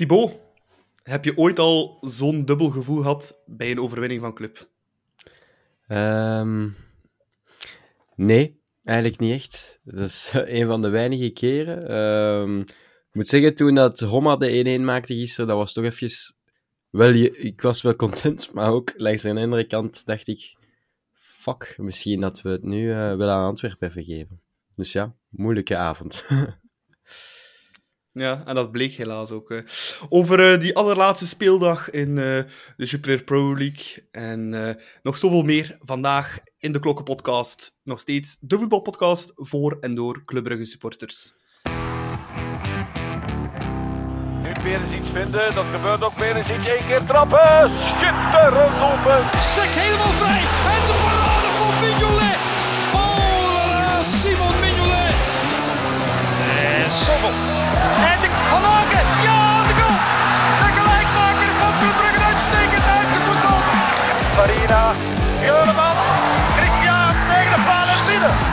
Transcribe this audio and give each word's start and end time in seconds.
Thibaut, 0.00 0.38
heb 1.02 1.24
je 1.24 1.36
ooit 1.36 1.58
al 1.58 1.98
zo'n 2.00 2.44
dubbel 2.44 2.70
gevoel 2.70 2.96
gehad 2.96 3.42
bij 3.46 3.70
een 3.70 3.80
overwinning 3.80 4.20
van 4.20 4.34
club? 4.34 4.68
Ehm, 5.86 6.68
nee, 8.14 8.60
eigenlijk 8.84 9.18
niet 9.18 9.32
echt. 9.32 9.80
Dat 9.84 10.08
is 10.08 10.30
een 10.58 10.66
van 10.66 10.82
de 10.82 10.88
weinige 10.88 11.30
keren. 11.30 11.88
Ehm, 11.88 12.60
ik 12.60 13.12
moet 13.12 13.28
zeggen, 13.28 13.54
toen 13.54 13.74
dat 13.74 14.00
Roma 14.00 14.36
de 14.36 14.78
1-1 14.78 14.84
maakte 14.84 15.14
gisteren, 15.14 15.46
dat 15.46 15.56
was 15.56 15.72
toch 15.72 15.84
even... 15.84 16.10
Wel, 16.90 17.12
ik 17.32 17.60
was 17.60 17.82
wel 17.82 17.96
content, 17.96 18.50
maar 18.54 18.72
ook 18.72 18.92
langs 18.96 19.22
de 19.22 19.28
andere 19.28 19.66
kant 19.66 20.06
dacht 20.06 20.28
ik... 20.28 20.56
Fuck, 21.12 21.74
misschien 21.76 22.20
dat 22.20 22.42
we 22.42 22.48
het 22.50 22.62
nu 22.62 22.88
uh, 22.88 23.16
wel 23.16 23.28
aan 23.28 23.46
Antwerpen 23.46 23.92
vergeven. 23.92 24.40
Dus 24.74 24.92
ja, 24.92 25.14
moeilijke 25.28 25.76
avond. 25.76 26.24
Ja, 28.12 28.42
en 28.46 28.54
dat 28.54 28.72
bleek 28.72 28.92
helaas 28.92 29.30
ook. 29.30 29.50
Uh, 29.50 29.60
over 30.08 30.52
uh, 30.52 30.60
die 30.60 30.76
allerlaatste 30.76 31.26
speeldag 31.26 31.90
in 31.90 32.08
uh, 32.08 32.16
de 32.76 32.84
Jupiler 32.84 33.24
Pro 33.24 33.56
League 33.56 34.08
en 34.10 34.50
nog 35.02 35.16
zoveel 35.16 35.42
meer 35.42 35.76
vandaag 35.80 36.38
in 36.58 36.72
de 36.72 36.78
Klokkenpodcast. 36.78 37.78
Nog 37.84 38.00
steeds 38.00 38.36
de 38.40 38.58
voetbalpodcast 38.58 39.32
voor 39.34 39.76
en 39.80 39.94
door 39.94 40.24
Club 40.24 40.44
Brugge 40.44 40.64
supporters. 40.64 41.34
Nu 44.42 44.52
Perens 44.62 44.92
iets 44.92 45.08
vinden, 45.08 45.54
dat 45.54 45.66
gebeurt 45.72 46.04
ook. 46.04 46.14
Perens 46.14 46.50
iets 46.50 46.66
één 46.66 46.86
keer 46.86 47.04
trappen. 47.04 47.70
Schitterend 47.80 48.76
open. 48.90 49.20
Sek 49.40 49.70
helemaal 49.70 50.12
vrij. 50.12 50.42
En 50.74 50.82
de 50.86 50.96
parade 51.02 51.48
van 51.58 51.72
Mignolet. 51.80 52.38
Oh, 52.94 54.02
Simon 54.02 54.60
Mignolet. 54.60 55.14
En 56.84 56.90
Sommel. 56.90 57.59
En 58.10 58.18
de 58.22 58.28
Van 58.50 58.64
Aken. 58.78 59.06
Ja, 59.26 59.40
de 59.68 59.74
goal. 59.80 59.98
De 60.62 60.68
gelijkmaker 60.78 61.50
van 61.60 61.72
Club 61.80 61.94
Brugge 61.98 62.22
uitstekend 62.30 62.86
uitgevoetbald. 62.96 63.64
Farina. 64.36 64.82
Juremans. 65.46 66.02
Christiaans 66.58 67.20
tegen 67.30 67.56
de 67.56 67.62
paal 67.68 67.88
en 67.96 68.04
binnen. 68.10 68.48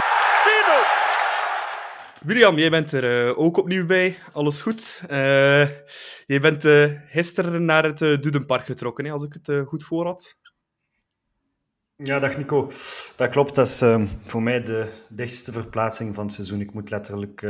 William, 2.22 2.58
jij 2.58 2.70
bent 2.70 2.92
er 2.92 3.28
uh, 3.28 3.40
ook 3.40 3.58
opnieuw 3.58 3.86
bij. 3.86 4.18
Alles 4.34 4.62
goed. 4.62 5.02
Uh, 5.12 5.70
je 6.26 6.40
bent 6.42 6.66
uh, 6.66 6.92
gisteren 7.06 7.66
naar 7.66 7.84
het 7.84 8.02
uh, 8.02 8.18
Dudenpark 8.22 8.66
getrokken, 8.66 9.06
hè, 9.06 9.12
als 9.12 9.24
ik 9.24 9.38
het 9.42 9.68
goed 9.68 9.84
voor 9.84 10.06
had. 10.06 10.36
Ja, 11.96 12.20
dag 12.20 12.38
Nico. 12.38 12.72
Dat 13.16 13.30
klopt. 13.30 13.56
Dat 13.56 13.68
is 13.68 13.84
voor 14.24 14.44
mij 14.44 14.62
de 14.62 15.06
dichtste 15.10 15.52
verplaatsing 15.52 16.16
van 16.16 16.26
het 16.26 16.34
seizoen. 16.34 16.62
Ik 16.62 16.74
moet 16.74 16.90
letterlijk 16.90 17.42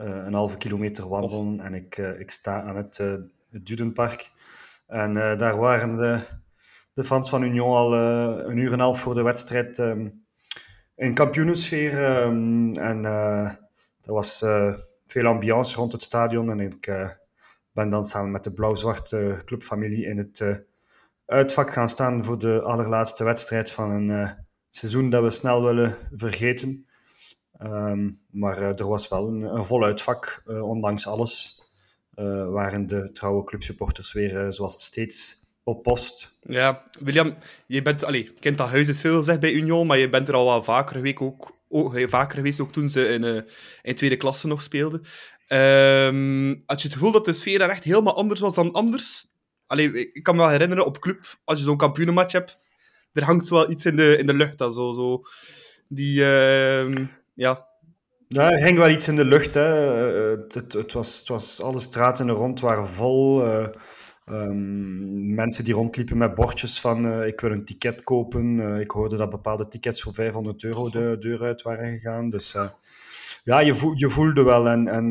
een 0.00 0.34
halve 0.34 0.56
kilometer 0.56 1.08
wandelen 1.08 1.60
oh. 1.60 1.66
en 1.66 1.74
ik, 1.74 1.96
ik 1.96 2.30
sta 2.30 2.62
aan 2.62 2.76
het, 2.76 2.96
het 3.50 3.66
Dudenpark. 3.66 4.30
En 4.86 5.12
daar 5.12 5.58
waren 5.58 5.92
de, 5.92 6.20
de 6.94 7.04
fans 7.04 7.30
van 7.30 7.42
Union 7.42 7.76
al 7.76 7.94
een 7.94 8.56
uur 8.56 8.66
en 8.66 8.72
een 8.72 8.80
half 8.80 9.00
voor 9.00 9.14
de 9.14 9.22
wedstrijd 9.22 9.78
um, 9.78 10.24
in 10.96 11.14
kampioenensfeer. 11.14 12.22
Um, 12.22 12.72
en 12.72 13.04
er 13.04 14.12
was 14.12 14.38
veel 15.06 15.26
ambiance 15.26 15.76
rond 15.76 15.92
het 15.92 16.02
stadion 16.02 16.50
en 16.50 16.60
ik 16.60 16.88
ben 17.72 17.90
dan 17.90 18.04
samen 18.04 18.30
met 18.30 18.44
de 18.44 18.52
blauw-zwarte 18.52 19.42
clubfamilie 19.44 20.06
in 20.06 20.18
het 20.18 20.40
uh, 20.40 20.56
uitvak 21.26 21.72
gaan 21.72 21.88
staan 21.88 22.24
voor 22.24 22.38
de 22.38 22.62
allerlaatste 22.62 23.24
wedstrijd 23.24 23.70
van 23.70 23.90
een 23.90 24.36
seizoen 24.70 25.10
dat 25.10 25.22
we 25.22 25.30
snel 25.30 25.64
willen 25.64 25.96
vergeten. 26.12 26.86
Um, 27.62 28.20
maar 28.30 28.62
er 28.62 28.88
was 28.88 29.08
wel 29.08 29.28
een, 29.28 29.42
een 29.42 29.64
vol 29.64 29.84
uitvak, 29.84 30.42
ondanks 30.46 31.06
alles. 31.06 31.62
waren 32.50 32.86
de 32.86 33.12
trouwe 33.12 33.44
clubsupporters 33.44 34.12
weer, 34.12 34.52
zoals 34.52 34.84
steeds, 34.84 35.38
op 35.64 35.82
post. 35.82 36.38
Ja, 36.40 36.82
William, 37.00 37.36
je 37.66 37.82
bent, 37.82 38.04
allez, 38.04 38.30
kent 38.40 38.58
dat 38.58 38.68
huis 38.68 38.88
is 38.88 39.00
veel 39.00 39.16
gezegd 39.16 39.40
bij 39.40 39.52
Union, 39.52 39.86
maar 39.86 39.98
je 39.98 40.08
bent 40.08 40.28
er 40.28 40.34
al 40.34 40.44
wel 40.44 40.62
vaker 40.62 41.00
week 41.00 41.20
ook 41.20 41.58
ook, 41.72 42.00
vaker 42.08 42.36
geweest, 42.36 42.60
ook 42.60 42.72
toen 42.72 42.88
ze 42.88 43.08
in, 43.08 43.46
in 43.82 43.94
tweede 43.94 44.16
klasse 44.16 44.46
nog 44.46 44.62
speelden. 44.62 45.00
Um, 45.48 46.62
had 46.66 46.82
je 46.82 46.88
het 46.88 46.96
gevoel 46.96 47.12
dat 47.12 47.24
de 47.24 47.32
sfeer 47.32 47.58
daar 47.58 47.68
echt 47.68 47.84
helemaal 47.84 48.16
anders 48.16 48.40
was 48.40 48.54
dan 48.54 48.72
anders? 48.72 49.26
Allee, 49.66 50.12
ik 50.12 50.22
kan 50.22 50.36
me 50.36 50.40
wel 50.40 50.50
herinneren, 50.50 50.86
op 50.86 51.00
club, 51.00 51.38
als 51.44 51.58
je 51.58 51.64
zo'n 51.64 51.76
kampioenenmatch 51.76 52.32
hebt, 52.32 52.56
er 53.12 53.24
hangt 53.24 53.48
wel 53.48 53.70
iets 53.70 53.84
in 53.84 53.96
de, 53.96 54.16
in 54.16 54.26
de 54.26 54.34
lucht. 54.34 54.58
Dat 54.58 54.74
zo, 54.74 54.92
zo, 54.92 55.22
die, 55.88 56.20
uh, 56.20 57.06
ja... 57.34 57.68
Ja, 58.28 58.48
hing 58.48 58.78
wel 58.78 58.90
iets 58.90 59.08
in 59.08 59.16
de 59.16 59.24
lucht. 59.24 59.54
Hè. 59.54 59.62
Het, 59.62 60.54
het, 60.54 60.72
het, 60.72 60.92
was, 60.92 61.18
het 61.18 61.28
was, 61.28 61.62
alle 61.62 61.80
straten 61.80 62.28
er 62.28 62.34
rond 62.34 62.60
waren 62.60 62.88
vol. 62.88 63.46
Uh, 63.46 63.66
Um, 64.30 65.34
mensen 65.34 65.64
die 65.64 65.74
rondliepen 65.74 66.16
met 66.18 66.34
bordjes 66.34 66.80
van 66.80 67.22
ik 67.22 67.40
wil 67.40 67.50
een 67.50 67.64
ticket 67.64 68.02
kopen. 68.02 68.80
Ik 68.80 68.90
hoorde 68.90 69.16
dat 69.16 69.30
bepaalde 69.30 69.68
tickets 69.68 70.02
voor 70.02 70.14
500 70.14 70.62
euro 70.62 70.90
de 70.90 71.16
deur 71.18 71.42
uit 71.42 71.62
waren 71.62 71.92
gegaan. 71.92 72.30
Dus 72.30 72.52
ja, 73.42 73.60
je, 73.60 73.92
je, 73.94 74.08
voelde 74.08 74.42
wel 74.42 74.68
en, 74.68 74.88
en 74.88 75.08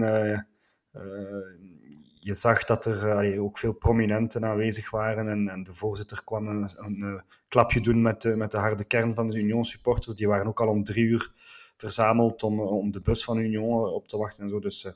je 2.19 2.34
zag 2.34 2.63
dat 2.63 2.86
er 2.86 3.40
ook 3.40 3.57
veel 3.57 3.74
prominenten 3.74 4.46
aanwezig 4.46 4.90
waren. 4.90 5.28
En, 5.28 5.50
en 5.50 5.63
de 5.63 5.74
voorzitter 5.74 6.24
kwam 6.24 6.47
een, 6.47 6.69
een 6.78 7.24
klapje 7.47 7.81
doen 7.81 8.01
met, 8.01 8.36
met 8.36 8.51
de 8.51 8.57
harde 8.57 8.84
kern 8.84 9.16
van 9.16 9.30
de 9.30 9.38
Union 9.38 9.66
supporters. 9.66 10.16
Die 10.16 10.28
waren 10.28 10.47
ook 10.47 10.62
al 10.62 10.68
om 10.68 10.84
drie 10.84 11.06
uur 11.06 11.31
verzameld 11.79 12.44
om, 12.44 12.59
om 12.59 12.91
de 12.91 13.01
bus 13.01 13.23
van 13.23 13.38
Union 13.38 13.90
op 13.90 14.07
te 14.07 14.17
wachten 14.17 14.44
en 14.44 14.50
zo. 14.50 14.59
Dus 14.59 14.84
uh, 14.84 14.91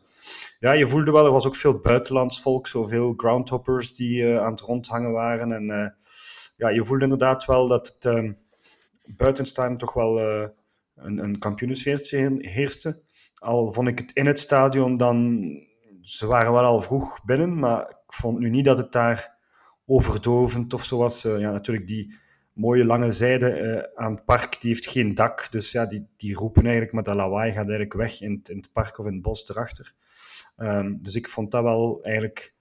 ja, 0.59 0.71
je 0.71 0.87
voelde 0.87 1.11
wel, 1.11 1.25
er 1.25 1.31
was 1.31 1.45
ook 1.45 1.55
veel 1.55 1.79
buitenlands 1.79 2.41
volk, 2.41 2.67
zoveel 2.67 3.13
groundhoppers 3.17 3.93
die 3.93 4.39
aan 4.39 4.51
het 4.51 4.61
rondhangen 4.61 5.11
waren. 5.11 5.51
En 5.51 5.95
ja, 6.57 6.69
je 6.69 6.85
voelde 6.85 7.03
inderdaad 7.03 7.45
wel 7.45 7.67
dat 7.67 7.87
het 7.87 8.05
ehm, 8.05 8.31
buitenstaan 9.05 9.77
toch 9.77 9.93
wel 9.93 10.19
een, 10.95 11.17
een 11.23 11.39
heerste. 12.39 13.01
Al 13.35 13.73
vond 13.73 13.87
ik 13.87 13.99
het 13.99 14.11
in 14.11 14.25
het 14.25 14.39
stadion 14.39 14.97
dan... 14.97 15.47
Ze 16.01 16.25
waren 16.25 16.51
wel 16.53 16.63
al 16.63 16.81
vroeg 16.81 17.23
binnen, 17.23 17.59
maar 17.59 17.81
ik 17.81 18.13
vond 18.13 18.39
nu 18.39 18.49
niet 18.49 18.65
dat 18.65 18.77
het 18.77 18.91
daar 18.91 19.37
overdovend 19.85 20.73
of 20.73 20.83
zo 20.83 20.97
was. 20.97 21.21
ja, 21.21 21.51
natuurlijk 21.51 21.87
die 21.87 22.21
mooie 22.53 22.85
lange 22.85 23.11
zijde 23.11 23.59
uh, 23.59 24.03
aan 24.03 24.13
het 24.13 24.25
park, 24.25 24.61
die 24.61 24.69
heeft 24.69 24.87
geen 24.87 25.15
dak. 25.15 25.51
Dus 25.51 25.71
ja, 25.71 25.85
die, 25.85 26.07
die 26.17 26.35
roepen 26.35 26.63
eigenlijk, 26.63 26.93
maar 26.93 27.03
dat 27.03 27.15
lawaai 27.15 27.49
gaat 27.49 27.57
eigenlijk 27.57 27.93
weg 27.93 28.21
in 28.21 28.31
het, 28.31 28.49
in 28.49 28.57
het 28.57 28.71
park 28.71 28.97
of 28.97 29.05
in 29.05 29.13
het 29.13 29.21
bos 29.21 29.49
erachter. 29.49 29.93
Um, 30.57 31.03
dus 31.03 31.15
ik 31.15 31.29
vond 31.29 31.51
dat 31.51 31.63
wel 31.63 32.03
eigenlijk 32.03 32.55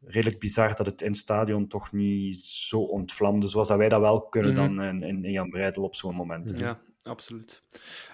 redelijk 0.00 0.38
bizar 0.38 0.74
dat 0.74 0.86
het 0.86 1.00
in 1.00 1.06
het 1.06 1.16
stadion 1.16 1.68
toch 1.68 1.92
niet 1.92 2.38
zo 2.40 2.78
ontvlamde, 2.80 3.48
zoals 3.48 3.68
dat 3.68 3.78
wij 3.78 3.88
dat 3.88 4.00
wel 4.00 4.22
kunnen 4.28 4.52
mm 4.52 4.58
-hmm. 4.58 4.76
dan 4.76 4.84
in, 4.84 5.02
in, 5.02 5.24
in 5.24 5.32
Jan 5.32 5.50
Breidel 5.50 5.82
op 5.82 5.94
zo'n 5.94 6.14
moment. 6.14 6.52
Ja, 6.56 6.80
absoluut. 7.02 7.62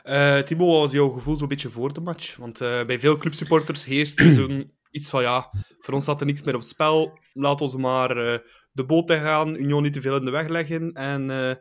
Uh, 0.05 0.39
Thibaut, 0.39 0.71
wat 0.71 0.81
was 0.81 0.93
jouw 0.93 1.09
gevoel 1.09 1.37
zo'n 1.37 1.49
beetje 1.49 1.71
voor 1.71 1.93
de 1.93 2.01
match? 2.01 2.37
Want 2.37 2.61
uh, 2.61 2.85
bij 2.85 3.01
veel 3.01 3.19
clubsupporters 3.19 3.85
heerst 3.85 4.21
er 4.21 4.33
zo'n 4.33 4.73
iets 4.91 5.11
van, 5.11 5.23
ja, 5.23 5.51
voor 5.79 5.95
ons 5.95 6.03
staat 6.03 6.21
er 6.21 6.27
niks 6.27 6.43
meer 6.43 6.55
op 6.55 6.61
het 6.61 6.69
spel, 6.69 7.19
laat 7.33 7.61
ons 7.61 7.77
maar... 7.77 8.17
Uh, 8.17 8.39
de 8.75 8.85
boot 8.85 9.07
te 9.07 9.17
gaan, 9.17 9.55
Union 9.55 9.83
niet 9.83 9.93
te 9.93 10.01
veel 10.01 10.17
in 10.17 10.25
de 10.25 10.31
weg 10.31 10.49
leggen 10.49 10.93
en, 10.93 11.29
uh, 11.29 11.55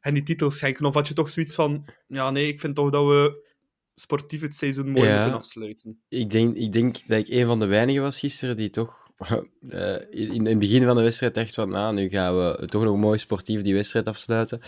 en 0.00 0.14
die 0.14 0.22
titels 0.22 0.56
schenken? 0.56 0.84
Of 0.84 0.94
had 0.94 1.08
je 1.08 1.14
toch 1.14 1.30
zoiets 1.30 1.54
van, 1.54 1.88
ja 2.06 2.30
nee, 2.30 2.48
ik 2.48 2.60
vind 2.60 2.74
toch 2.74 2.90
dat 2.90 3.06
we 3.06 3.52
sportief 3.94 4.40
het 4.40 4.54
seizoen 4.54 4.90
mooi 4.90 5.08
ja, 5.08 5.14
moeten 5.14 5.34
afsluiten? 5.34 6.02
Ik 6.08 6.30
denk, 6.30 6.56
ik 6.56 6.72
denk 6.72 6.96
dat 7.06 7.18
ik 7.18 7.28
een 7.28 7.46
van 7.46 7.58
de 7.58 7.66
weinigen 7.66 8.02
was 8.02 8.18
gisteren 8.18 8.56
die 8.56 8.70
toch 8.70 9.10
uh, 9.18 9.96
in, 10.10 10.32
in 10.32 10.46
het 10.46 10.58
begin 10.58 10.84
van 10.84 10.94
de 10.94 11.02
wedstrijd 11.02 11.36
echt 11.36 11.54
van, 11.54 11.68
nou, 11.68 11.94
nu 11.94 12.08
gaan 12.08 12.36
we 12.36 12.66
toch 12.66 12.84
nog 12.84 12.96
mooi 12.96 13.18
sportief 13.18 13.62
die 13.62 13.74
wedstrijd 13.74 14.08
afsluiten. 14.08 14.60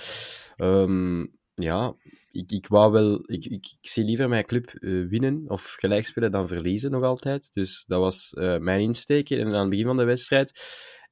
Um, 0.56 1.34
ja, 1.54 1.96
ik, 2.30 2.52
ik 2.52 2.66
wou 2.66 2.92
wel, 2.92 3.14
ik, 3.26 3.44
ik, 3.44 3.76
ik 3.80 3.88
zie 3.88 4.04
liever 4.04 4.28
mijn 4.28 4.44
club 4.44 4.72
uh, 4.74 5.08
winnen 5.08 5.44
of 5.46 5.74
gelijk 5.78 6.06
spelen 6.06 6.30
dan 6.30 6.48
verliezen 6.48 6.90
nog 6.90 7.02
altijd. 7.02 7.52
Dus 7.52 7.84
dat 7.86 8.00
was 8.00 8.34
uh, 8.38 8.58
mijn 8.58 8.80
insteek 8.80 9.30
en 9.30 9.46
aan 9.46 9.60
het 9.60 9.70
begin 9.70 9.86
van 9.86 9.96
de 9.96 10.04
wedstrijd. 10.04 10.60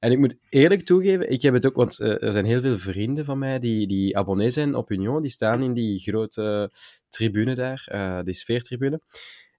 En 0.05 0.11
ik 0.11 0.19
moet 0.19 0.37
eerlijk 0.49 0.81
toegeven, 0.81 1.31
ik 1.31 1.41
heb 1.41 1.53
het 1.53 1.65
ook, 1.65 1.75
want 1.75 1.99
uh, 1.99 2.23
er 2.23 2.31
zijn 2.31 2.45
heel 2.45 2.61
veel 2.61 2.77
vrienden 2.77 3.25
van 3.25 3.37
mij 3.37 3.59
die, 3.59 3.87
die 3.87 4.17
abonnee 4.17 4.49
zijn 4.49 4.75
op 4.75 4.91
Union, 4.91 5.21
die 5.21 5.31
staan 5.31 5.63
in 5.63 5.73
die 5.73 5.99
grote 5.99 6.71
tribune 7.09 7.55
daar, 7.55 7.87
uh, 7.93 8.19
die 8.23 8.33
sfeertribune. 8.33 9.01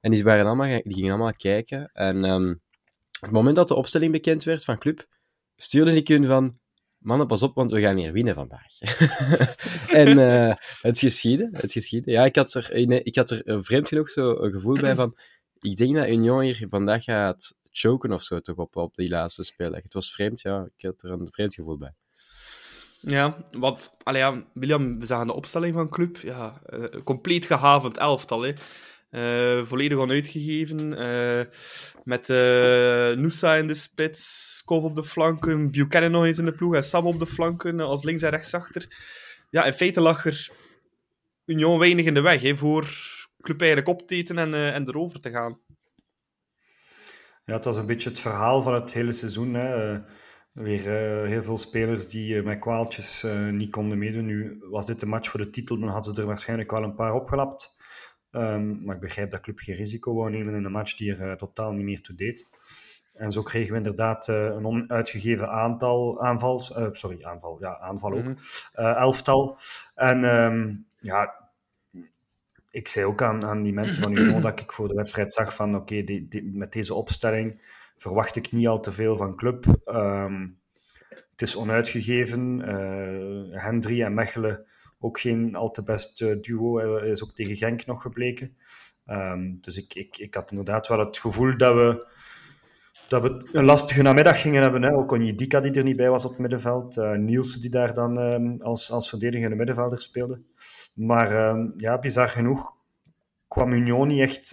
En 0.00 0.10
die, 0.10 0.24
waren 0.24 0.46
allemaal, 0.46 0.80
die 0.82 0.94
gingen 0.94 1.10
allemaal 1.10 1.34
kijken. 1.34 1.90
En 1.92 2.24
um, 2.24 2.50
op 2.50 3.20
het 3.20 3.30
moment 3.30 3.56
dat 3.56 3.68
de 3.68 3.74
opstelling 3.74 4.12
bekend 4.12 4.44
werd 4.44 4.64
van 4.64 4.78
club, 4.78 5.06
stuurde 5.56 5.94
ik 5.94 6.08
hun 6.08 6.24
van, 6.24 6.58
mannen, 6.98 7.26
pas 7.26 7.42
op, 7.42 7.54
want 7.54 7.70
we 7.70 7.80
gaan 7.80 7.96
hier 7.96 8.12
winnen 8.12 8.34
vandaag. 8.34 8.78
en 10.02 10.18
uh, 10.18 10.54
het 10.80 10.98
geschiedde, 10.98 11.48
het 11.52 11.72
geschiedde. 11.72 12.10
Ja, 12.10 12.24
ik 12.24 12.36
had 12.36 12.54
er, 12.54 12.72
ik 13.06 13.16
had 13.16 13.30
er 13.30 13.64
vreemd 13.64 13.88
genoeg 13.88 14.10
zo 14.10 14.36
een 14.38 14.52
gevoel 14.52 14.80
bij 14.80 14.94
van, 15.04 15.16
ik 15.60 15.76
denk 15.76 15.94
dat 15.94 16.08
Union 16.08 16.40
hier 16.40 16.66
vandaag 16.68 17.04
gaat 17.04 17.54
choken 17.78 18.12
of 18.12 18.22
zo 18.22 18.40
toch 18.40 18.56
op, 18.56 18.76
op 18.76 18.94
die 18.94 19.08
laatste 19.08 19.44
speeldag. 19.44 19.82
Het 19.82 19.94
was 19.94 20.12
vreemd, 20.12 20.42
ja. 20.42 20.68
Ik 20.76 20.84
had 20.84 21.02
er 21.02 21.10
een 21.10 21.28
vreemd 21.30 21.54
gevoel 21.54 21.78
bij. 21.78 21.94
Ja, 23.00 23.44
want, 23.52 23.96
allee, 24.02 24.20
ja, 24.20 24.44
William, 24.54 24.98
we 24.98 25.06
zagen 25.06 25.26
de 25.26 25.32
opstelling 25.32 25.74
van 25.74 25.88
club. 25.88 26.16
Ja, 26.16 26.62
uh, 26.70 26.84
compleet 27.04 27.46
gehavend 27.46 27.96
elftal. 27.96 28.42
Hè. 28.42 28.52
Uh, 29.10 29.66
volledig 29.66 29.98
onuitgegeven. 29.98 31.00
Uh, 31.00 31.44
met 32.04 32.28
Noosa 33.18 33.54
in 33.54 33.66
de 33.66 33.74
spits, 33.74 34.62
Kov 34.64 34.84
op 34.84 34.96
de 34.96 35.04
flanken, 35.04 35.70
Buchanan 35.70 36.10
nog 36.10 36.24
eens 36.24 36.38
in 36.38 36.44
de 36.44 36.52
ploeg 36.52 36.74
en 36.74 36.84
Sam 36.84 37.06
op 37.06 37.18
de 37.18 37.26
flanken 37.26 37.80
als 37.80 38.04
links- 38.04 38.22
en 38.22 38.30
rechtsachter. 38.30 38.86
Ja, 39.50 39.64
in 39.64 39.72
feite 39.72 40.00
lag 40.00 40.26
er 40.26 40.50
Union 41.44 41.78
weinig 41.78 42.06
in 42.06 42.14
de 42.14 42.20
weg 42.20 42.42
hè, 42.42 42.56
voor 42.56 42.88
club 43.40 43.60
eigenlijk 43.60 43.90
op 43.90 44.08
te 44.08 44.14
eten 44.14 44.38
en, 44.38 44.54
en 44.54 44.88
erover 44.88 45.20
te 45.20 45.30
gaan. 45.30 45.58
Ja, 47.46 47.54
het 47.54 47.64
was 47.64 47.76
een 47.76 47.86
beetje 47.86 48.08
het 48.08 48.18
verhaal 48.18 48.62
van 48.62 48.74
het 48.74 48.92
hele 48.92 49.12
seizoen. 49.12 49.54
Hè. 49.54 49.98
Weer 50.52 50.78
uh, 50.78 51.28
heel 51.28 51.42
veel 51.42 51.58
spelers 51.58 52.06
die 52.06 52.34
uh, 52.34 52.44
met 52.44 52.58
kwaaltjes 52.58 53.24
uh, 53.24 53.48
niet 53.48 53.70
konden 53.70 53.98
meedoen. 53.98 54.24
Nu 54.24 54.64
was 54.70 54.86
dit 54.86 55.02
een 55.02 55.08
match 55.08 55.30
voor 55.30 55.40
de 55.40 55.50
titel, 55.50 55.80
dan 55.80 55.88
hadden 55.88 56.14
ze 56.14 56.20
er 56.20 56.26
waarschijnlijk 56.26 56.70
wel 56.70 56.82
een 56.82 56.94
paar 56.94 57.12
opgelapt. 57.12 57.76
Um, 58.30 58.84
maar 58.84 58.94
ik 58.94 59.00
begrijp 59.00 59.30
dat 59.30 59.40
club 59.40 59.58
geen 59.58 59.76
risico 59.76 60.14
wou 60.14 60.30
nemen 60.30 60.54
in 60.54 60.64
een 60.64 60.72
match 60.72 60.94
die 60.94 61.16
er 61.16 61.36
totaal 61.36 61.72
niet 61.72 61.84
meer 61.84 62.00
toe 62.00 62.14
deed. 62.14 62.48
En 63.12 63.32
zo 63.32 63.42
kregen 63.42 63.70
we 63.70 63.76
inderdaad 63.76 64.28
een 64.28 64.66
onuitgegeven 64.66 65.50
aantal 65.50 66.20
aanvals, 66.20 66.72
sorry, 66.90 67.24
aanval, 67.24 67.56
ja, 67.60 67.78
aanval 67.78 68.12
ook, 68.12 68.24
-hmm. 68.24 68.36
elftal. 68.74 69.58
En 69.94 70.24
um, 70.24 70.86
ja, 71.00 71.45
ik 72.76 72.88
zei 72.88 73.06
ook 73.06 73.22
aan, 73.22 73.44
aan 73.44 73.62
die 73.62 73.72
mensen 73.72 74.02
van 74.02 74.16
Union 74.16 74.40
dat 74.40 74.60
ik 74.60 74.72
voor 74.72 74.88
de 74.88 74.94
wedstrijd 74.94 75.32
zag 75.32 75.54
van 75.54 75.76
oké, 75.76 76.04
met 76.52 76.72
deze 76.72 76.94
opstelling 76.94 77.60
verwacht 77.96 78.36
ik 78.36 78.52
niet 78.52 78.66
al 78.66 78.80
te 78.80 78.92
veel 78.92 79.16
van 79.16 79.36
club. 79.36 79.66
Um, 79.86 80.58
het 81.30 81.42
is 81.42 81.56
onuitgegeven. 81.56 82.58
Uh, 82.58 83.62
Hendry 83.62 84.02
en 84.02 84.14
Mechelen 84.14 84.66
ook 84.98 85.20
geen 85.20 85.54
al 85.54 85.70
te 85.70 85.82
best 85.82 86.20
uh, 86.20 86.36
duo. 86.40 86.76
Hij 86.76 87.10
is 87.10 87.24
ook 87.24 87.32
tegen 87.32 87.56
Genk 87.56 87.86
nog 87.86 88.02
gebleken. 88.02 88.56
Um, 89.06 89.58
dus 89.60 89.76
ik, 89.76 89.94
ik, 89.94 90.18
ik 90.18 90.34
had 90.34 90.50
inderdaad 90.50 90.88
wel 90.88 90.98
het 90.98 91.18
gevoel 91.18 91.56
dat 91.56 91.74
we, 91.74 92.06
dat 93.08 93.22
we 93.22 93.48
een 93.52 93.64
lastige 93.64 94.02
namiddag 94.02 94.40
gingen 94.40 94.62
hebben. 94.62 94.82
Hè. 94.82 94.94
Ook 94.94 95.12
Onjedika 95.12 95.60
die 95.60 95.72
er 95.72 95.84
niet 95.84 95.96
bij 95.96 96.10
was 96.10 96.24
op 96.24 96.30
het 96.30 96.40
middenveld. 96.40 96.96
Uh, 96.96 97.12
Nielsen 97.12 97.60
die 97.60 97.70
daar 97.70 97.94
dan 97.94 98.18
um, 98.18 98.60
als, 98.60 98.90
als 98.90 99.08
verdedigende 99.08 99.56
middenvelder 99.56 100.00
speelde. 100.00 100.40
Maar 100.94 101.48
um, 101.48 101.72
ja, 101.76 101.98
bizar 101.98 102.28
genoeg 102.28 102.76
kwam 103.48 103.72
Union 103.72 104.08
niet 104.08 104.20
echt 104.20 104.52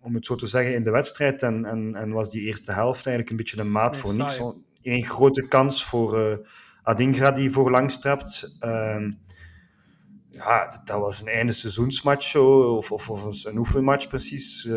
om 0.00 0.14
het 0.14 0.26
zo 0.26 0.34
te 0.34 0.46
zeggen, 0.46 0.74
in 0.74 0.84
de 0.84 0.90
wedstrijd. 0.90 1.42
En, 1.42 1.64
en, 1.64 1.94
en 1.94 2.10
was 2.10 2.30
die 2.30 2.42
eerste 2.42 2.72
helft 2.72 3.06
eigenlijk 3.06 3.30
een 3.30 3.36
beetje 3.36 3.58
een 3.58 3.72
maat 3.72 3.92
nee, 3.92 4.00
voor 4.00 4.14
niks. 4.14 4.40
Eén 4.82 5.04
grote 5.04 5.48
kans 5.48 5.84
voor 5.84 6.18
uh, 6.18 6.36
Adingra 6.82 7.30
die 7.30 7.50
voorlangs 7.50 7.98
trapt. 7.98 8.56
Ja, 10.30 10.82
dat 10.84 11.00
was 11.00 11.20
een 11.20 11.28
einde 11.28 11.52
seizoensmatch 11.52 12.26
zo, 12.26 12.76
of, 12.76 12.92
of, 12.92 13.10
of 13.10 13.44
een 13.44 13.58
oefenmatch 13.58 14.08
precies. 14.08 14.68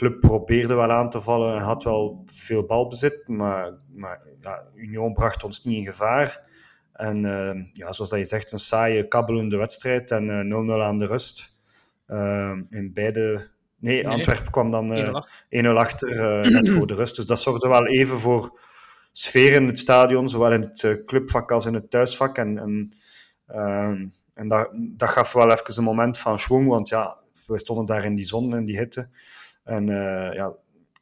Club 0.00 0.20
probeerde 0.20 0.74
wel 0.74 0.90
aan 0.90 1.10
te 1.10 1.20
vallen 1.20 1.56
en 1.56 1.62
had 1.62 1.82
wel 1.82 2.22
veel 2.26 2.64
balbezit, 2.64 3.28
maar, 3.28 3.72
maar 3.94 4.20
ja, 4.40 4.64
Union 4.74 5.12
bracht 5.12 5.44
ons 5.44 5.64
niet 5.64 5.76
in 5.76 5.84
gevaar. 5.84 6.42
En 6.92 7.24
uh, 7.24 7.64
ja, 7.72 7.92
zoals 7.92 8.10
dat 8.10 8.18
je 8.18 8.24
zegt, 8.24 8.52
een 8.52 8.58
saaie, 8.58 9.08
kabbelende 9.08 9.56
wedstrijd 9.56 10.10
en 10.10 10.46
0-0 10.76 10.80
aan 10.80 10.98
de 10.98 11.06
rust. 11.06 11.54
in 12.70 12.90
beide 12.92 13.48
Nee, 13.78 14.08
Antwerpen 14.08 14.50
kwam 14.50 14.70
dan 14.70 14.96
uh, 14.96 15.22
1-0 15.64 15.66
achter, 15.68 16.50
net 16.50 16.68
voor 16.68 16.86
de 16.86 16.94
rust. 16.94 17.16
Dus 17.16 17.26
dat 17.26 17.40
zorgde 17.40 17.68
wel 17.68 17.86
even 17.86 18.18
voor 18.18 18.60
sfeer 19.12 19.52
in 19.52 19.66
het 19.66 19.78
stadion, 19.78 20.28
zowel 20.28 20.52
in 20.52 20.60
het 20.60 21.02
clubvak 21.06 21.52
als 21.52 21.66
in 21.66 21.74
het 21.74 21.90
thuisvak. 21.90 22.38
En, 22.38 22.58
en, 22.58 22.92
uh, 23.48 24.08
en 24.34 24.48
dat, 24.48 24.70
dat 24.72 25.08
gaf 25.08 25.32
wel 25.32 25.50
even 25.50 25.78
een 25.78 25.84
moment 25.84 26.18
van 26.18 26.38
schwung, 26.38 26.68
want 26.68 26.88
ja, 26.88 27.16
we 27.46 27.58
stonden 27.58 27.84
daar 27.84 28.04
in 28.04 28.14
die 28.14 28.24
zon 28.24 28.54
en 28.54 28.64
die 28.64 28.78
hitte. 28.78 29.08
En 29.70 29.90
uh, 29.90 30.32
ja, 30.32 30.54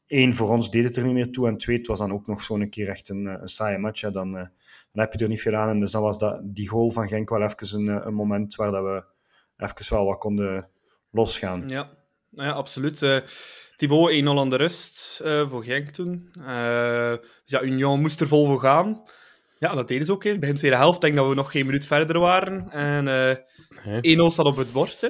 één, 0.06 0.35
voor 0.35 0.50
ons 0.50 0.70
deed 0.70 0.85
het 0.85 0.97
er 0.97 1.05
niet 1.05 1.12
meer 1.12 1.31
toe. 1.31 1.49
En 1.49 1.56
twee, 1.56 1.76
het 1.76 1.87
was 1.87 1.99
dan 1.99 2.12
ook 2.12 2.26
nog 2.26 2.43
zo'n 2.43 2.69
keer 2.69 2.88
echt 2.88 3.09
een, 3.09 3.26
een 3.26 3.49
saaie 3.49 3.79
match. 3.79 4.00
Ja, 4.00 4.11
dan, 4.11 4.32
dan 4.32 4.50
heb 4.93 5.12
je 5.12 5.19
er 5.19 5.29
niet 5.29 5.41
veel 5.41 5.55
aan. 5.55 5.69
En 5.69 5.81
dus 5.81 5.91
dan 5.91 6.03
was 6.03 6.19
dat, 6.19 6.41
die 6.43 6.69
goal 6.69 6.91
van 6.91 7.09
Genk 7.09 7.29
wel 7.29 7.43
even 7.43 7.79
een, 7.79 8.06
een 8.06 8.15
moment 8.15 8.55
waar 8.55 8.70
dat 8.70 8.82
we 8.85 9.05
even 9.56 9.94
wel 9.94 10.05
wat 10.05 10.19
konden 10.19 10.69
losgaan. 11.11 11.62
Ja, 11.67 11.91
ja, 12.31 12.50
absoluut. 12.50 13.03
Uh, 13.03 13.19
Thibaut 13.76 14.12
1-0 14.12 14.25
aan 14.25 14.50
de 14.50 14.56
rust 14.56 15.20
uh, 15.25 15.50
voor 15.50 15.65
Genk 15.65 15.88
toen. 15.88 16.32
Uh, 16.38 17.11
dus 17.11 17.20
ja, 17.44 17.62
Union 17.62 18.00
moest 18.00 18.20
er 18.20 18.29
vol 18.29 18.47
voor 18.47 18.61
gaan. 18.61 19.03
Ja, 19.59 19.75
dat 19.75 19.88
deden 19.88 20.06
ze 20.06 20.12
ook. 20.12 20.25
Hè. 20.25 20.38
Bij 20.38 20.50
de 20.50 20.59
tweede 20.59 20.76
helft 20.76 21.00
denk 21.00 21.17
dat 21.17 21.29
we 21.29 21.35
nog 21.35 21.50
geen 21.50 21.67
minuut 21.67 21.87
verder 21.87 22.19
waren. 22.19 22.70
En 22.70 23.06
uh, 24.05 24.19
1-0 24.19 24.26
staat 24.26 24.47
op 24.47 24.56
het 24.56 24.73
bord. 24.73 25.00
Hè. 25.00 25.09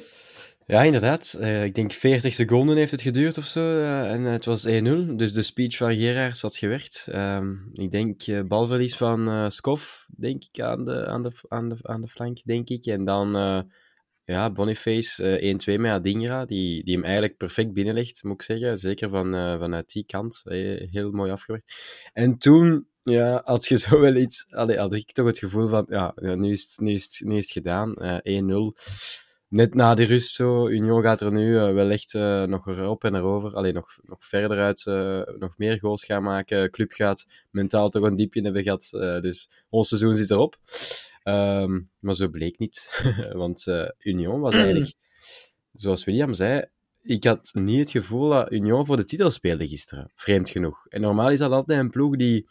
Ja, 0.71 0.83
inderdaad. 0.83 1.39
ik 1.65 1.75
denk 1.75 1.93
40 1.93 2.35
seconden 2.35 2.77
heeft 2.77 2.91
het 2.91 3.03
geduurd 3.03 3.39
of 3.39 3.45
zo. 3.45 3.83
en 4.05 4.23
het 4.23 4.45
was 4.45 4.67
1-0. 4.67 4.71
Dus 5.17 5.33
de 5.33 5.43
speech 5.43 5.77
van 5.77 5.97
Gerards 5.97 6.43
had 6.43 6.57
gewerkt. 6.57 7.09
Ehm, 7.11 7.55
ik 7.73 7.91
denk 7.91 8.47
balverlies 8.49 8.97
van 8.97 9.53
Skof, 9.53 10.07
denk 10.17 10.45
ik, 10.45 10.61
aan 10.61 10.85
de, 10.85 11.07
aan, 11.07 11.23
de, 11.23 11.33
aan, 11.49 11.69
de, 11.69 11.77
aan 11.83 12.01
de 12.01 12.09
flank, 12.09 12.39
denk 12.45 12.69
ik. 12.69 12.87
En 12.87 13.05
dan 13.05 13.33
ja, 14.25 14.51
Boniface 14.51 15.41
uh, 15.41 15.77
1-2 15.77 15.81
met 15.81 15.91
Adingra, 15.91 16.45
die, 16.45 16.85
die 16.85 16.95
hem 16.95 17.05
eigenlijk 17.05 17.37
perfect 17.37 17.73
binnenlegt, 17.73 18.23
moet 18.23 18.35
ik 18.35 18.43
zeggen. 18.43 18.79
Zeker 18.79 19.09
van, 19.09 19.31
vanuit 19.59 19.93
die 19.93 20.05
kant. 20.07 20.43
heel 20.91 21.11
mooi 21.11 21.31
afgewerkt. 21.31 21.73
En 22.13 22.39
toen 22.39 22.89
ja, 23.03 23.41
had 23.45 23.67
je 23.67 23.79
zo 23.79 24.01
wel 24.01 24.17
iets... 24.17 24.47
Allee, 24.51 24.79
had 24.79 24.93
ik 24.93 25.13
toch 25.13 25.27
het 25.27 25.39
gevoel 25.39 25.67
van, 25.69 25.87
ja, 25.89 26.13
nu 26.17 26.53
is 26.53 26.63
het, 26.63 26.81
nu 26.81 26.93
is 26.93 27.21
nu 27.25 27.37
is 27.37 27.45
het 27.45 27.53
gedaan. 27.53 27.95
Uh, 27.99 28.19
1-0. 28.43 29.28
Net 29.49 29.75
na 29.75 29.95
de 29.95 30.05
rust 30.05 30.35
zo. 30.35 30.69
Union 30.69 31.03
gaat 31.03 31.21
er 31.21 31.33
nu 31.33 31.53
uh, 31.53 31.73
wel 31.73 31.91
echt 31.91 32.15
uh, 32.15 32.43
nog 32.43 32.67
erop 32.67 33.05
en 33.05 33.15
erover. 33.15 33.55
Alleen 33.55 33.75
nog, 33.75 33.99
nog 34.03 34.27
verder 34.27 34.59
uit, 34.59 34.85
nog 35.39 35.59
meer 35.59 35.79
goals 35.79 36.05
gaan 36.05 36.23
maken. 36.23 36.71
Club 36.71 36.93
gaat 36.93 37.27
mentaal 37.51 37.89
toch 37.89 38.05
een 38.05 38.17
diepje 38.17 38.43
hebben 38.43 38.63
gehad. 38.63 38.89
dus 39.23 39.51
ons 39.69 39.89
seizoen 39.89 40.15
zit 40.15 40.31
erop. 40.31 40.57
Um, 41.25 41.91
maar 41.99 42.15
zo 42.15 42.29
bleek 42.29 42.59
niet. 42.59 43.03
Want 43.33 43.67
Union 43.99 44.41
was 44.41 44.55
eigenlijk, 44.65 44.93
zoals 45.73 46.05
William 46.05 46.35
zei, 46.35 46.65
ik 47.03 47.25
had 47.25 47.51
niet 47.53 47.79
het 47.79 47.91
gevoel 47.91 48.29
dat 48.29 48.53
Union 48.53 48.87
voor 48.87 48.97
de 48.97 49.05
titel 49.05 49.31
speelde 49.31 49.69
gisteren. 49.69 50.11
Vreemd 50.15 50.51
genoeg. 50.51 50.87
En 50.89 51.01
normaal 51.01 51.31
is 51.31 51.39
dat 51.39 51.53
altijd 51.53 51.81
een 51.81 51.91
ploeg 51.91 52.17
die, 52.17 52.49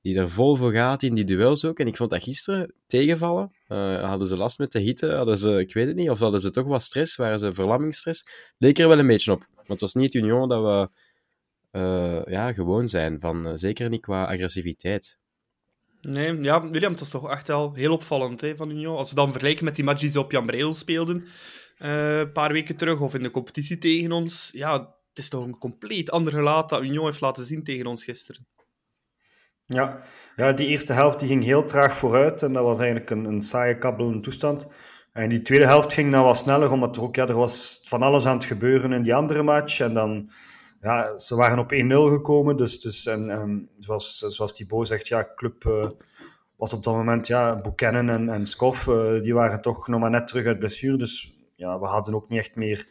die 0.00 0.18
er 0.18 0.30
vol 0.30 0.56
voor 0.56 0.72
gaat 0.72 1.02
in 1.02 1.14
die 1.14 1.24
duels 1.24 1.64
ook. 1.64 1.78
En 1.78 1.86
ik 1.86 1.96
vond 1.96 2.10
dat 2.10 2.22
gisteren 2.22 2.74
tegenvallen. 2.86 3.52
Uh, 3.72 4.08
hadden 4.08 4.28
ze 4.28 4.36
last 4.36 4.58
met 4.58 4.72
de 4.72 4.78
hitte? 4.78 5.12
Hadden 5.12 5.38
ze, 5.38 5.58
ik 5.58 5.74
weet 5.74 5.86
het 5.86 5.96
niet. 5.96 6.10
Of 6.10 6.18
hadden 6.18 6.40
ze 6.40 6.50
toch 6.50 6.66
wat 6.66 6.82
stress? 6.82 7.16
Waren 7.16 7.38
ze 7.38 7.54
verlammingsstress? 7.54 8.26
Leek 8.58 8.78
er 8.78 8.88
wel 8.88 8.98
een 8.98 9.06
beetje 9.06 9.32
op. 9.32 9.46
Maar 9.54 9.64
het 9.66 9.80
was 9.80 9.94
niet 9.94 10.14
Union 10.14 10.48
dat 10.48 10.62
we 10.62 10.88
uh, 11.78 12.32
ja, 12.32 12.52
gewoon 12.52 12.88
zijn. 12.88 13.20
Van, 13.20 13.58
zeker 13.58 13.88
niet 13.88 14.00
qua 14.00 14.24
agressiviteit. 14.24 15.18
Nee, 16.00 16.40
ja, 16.40 16.68
William, 16.68 16.90
het 16.90 17.00
was 17.00 17.10
toch 17.10 17.30
echt 17.30 17.48
wel 17.48 17.74
heel 17.74 17.92
opvallend 17.92 18.40
hè, 18.40 18.56
van 18.56 18.70
Union. 18.70 18.96
Als 18.96 19.08
we 19.08 19.14
dan 19.14 19.30
vergelijken 19.30 19.64
met 19.64 19.74
die 19.74 19.84
match 19.84 20.00
die 20.00 20.10
ze 20.10 20.18
op 20.18 20.32
Jan 20.32 20.46
Breel 20.46 20.74
speelden, 20.74 21.24
een 21.78 22.32
paar 22.32 22.52
weken 22.52 22.76
terug, 22.76 23.00
of 23.00 23.14
in 23.14 23.22
de 23.22 23.30
competitie 23.30 23.78
tegen 23.78 24.12
ons, 24.12 24.50
ja, 24.52 24.78
het 25.08 25.18
is 25.18 25.28
toch 25.28 25.44
een 25.44 25.58
compleet 25.58 26.10
ander 26.10 26.32
gelaat 26.32 26.68
dat 26.68 26.82
Union 26.82 27.04
heeft 27.04 27.20
laten 27.20 27.44
zien 27.44 27.64
tegen 27.64 27.86
ons 27.86 28.04
gisteren. 28.04 28.46
Ja, 29.74 29.98
ja 30.36 30.52
die 30.52 30.66
eerste 30.66 30.92
helft 30.92 31.18
die 31.18 31.28
ging 31.28 31.44
heel 31.44 31.64
traag 31.64 31.96
vooruit 31.96 32.42
en 32.42 32.52
dat 32.52 32.64
was 32.64 32.78
eigenlijk 32.78 33.10
een, 33.10 33.24
een 33.24 33.42
saaie 33.42 33.78
kabbelende 33.78 34.20
toestand. 34.20 34.66
En 35.12 35.28
die 35.28 35.42
tweede 35.42 35.66
helft 35.66 35.92
ging 35.92 36.12
dan 36.12 36.24
wat 36.24 36.38
sneller, 36.38 36.70
omdat 36.70 36.96
er 36.96 37.02
ook 37.02 37.16
ja, 37.16 37.26
er 37.26 37.34
was 37.34 37.80
van 37.88 38.02
alles 38.02 38.26
aan 38.26 38.36
het 38.36 38.44
gebeuren 38.44 38.92
in 38.92 39.02
die 39.02 39.14
andere 39.14 39.42
match. 39.42 39.80
En 39.80 39.94
dan 39.94 40.30
ja, 40.80 41.18
ze 41.18 41.34
waren 41.34 41.58
op 41.58 41.72
1-0 41.72 41.76
gekomen. 41.86 42.56
Dus, 42.56 42.80
dus 42.80 43.06
en, 43.06 43.30
en 43.30 43.68
zoals, 43.78 44.18
zoals 44.18 44.52
Thibaut 44.52 44.86
zegt, 44.86 45.08
ja, 45.08 45.28
club 45.34 45.64
uh, 45.64 45.88
was 46.56 46.72
op 46.72 46.82
dat 46.82 46.94
moment, 46.94 47.26
ja, 47.26 47.60
Buchanan 47.60 48.08
en, 48.08 48.28
en 48.28 48.44
uh, 48.88 49.22
die 49.22 49.34
waren 49.34 49.60
toch 49.60 49.88
nog 49.88 50.00
maar 50.00 50.10
net 50.10 50.26
terug 50.26 50.46
uit 50.46 50.58
blessure. 50.58 50.96
Dus 50.96 51.34
ja, 51.56 51.78
we 51.78 51.86
hadden 51.86 52.14
ook 52.14 52.28
niet 52.28 52.38
echt 52.38 52.56
meer 52.56 52.86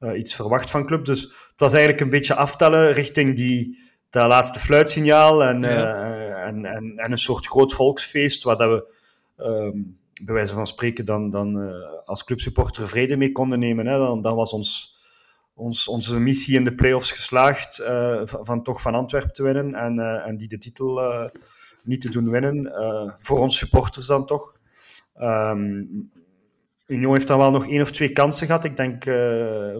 uh, 0.00 0.18
iets 0.18 0.34
verwacht 0.34 0.70
van 0.70 0.86
club. 0.86 1.04
Dus 1.04 1.22
het 1.22 1.60
was 1.60 1.72
eigenlijk 1.72 2.02
een 2.02 2.10
beetje 2.10 2.34
aftellen 2.34 2.92
richting 2.92 3.36
die, 3.36 3.78
dat 4.10 4.28
laatste 4.28 4.60
fluitsignaal 4.60 5.44
en, 5.44 5.62
ja. 5.62 6.44
en, 6.44 6.64
en, 6.64 6.92
en, 6.96 7.10
een 7.10 7.18
soort 7.18 7.46
groot 7.46 7.72
volksfeest 7.72 8.42
waar 8.42 8.56
dat 8.56 8.70
we... 8.70 8.94
Um, 9.44 9.98
bij 10.24 10.34
wijze 10.34 10.54
van 10.54 10.66
spreken 10.66 11.04
dan, 11.04 11.30
dan 11.30 11.74
als 12.04 12.24
clubsupporter 12.24 12.88
vrede 12.88 13.16
mee 13.16 13.32
konden 13.32 13.58
nemen. 13.58 13.86
Hè. 13.86 13.98
Dan, 13.98 14.20
dan 14.20 14.36
was 14.36 14.52
ons, 14.52 14.96
ons, 15.54 15.88
onze 15.88 16.18
missie 16.18 16.56
in 16.56 16.64
de 16.64 16.74
play-offs 16.74 17.10
geslaagd 17.10 17.80
uh, 17.80 18.20
van, 18.24 18.62
toch 18.62 18.80
van 18.80 18.94
Antwerpen 18.94 19.32
te 19.32 19.42
winnen 19.42 19.74
en, 19.74 19.98
uh, 19.98 20.26
en 20.26 20.36
die 20.36 20.48
de 20.48 20.58
titel 20.58 21.02
uh, 21.02 21.28
niet 21.82 22.00
te 22.00 22.10
doen 22.10 22.30
winnen. 22.30 22.72
voor 23.18 23.38
ons 23.38 23.56
supporters 23.56 24.06
dan 24.06 24.26
toch. 24.26 24.54
Um, 25.16 26.10
Union 26.86 27.12
heeft 27.12 27.26
dan 27.26 27.38
wel 27.38 27.50
nog 27.50 27.68
één 27.68 27.82
of 27.82 27.90
twee 27.90 28.12
kansen 28.12 28.46
gehad. 28.46 28.64
Ik 28.64 28.76
denk 28.76 29.04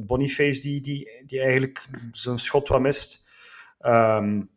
Boniface 0.07 0.61
die, 0.61 0.81
die, 0.81 1.23
die 1.27 1.41
eigenlijk 1.41 1.89
zijn 2.11 2.39
schot 2.39 2.69
wat 2.69 2.81
mist. 2.81 3.26
Um, 3.87 4.51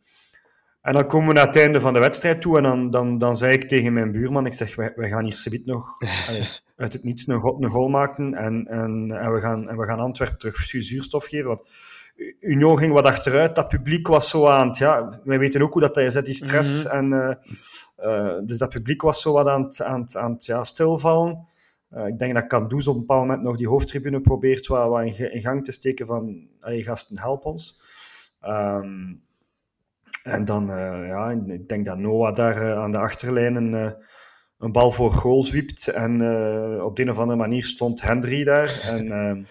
en 0.82 0.94
dan 0.94 1.08
komen 1.08 1.28
we 1.28 1.34
naar 1.34 1.46
het 1.46 1.56
einde 1.56 1.82
van 1.82 1.94
de 1.94 2.00
wedstrijd 2.00 2.42
toe 2.42 2.58
en 2.58 2.64
dan, 2.64 2.90
dan, 2.90 3.18
dan 3.18 3.36
zei 3.36 3.54
ik 3.54 3.68
tegen 3.68 3.94
mijn 3.94 4.12
buurman, 4.12 4.46
ik 4.46 4.54
zeg, 4.54 4.76
wij, 4.76 4.94
wij 4.96 5.10
gaan 5.10 5.24
hier 5.24 5.36
subiet 5.36 5.66
nog... 5.66 5.98
uit 6.80 6.94
het 6.94 7.04
niets 7.04 7.28
een, 7.28 7.44
een 7.44 7.70
goal 7.70 7.88
maakten. 7.88 8.34
En, 8.34 8.68
en, 8.68 9.12
en, 9.12 9.34
we 9.34 9.40
gaan, 9.40 9.70
en 9.70 9.78
we 9.78 9.86
gaan 9.86 10.00
Antwerpen 10.00 10.38
terug 10.38 10.56
zuurstof 10.58 11.26
geven. 11.26 11.48
Want 11.48 11.62
Union 12.40 12.78
ging 12.78 12.94
wat 12.94 13.06
achteruit. 13.06 13.56
Dat 13.56 13.68
publiek 13.68 14.08
was 14.08 14.30
zo 14.30 14.48
aan 14.48 14.68
het... 14.68 14.78
Ja, 14.78 15.20
wij 15.24 15.40
weten 15.40 15.62
ook 15.62 15.74
hoe 15.74 15.82
dat 15.82 15.98
is, 15.98 16.14
die 16.14 16.34
stress. 16.34 16.86
Mhm. 16.86 16.96
en, 16.96 17.14
eh, 17.14 17.36
eh, 17.96 18.38
dus 18.46 18.58
dat 18.58 18.70
publiek 18.70 19.02
was 19.02 19.22
zo 19.22 19.32
wat 19.32 19.48
aan 19.48 19.64
het, 19.64 19.82
aan 19.82 20.02
het, 20.02 20.18
aan 20.18 20.32
het 20.32 20.46
ja, 20.46 20.64
stilvallen. 20.64 21.48
Eh, 21.90 22.08
ik 22.08 22.20
denk 22.20 22.34
dat 22.34 22.48
Candoes 22.48 22.88
op 22.88 22.94
een 22.94 23.00
bepaald 23.00 23.22
moment 23.22 23.42
nog 23.42 23.58
die 23.58 23.68
hoofdtribune 23.68 24.22
probeert 24.22 24.68
wat, 24.68 24.90
wat 24.90 25.04
in 25.04 25.42
gang 25.42 25.64
te 25.64 25.72
steken 25.72 26.08
van 26.08 26.48
allee, 26.60 26.84
gasten, 26.84 27.20
help 27.20 27.46
ons. 27.46 27.80
Ehm, 28.40 29.14
en 30.24 30.46
dan, 30.46 30.70
eh, 30.72 31.08
ja, 31.08 31.32
ik 31.32 31.68
denk 31.68 31.86
dat 31.86 31.98
Noah 31.98 32.36
daar 32.36 32.62
eh, 32.62 32.78
aan 32.78 32.92
de 32.92 32.98
achterlijn 32.98 33.56
een, 33.56 33.74
eh, 33.74 33.92
een 34.58 34.72
bal 34.72 34.92
voor 34.92 35.12
goal 35.12 35.44
zwiept. 35.44 35.88
En 35.88 36.14
op 36.82 36.96
de 36.96 37.02
een 37.02 37.10
of 37.10 37.20
andere 37.20 37.38
manier 37.38 37.64
stond 37.64 38.02
Hendry 38.02 38.44
daar. 38.44 38.80
En 38.96 39.48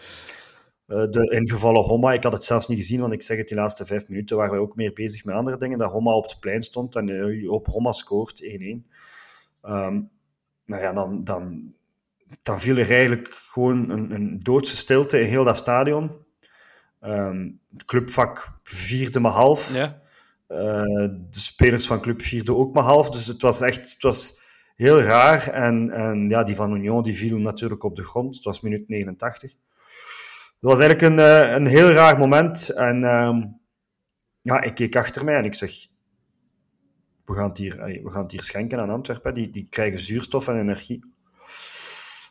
eh, 0.88 1.10
de 1.10 1.30
ingevallen 1.30 1.82
Homma, 1.82 2.12
ik 2.12 2.22
had 2.22 2.32
het 2.32 2.44
zelfs 2.44 2.68
niet 2.68 2.78
gezien, 2.78 3.00
want 3.00 3.12
ik 3.12 3.22
zeg 3.22 3.36
het, 3.36 3.48
die 3.48 3.56
laatste 3.56 3.86
vijf 3.86 4.08
minuten 4.08 4.36
waren 4.36 4.52
wij 4.52 4.60
ook 4.60 4.76
meer 4.76 4.92
bezig 4.92 5.24
met 5.24 5.34
andere 5.34 5.56
dingen. 5.56 5.78
Dat 5.78 5.90
Homma 5.90 6.12
op 6.12 6.24
het 6.24 6.40
plein 6.40 6.62
stond 6.62 6.96
en 6.96 7.48
op 7.48 7.66
Homma 7.66 7.92
scoort 7.92 8.42
1-1. 8.42 8.90
Ehm, 9.62 10.00
nou 10.64 10.82
ja, 10.82 10.92
dan, 10.92 11.24
dan, 11.24 11.72
dan 12.42 12.60
viel 12.60 12.76
er 12.76 12.90
eigenlijk 12.90 13.28
gewoon 13.34 13.90
een, 13.90 14.10
een 14.10 14.38
doodse 14.38 14.76
stilte 14.76 15.20
in 15.20 15.26
heel 15.26 15.44
dat 15.44 15.56
stadion. 15.56 16.10
Ehm, 17.00 17.50
het 17.72 17.84
clubvak 17.84 18.58
vierde 18.62 19.20
maar 19.20 19.32
half. 19.32 19.72
Ja. 19.74 20.00
Eh, 20.46 21.08
de 21.30 21.40
spelers 21.40 21.86
van 21.86 22.00
club 22.00 22.22
vierden 22.22 22.56
ook 22.56 22.74
maar 22.74 22.82
half. 22.82 23.10
Dus 23.10 23.26
het 23.26 23.42
was 23.42 23.60
echt 23.60 23.92
het 23.92 24.02
was 24.02 24.40
heel 24.74 25.00
raar. 25.00 25.48
En, 25.48 25.90
en 25.90 26.28
ja, 26.28 26.42
die 26.42 26.54
van 26.54 26.74
Union 26.74 27.02
die 27.02 27.16
viel 27.16 27.38
natuurlijk 27.38 27.82
op 27.82 27.96
de 27.96 28.04
grond. 28.04 28.34
Het 28.34 28.44
was 28.44 28.60
minuut 28.60 28.88
89. 28.88 29.50
Het 29.50 30.68
was 30.70 30.78
eigenlijk 30.78 31.12
een, 31.12 31.18
eh, 31.18 31.52
een 31.52 31.66
heel 31.66 31.90
raar 31.90 32.18
moment. 32.18 32.68
En 32.68 33.04
ehm, 33.04 33.42
ja, 34.42 34.62
ik 34.62 34.74
keek 34.74 34.96
achter 34.96 35.24
mij 35.24 35.36
en 35.36 35.44
ik 35.44 35.54
zeg... 35.54 35.72
We 37.24 37.34
gaan 37.34 37.48
het 37.48 37.58
hier, 37.58 37.76
we 38.04 38.10
gaan 38.10 38.22
het 38.22 38.32
hier 38.32 38.42
schenken 38.42 38.80
aan 38.80 38.90
Antwerpen. 38.90 39.34
Die, 39.34 39.50
die 39.50 39.68
krijgen 39.68 39.98
zuurstof 39.98 40.48
en 40.48 40.58
energie. 40.58 41.04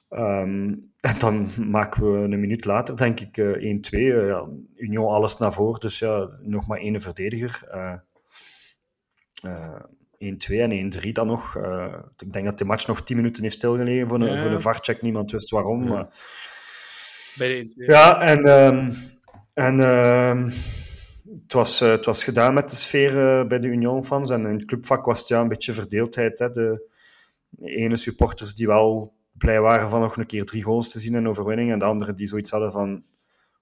Ehm, 0.10 0.74
en 1.00 1.18
dan 1.18 1.50
maken 1.78 2.12
we 2.12 2.18
een 2.18 2.40
minuut 2.40 2.66
later, 2.66 2.98
denk 2.98 3.20
ik, 3.20 3.38
eh 3.38 3.54
1-2. 3.54 3.90
Eh, 3.92 4.28
ja, 4.28 4.48
Union 4.76 5.08
alles 5.14 5.38
naar 5.38 5.54
voren, 5.54 5.80
dus 5.80 6.00
ja, 6.00 6.30
nog 6.42 6.68
maar 6.68 6.80
één 6.80 7.02
verdediger. 7.02 7.68
Eh, 7.72 7.94
eh, 9.44 9.82
1-2 10.18 10.62
en 10.62 10.72
1-3 10.72 11.12
dan 11.12 11.28
nog. 11.28 11.56
Eh, 11.58 11.94
ik 12.18 12.34
denk 12.34 12.46
dat 12.46 12.58
de 12.58 12.66
match 12.66 12.88
nog 12.88 13.04
10 13.04 13.16
minuten 13.16 13.44
heeft 13.44 13.56
stilgelegen 13.56 14.08
voor 14.08 14.22
een, 14.22 14.34
Ja. 14.34 14.42
voor 14.42 14.52
een 14.52 14.62
VAR-check. 14.62 15.02
Niemand 15.02 15.32
wist 15.32 15.50
waarom. 15.50 15.84
Ja. 15.84 15.90
Maar, 15.90 16.08
Bij 17.38 17.48
de 17.48 17.56
1-2. 17.56 17.86
ja, 17.86 18.22
en, 18.22 18.44
en 19.54 19.80
ehm, 19.80 20.50
het, 21.44 21.54
was, 21.54 21.82
eh, 21.82 21.90
het 21.90 22.06
was 22.06 22.24
gedaan 22.24 22.54
met 22.54 22.70
de 22.70 22.76
sfeer 22.76 23.40
eh, 23.40 23.48
bij 23.48 23.60
de 23.60 23.68
Union-fans. 23.68 24.30
En 24.30 24.46
in 24.46 24.54
het 24.56 24.66
clubvak 24.66 25.06
was 25.06 25.20
het 25.20 25.28
ja, 25.28 25.42
een 25.42 25.48
beetje 25.48 25.74
verdeeldheid. 25.74 26.40
Hè. 26.40 26.50
De 26.50 26.88
ene 27.62 27.98
supporters 27.98 28.54
die 28.56 28.68
wel 28.68 29.14
blij 29.38 29.62
waren 29.62 29.90
van 29.90 30.02
nog 30.02 30.18
een 30.18 30.26
keer 30.26 30.46
drie 30.46 30.64
goals 30.64 30.92
te 30.92 31.00
zien 31.00 31.16
in 31.16 31.28
overwinning. 31.28 31.72
En 31.72 31.80
de 31.80 31.86
andere 31.86 32.14
die 32.14 32.28
zoiets 32.28 32.52
hadden 32.52 32.72
van 32.72 33.04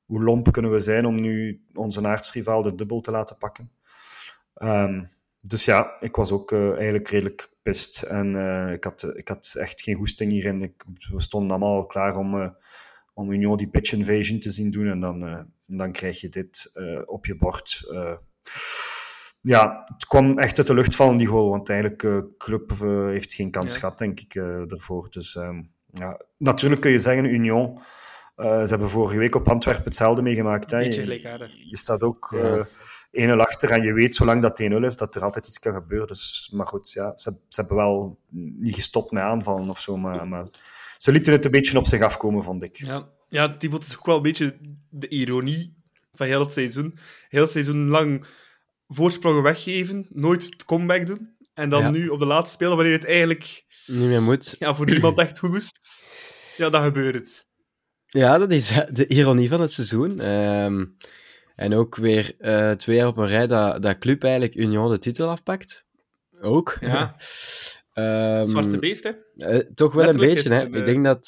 hoe 0.05 0.23
lomp 0.23 0.51
kunnen 0.51 0.71
we 0.71 0.79
zijn 0.79 1.05
om 1.05 1.21
nu 1.21 1.65
onze 1.73 2.07
aardsrivaal 2.07 2.61
de 2.61 2.75
dubbel 2.75 3.01
te 3.01 3.11
laten 3.11 3.37
pakken. 3.37 3.71
Ehm, 4.53 5.03
dus 5.41 5.65
ja, 5.65 5.99
ik 5.99 6.15
was 6.15 6.31
ook 6.31 6.51
eh, 6.51 6.71
eigenlijk 6.73 7.09
redelijk 7.09 7.49
pist. 7.61 8.01
En 8.01 8.35
eh, 8.35 8.73
ik, 8.73 8.83
had, 8.83 9.11
ik 9.15 9.27
had 9.27 9.55
echt 9.59 9.81
geen 9.81 9.95
goesting 9.95 10.31
hierin. 10.31 10.61
Ik, 10.61 10.83
we 11.11 11.21
stonden 11.21 11.49
allemaal 11.49 11.75
al 11.75 11.85
klaar 11.85 12.17
om, 12.17 12.41
eh, 12.41 12.49
om 13.13 13.31
Union 13.31 13.57
die 13.57 13.67
pitch 13.67 13.91
invasion 13.91 14.39
te 14.39 14.49
zien 14.49 14.71
doen. 14.71 14.87
En 14.87 14.99
dan, 14.99 15.27
eh, 15.27 15.41
dan 15.65 15.91
krijg 15.91 16.21
je 16.21 16.29
dit 16.29 16.71
eh, 16.73 17.01
op 17.05 17.25
je 17.25 17.35
bord. 17.35 17.81
Ja, 19.45 19.83
het 19.93 20.05
kwam 20.05 20.39
echt 20.39 20.57
uit 20.57 20.67
de 20.67 20.73
lucht 20.73 20.95
vallen, 20.95 21.17
die 21.17 21.27
goal. 21.27 21.49
Want 21.49 21.69
eigenlijk, 21.69 22.03
eh 22.03 22.17
club 22.37 22.71
eh, 22.81 23.05
heeft 23.05 23.33
geen 23.33 23.51
kans 23.51 23.73
Ja. 23.73 23.79
gehad, 23.79 23.97
denk 23.97 24.19
ik, 24.19 24.35
eh 24.35 24.71
ervoor. 24.71 25.07
Dus 25.09 25.35
ehm, 25.35 25.61
ja, 25.91 26.21
natuurlijk 26.37 26.81
kun 26.81 26.91
je 26.91 26.99
zeggen, 26.99 27.25
Union... 27.25 27.79
eh, 28.35 28.61
ze 28.61 28.67
hebben 28.67 28.89
vorige 28.89 29.17
week 29.17 29.35
op 29.35 29.49
Antwerpen 29.49 29.83
hetzelfde 29.83 30.21
meegemaakt. 30.21 30.71
Hè. 30.71 30.77
Beetje 30.77 30.93
Je, 30.99 31.01
gelijkaardig. 31.05 31.51
je 31.69 31.77
staat 31.77 32.03
ook 32.03 32.29
Ja. 32.37 32.57
eh 32.57 32.65
1-0 33.11 33.39
achter 33.39 33.71
en 33.71 33.83
je 33.83 33.93
weet, 33.93 34.15
zolang 34.15 34.41
dat 34.41 34.59
1-0 34.61 34.83
is, 34.85 34.97
dat 34.97 35.15
er 35.15 35.21
altijd 35.23 35.47
iets 35.47 35.59
kan 35.59 35.73
gebeuren. 35.73 36.07
Dus, 36.07 36.49
maar 36.53 36.67
goed, 36.67 36.91
ja, 36.91 37.11
ze, 37.17 37.31
ze 37.47 37.59
hebben 37.59 37.77
wel 37.77 38.19
niet 38.59 38.73
gestopt 38.75 39.11
met 39.11 39.23
aanvallen 39.23 39.69
of 39.69 39.79
zo, 39.79 39.97
maar, 39.97 40.27
maar 40.27 40.45
ze 40.97 41.11
lieten 41.11 41.33
het 41.33 41.45
een 41.45 41.51
beetje 41.51 41.77
op 41.77 41.85
zich 41.87 42.01
afkomen, 42.01 42.43
vond 42.43 42.63
ik. 42.63 42.75
Ja, 42.77 43.09
ja 43.29 43.57
Thibaut 43.57 43.83
is 43.83 43.97
ook 43.97 44.05
wel 44.05 44.15
een 44.15 44.21
beetje 44.21 44.57
de 44.89 45.07
ironie 45.07 45.75
van 46.13 46.27
heel 46.27 46.39
het 46.39 46.51
seizoen. 46.51 46.97
Heel 47.29 47.41
het 47.41 47.49
seizoen 47.51 47.87
lang 47.87 48.25
voorsprongen 48.87 49.43
weggeven, 49.43 50.05
nooit 50.09 50.43
het 50.43 50.65
comeback 50.65 51.07
doen. 51.07 51.33
En 51.53 51.69
dan 51.69 51.81
Ja. 51.81 51.89
nu 51.89 52.07
op 52.09 52.19
de 52.19 52.25
laatste 52.25 52.53
spelen, 52.53 52.75
wanneer 52.75 52.93
het 52.93 53.05
eigenlijk 53.05 53.63
Niet 53.85 54.07
meer 54.09 54.21
moet. 54.21 54.55
ja, 54.59 54.75
voor 54.75 54.85
niemand 54.85 55.17
echt 55.19 55.39
goed 55.39 55.55
is, 55.55 56.03
ja, 56.57 56.69
dan 56.69 56.83
gebeurt 56.83 57.15
het. 57.15 57.45
Ja, 58.05 58.37
dat 58.37 58.51
is 58.51 58.71
eh, 58.71 58.87
de 58.91 59.07
ironie 59.07 59.49
van 59.49 59.61
het 59.61 59.71
seizoen. 59.71 60.19
Ehm, 60.19 60.85
en 61.55 61.73
ook 61.73 61.95
weer 61.95 62.35
eh, 62.39 62.71
twee 62.71 62.95
jaar 62.95 63.07
op 63.07 63.17
een 63.17 63.27
rij 63.27 63.47
dat, 63.47 63.81
dat 63.81 63.97
club 63.97 64.23
eigenlijk 64.23 64.55
Union 64.55 64.91
de 64.91 64.99
titel 64.99 65.29
afpakt. 65.29 65.85
Ook. 66.39 66.77
Ja. 66.81 67.15
Ehm, 67.93 68.45
Zwarte 68.45 68.77
beest, 68.79 69.03
hè? 69.03 69.11
eh, 69.47 69.59
toch 69.75 69.93
wel 69.93 70.09
een 70.09 70.17
beetje, 70.17 70.53
hè. 70.53 70.65
Ik 70.65 70.85
denk 70.85 71.05
dat... 71.05 71.27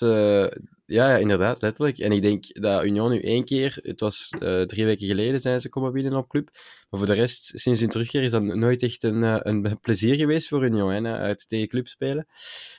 ja, 0.87 1.09
ja, 1.09 1.17
inderdaad, 1.17 1.61
letterlijk. 1.61 1.97
En 1.97 2.11
ik 2.11 2.21
denk 2.21 2.61
dat 2.61 2.83
Union 2.83 3.11
nu 3.11 3.21
één 3.21 3.45
keer... 3.45 3.79
Het 3.81 3.99
was 3.99 4.29
eh, 4.39 4.61
drie 4.61 4.85
weken 4.85 5.07
geleden 5.07 5.39
zijn 5.39 5.61
ze 5.61 5.69
komen 5.69 5.91
binnen 5.91 6.15
op 6.15 6.29
club. 6.29 6.49
Maar 6.89 6.99
voor 6.99 7.05
de 7.05 7.13
rest, 7.13 7.51
sinds 7.59 7.79
hun 7.79 7.89
terugkeer, 7.89 8.23
is 8.23 8.31
dat 8.31 8.43
nooit 8.43 8.83
echt 8.83 9.03
een, 9.03 9.23
eh, 9.23 9.39
een 9.39 9.79
plezier 9.79 10.15
geweest 10.15 10.47
voor 10.47 10.65
Union, 10.65 11.03
hè, 11.03 11.17
uit 11.17 11.47
tegen 11.47 11.67
club 11.67 11.87
spelen. 11.87 12.27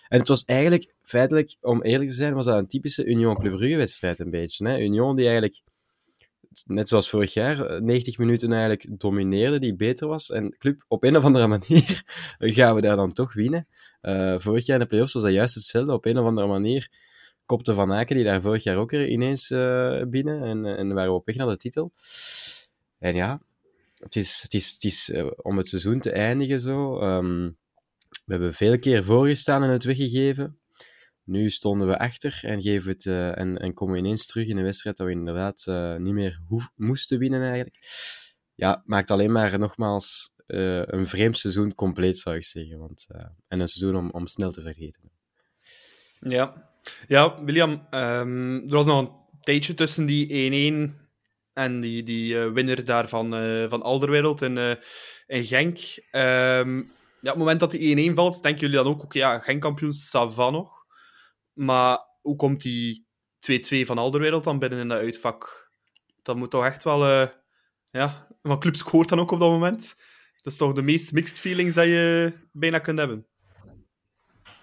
En 0.09 0.19
het 0.19 0.29
was 0.29 0.45
eigenlijk, 0.45 0.95
feitelijk, 1.03 1.57
om 1.61 1.83
eerlijk 1.83 2.11
te 2.11 2.17
zijn, 2.17 2.35
was 2.35 2.47
dat 2.47 2.59
een 2.59 2.67
typische 2.67 3.05
Union-Club 3.05 3.53
Brugge-wedstrijd 3.57 4.19
een 4.19 4.31
beetje. 4.31 4.69
Hè. 4.69 4.79
Union 4.79 5.17
die 5.17 5.25
eigenlijk, 5.25 5.61
net 6.65 6.89
zoals 6.89 7.09
vorig 7.09 7.33
jaar, 7.33 7.67
eh, 7.67 7.81
90 7.81 8.19
minuten 8.19 8.53
eigenlijk 8.53 9.01
domineerde, 9.01 9.59
die 9.59 9.77
beter 9.77 10.09
was. 10.09 10.31
En 10.31 10.57
club, 10.59 10.85
op 10.87 11.05
een 11.05 11.17
of 11.17 11.25
andere 11.25 11.47
manier, 11.57 12.03
gaan 12.39 12.75
we 12.75 12.81
daar 12.81 12.97
dan 12.97 13.13
toch 13.13 13.33
winnen. 13.33 13.67
Eh, 14.01 14.35
vorig 14.39 14.67
jaar 14.67 14.77
in 14.77 14.83
de 14.83 14.89
playoffs 14.89 15.13
was 15.13 15.23
dat 15.23 15.33
juist 15.33 15.55
hetzelfde. 15.55 15.93
Op 15.93 16.07
een 16.07 16.19
of 16.19 16.27
andere 16.27 16.47
manier 16.47 16.91
kopte 17.49 17.75
Van 17.75 17.93
Aken, 17.93 18.17
die 18.17 18.25
daar 18.25 18.41
vorig 18.41 18.63
jaar 18.63 18.77
ook 18.77 18.93
er 18.93 19.09
ineens 19.09 19.51
eh, 19.51 20.03
binnen. 20.07 20.43
En, 20.43 20.77
en 20.77 20.95
waren 20.95 21.11
we 21.11 21.17
op 21.17 21.27
weg 21.27 21.37
naar 21.37 21.47
de 21.47 21.57
titel. 21.57 21.93
En 22.99 23.15
ja, 23.15 23.41
het 23.95 24.17
is, 24.17 24.43
het 24.43 24.55
is, 24.55 24.73
het 24.73 24.85
is 24.85 25.11
eh, 25.11 25.31
om 25.37 25.57
het 25.57 25.69
seizoen 25.69 26.01
te 26.01 26.11
eindigen 26.11 26.61
zo. 26.61 27.01
ehm, 27.01 27.51
we 28.25 28.35
hebben 28.35 28.55
veel 28.55 28.79
keer 28.79 29.05
voorgestaan 29.05 29.63
en 29.63 29.71
het 29.71 29.85
weggegeven. 29.85 30.59
Nu 31.25 31.51
stonden 31.51 31.89
we 31.89 31.99
achter 31.99 32.41
en, 32.43 32.63
geven 32.63 32.93
het, 32.93 33.07
eh, 33.07 33.39
en, 33.39 33.59
en 33.59 33.75
komen 33.75 33.95
we 33.95 34.01
ineens 34.01 34.27
terug 34.27 34.47
in 34.47 34.57
een 34.57 34.65
wedstrijd 34.65 34.97
dat 34.97 35.07
we 35.07 35.13
inderdaad 35.13 35.65
eh, 35.67 35.97
niet 35.97 36.15
meer 36.15 36.41
hoef, 36.47 36.71
moesten 36.77 37.19
winnen 37.19 37.43
eigenlijk. 37.43 37.77
Ja, 38.55 38.83
maakt 38.87 39.11
alleen 39.11 39.33
maar 39.33 39.59
nogmaals 39.59 40.33
eh, 40.49 40.83
een 40.87 41.07
vreemd 41.07 41.39
seizoen 41.39 41.75
compleet, 41.75 42.19
zou 42.19 42.37
ik 42.37 42.45
zeggen. 42.45 42.79
Want, 42.79 43.07
eh, 43.09 43.25
en 43.49 43.61
een 43.61 43.69
seizoen 43.69 43.97
om, 43.97 44.11
om 44.11 44.27
snel 44.27 44.53
te 44.53 44.63
vergeten. 44.63 45.11
Ja. 46.21 46.71
Ja, 47.07 47.45
William, 47.45 47.87
ehm, 47.91 48.55
er 48.55 48.75
was 48.75 48.87
nog 48.87 49.01
een 49.01 49.11
tijdje 49.41 49.75
tussen 49.75 50.07
die 50.07 50.33
1-1 50.33 51.09
en 51.59 51.81
die, 51.81 52.03
die 52.03 52.41
eh, 52.41 52.53
winnaar 52.53 52.85
daar 52.85 53.09
van, 53.09 53.35
eh, 53.35 53.69
van 53.69 53.83
Alderwereld 53.83 54.43
in, 54.43 54.59
eh, 54.59 54.75
Genk. 55.27 55.79
Ehm, 56.11 56.77
ja, 57.21 57.31
op 57.31 57.37
het 57.37 57.37
moment 57.37 57.61
dat 57.61 57.71
die 57.71 57.81
1-1 57.81 58.15
valt, 58.15 58.43
denken 58.43 58.61
jullie 58.61 58.77
dan 58.77 58.87
ook, 58.87 59.03
oké, 59.03 59.19
ja, 59.19 59.39
Genk-kampioen, 59.39 59.93
ça 59.93 60.35
va 60.35 60.51
nog. 60.51 60.87
Maar 61.53 61.99
hoe 62.21 62.37
komt 62.37 62.63
die 62.63 63.07
2-2 63.39 63.87
van 63.87 63.99
Alderwereld 63.99 64.45
dan 64.45 64.59
binnen 64.59 64.79
in 64.79 64.89
dat 64.89 64.99
uitvak? 64.99 65.71
Dat 66.23 66.37
moet 66.37 66.51
toch 66.51 66.65
echt 66.65 66.85
wel... 66.85 67.31
ja, 67.91 68.29
want 68.43 68.61
club 68.61 68.77
scoort 68.77 69.09
dan 69.09 69.21
ook 69.21 69.31
op 69.31 69.39
dat 69.39 69.49
moment. 69.49 69.95
Dat 70.43 70.53
is 70.53 70.59
toch 70.59 70.73
de 70.73 70.83
meest 70.83 71.13
mixed 71.13 71.39
feelings 71.39 71.75
dat 71.75 71.87
je 71.87 72.33
bijna 72.53 72.79
kunt 72.79 72.99
hebben. 72.99 73.27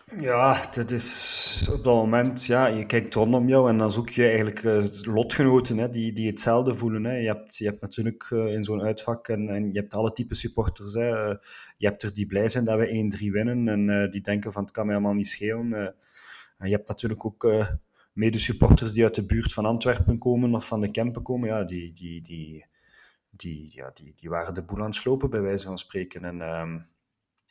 Ja, 0.05 0.67
dat 0.71 0.91
is 0.91 1.67
op 1.71 1.83
dat 1.83 1.95
moment, 1.95 2.45
ja, 2.45 2.67
je 2.67 2.85
kijkt 2.85 3.13
rondom 3.13 3.47
jou 3.47 3.69
en 3.69 3.77
dan 3.77 3.91
zoek 3.91 4.09
je 4.09 4.27
eigenlijk 4.27 4.63
eh, 4.63 4.83
lotgenoten 5.01 5.77
hè, 5.77 5.89
die, 5.89 6.13
die 6.13 6.27
hetzelfde 6.27 6.75
voelen. 6.75 7.03
Hè. 7.03 7.15
Je, 7.17 7.27
hebt, 7.27 7.57
je 7.57 7.65
hebt 7.65 7.81
natuurlijk 7.81 8.27
eh, 8.31 8.53
in 8.53 8.63
zo'n 8.63 8.81
uitvak 8.81 9.27
en, 9.27 9.49
en 9.49 9.71
je 9.71 9.79
hebt 9.79 9.93
alle 9.93 10.11
type 10.11 10.35
supporters. 10.35 10.93
Hè. 10.93 11.29
Eh, 11.29 11.35
je 11.77 11.87
hebt 11.87 12.03
er 12.03 12.13
die 12.13 12.25
blij 12.25 12.49
zijn 12.49 12.65
dat 12.65 12.79
we 12.79 13.17
1-3 13.19 13.31
winnen 13.31 13.67
en 13.67 14.09
die 14.09 14.21
denken 14.21 14.51
van 14.51 14.63
het 14.63 14.71
kan 14.71 14.85
mij 14.85 14.95
allemaal 14.95 15.13
niet 15.13 15.27
schelen. 15.27 15.73
En 16.57 16.69
je 16.69 16.75
hebt 16.75 16.87
natuurlijk 16.87 17.25
ook 17.25 17.47
medesupporters 18.13 18.93
die 18.93 19.03
uit 19.03 19.15
de 19.15 19.25
buurt 19.25 19.53
van 19.53 19.65
Antwerpen 19.65 20.17
komen 20.17 20.55
of 20.55 20.67
van 20.67 20.81
de 20.81 20.91
Kempen 20.91 21.21
komen. 21.21 21.49
Ja, 21.49 21.63
die, 21.63 21.93
die, 21.93 22.21
die, 22.21 22.65
die, 23.29 23.71
ja, 23.73 23.91
die, 23.93 24.13
die 24.15 24.29
waren 24.29 24.53
de 24.53 24.63
boel 24.63 24.79
aan 24.79 24.85
het 24.85 24.95
slopen, 24.95 25.29
bij 25.29 25.41
wijze 25.41 25.65
van 25.65 25.77
spreken. 25.77 26.23
En 26.23 26.41
ehm, 26.41 26.77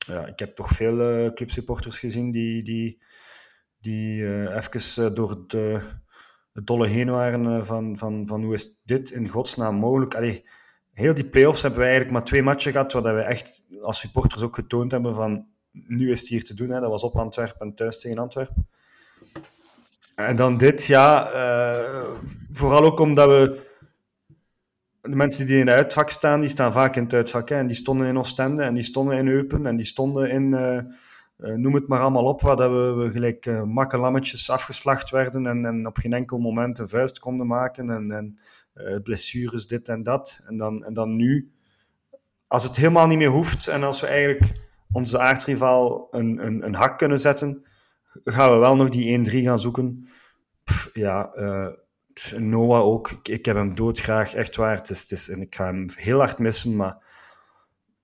ja, 0.06 0.26
ik 0.26 0.38
heb 0.38 0.54
toch 0.54 0.68
veel 0.68 1.00
eh, 1.00 1.32
clubsupporters 1.32 1.98
gezien 1.98 2.30
die, 2.30 2.62
die, 2.62 3.02
die 3.80 4.20
uh, 4.20 4.56
even 4.56 5.14
door 5.14 5.44
de, 5.46 5.80
de 6.52 6.64
dolle 6.64 6.86
heen 6.86 7.10
waren 7.10 7.66
van, 7.66 7.96
van, 7.96 8.26
van 8.26 8.42
hoe 8.42 8.54
is 8.54 8.80
dit 8.84 9.10
in 9.10 9.28
godsnaam 9.28 9.74
mogelijk. 9.74 10.14
Allee, 10.14 10.44
heel 10.92 11.14
die 11.14 11.28
play-offs 11.28 11.62
hebben 11.62 11.80
we 11.80 11.86
eigenlijk 11.86 12.14
maar 12.14 12.24
twee 12.24 12.42
matchen 12.42 12.72
gehad, 12.72 12.92
waar 12.92 13.14
we 13.14 13.20
echt 13.20 13.66
als 13.80 13.98
supporters 13.98 14.42
ook 14.42 14.54
getoond 14.54 14.90
hebben 14.90 15.14
van 15.14 15.46
nu 15.70 16.10
is 16.10 16.20
het 16.20 16.28
hier 16.28 16.44
te 16.44 16.54
doen. 16.54 16.70
Hè. 16.70 16.80
Dat 16.80 16.90
was 16.90 17.02
op 17.02 17.16
Antwerpen 17.16 17.66
en 17.66 17.74
thuis 17.74 18.00
tegen 18.00 18.18
Antwerpen. 18.18 18.68
En 20.14 20.36
dan 20.36 20.56
dit, 20.56 20.86
ja, 20.86 21.30
vooral 22.52 22.84
ook 22.84 23.00
omdat 23.00 23.28
we 23.28 23.72
de 25.10 25.16
mensen 25.16 25.46
die 25.46 25.58
in 25.58 25.66
het 25.66 25.76
uitvak 25.76 26.10
staan, 26.10 26.40
die 26.40 26.48
staan 26.48 26.72
vaak 26.72 26.96
in 26.96 27.02
het 27.02 27.12
uitvak. 27.12 27.50
En 27.50 27.66
die 27.66 27.76
stonden 27.76 28.06
in 28.06 28.18
Oostende, 28.18 28.62
en 28.62 28.74
die 28.74 28.82
stonden 28.82 29.16
in 29.16 29.28
Eupen, 29.28 29.66
en 29.66 29.76
die 29.76 29.86
stonden 29.86 30.30
in, 30.30 30.52
uh, 30.52 30.78
uh, 31.38 31.54
noem 31.54 31.74
het 31.74 31.88
maar 31.88 32.00
allemaal 32.00 32.24
op, 32.24 32.40
waar 32.40 32.56
dat 32.56 32.70
we, 32.70 33.02
we 33.04 33.10
gelijk 33.10 33.46
uh, 33.46 33.62
makkelammetjes 33.62 34.50
afgeslacht 34.50 35.10
werden 35.10 35.46
en, 35.46 35.64
en 35.64 35.86
op 35.86 35.96
geen 35.96 36.12
enkel 36.12 36.38
moment 36.38 36.78
een 36.78 36.88
vuist 36.88 37.18
konden 37.18 37.46
maken. 37.46 37.90
En, 37.90 38.10
en 38.10 38.38
blessures, 39.02 39.66
dit 39.66 39.88
en 39.88 40.02
dat. 40.02 40.40
En 40.46 40.56
dan, 40.56 40.84
en 40.84 40.92
dan 40.92 41.16
nu, 41.16 41.52
als 42.46 42.62
het 42.62 42.76
helemaal 42.76 43.06
niet 43.06 43.18
meer 43.18 43.30
hoeft, 43.30 43.68
en 43.68 43.82
als 43.82 44.00
we 44.00 44.06
eigenlijk 44.06 44.52
onze 44.92 45.18
aardsrivaal 45.18 46.08
een, 46.10 46.46
een, 46.46 46.66
een 46.66 46.74
hak 46.74 46.98
kunnen 46.98 47.20
zetten, 47.20 47.66
gaan 48.24 48.52
we 48.52 48.56
wel 48.56 48.76
nog 48.76 48.88
die 48.88 49.30
1-3 49.30 49.32
gaan 49.44 49.58
zoeken. 49.58 50.08
Ja, 50.92 51.30
Noah 52.38 52.82
ook. 52.84 53.10
Ik, 53.22 53.44
heb 53.44 53.56
hem 53.56 53.74
doodgraag, 53.74 54.34
echt 54.34 54.56
waar. 54.56 54.76
Het 54.76 54.90
is, 54.90 55.10
het 55.10 55.28
en 55.28 55.40
ik 55.40 55.54
ga 55.54 55.64
hem 55.64 55.86
heel 55.96 56.18
hard 56.18 56.38
missen, 56.38 56.76
maar 56.76 56.96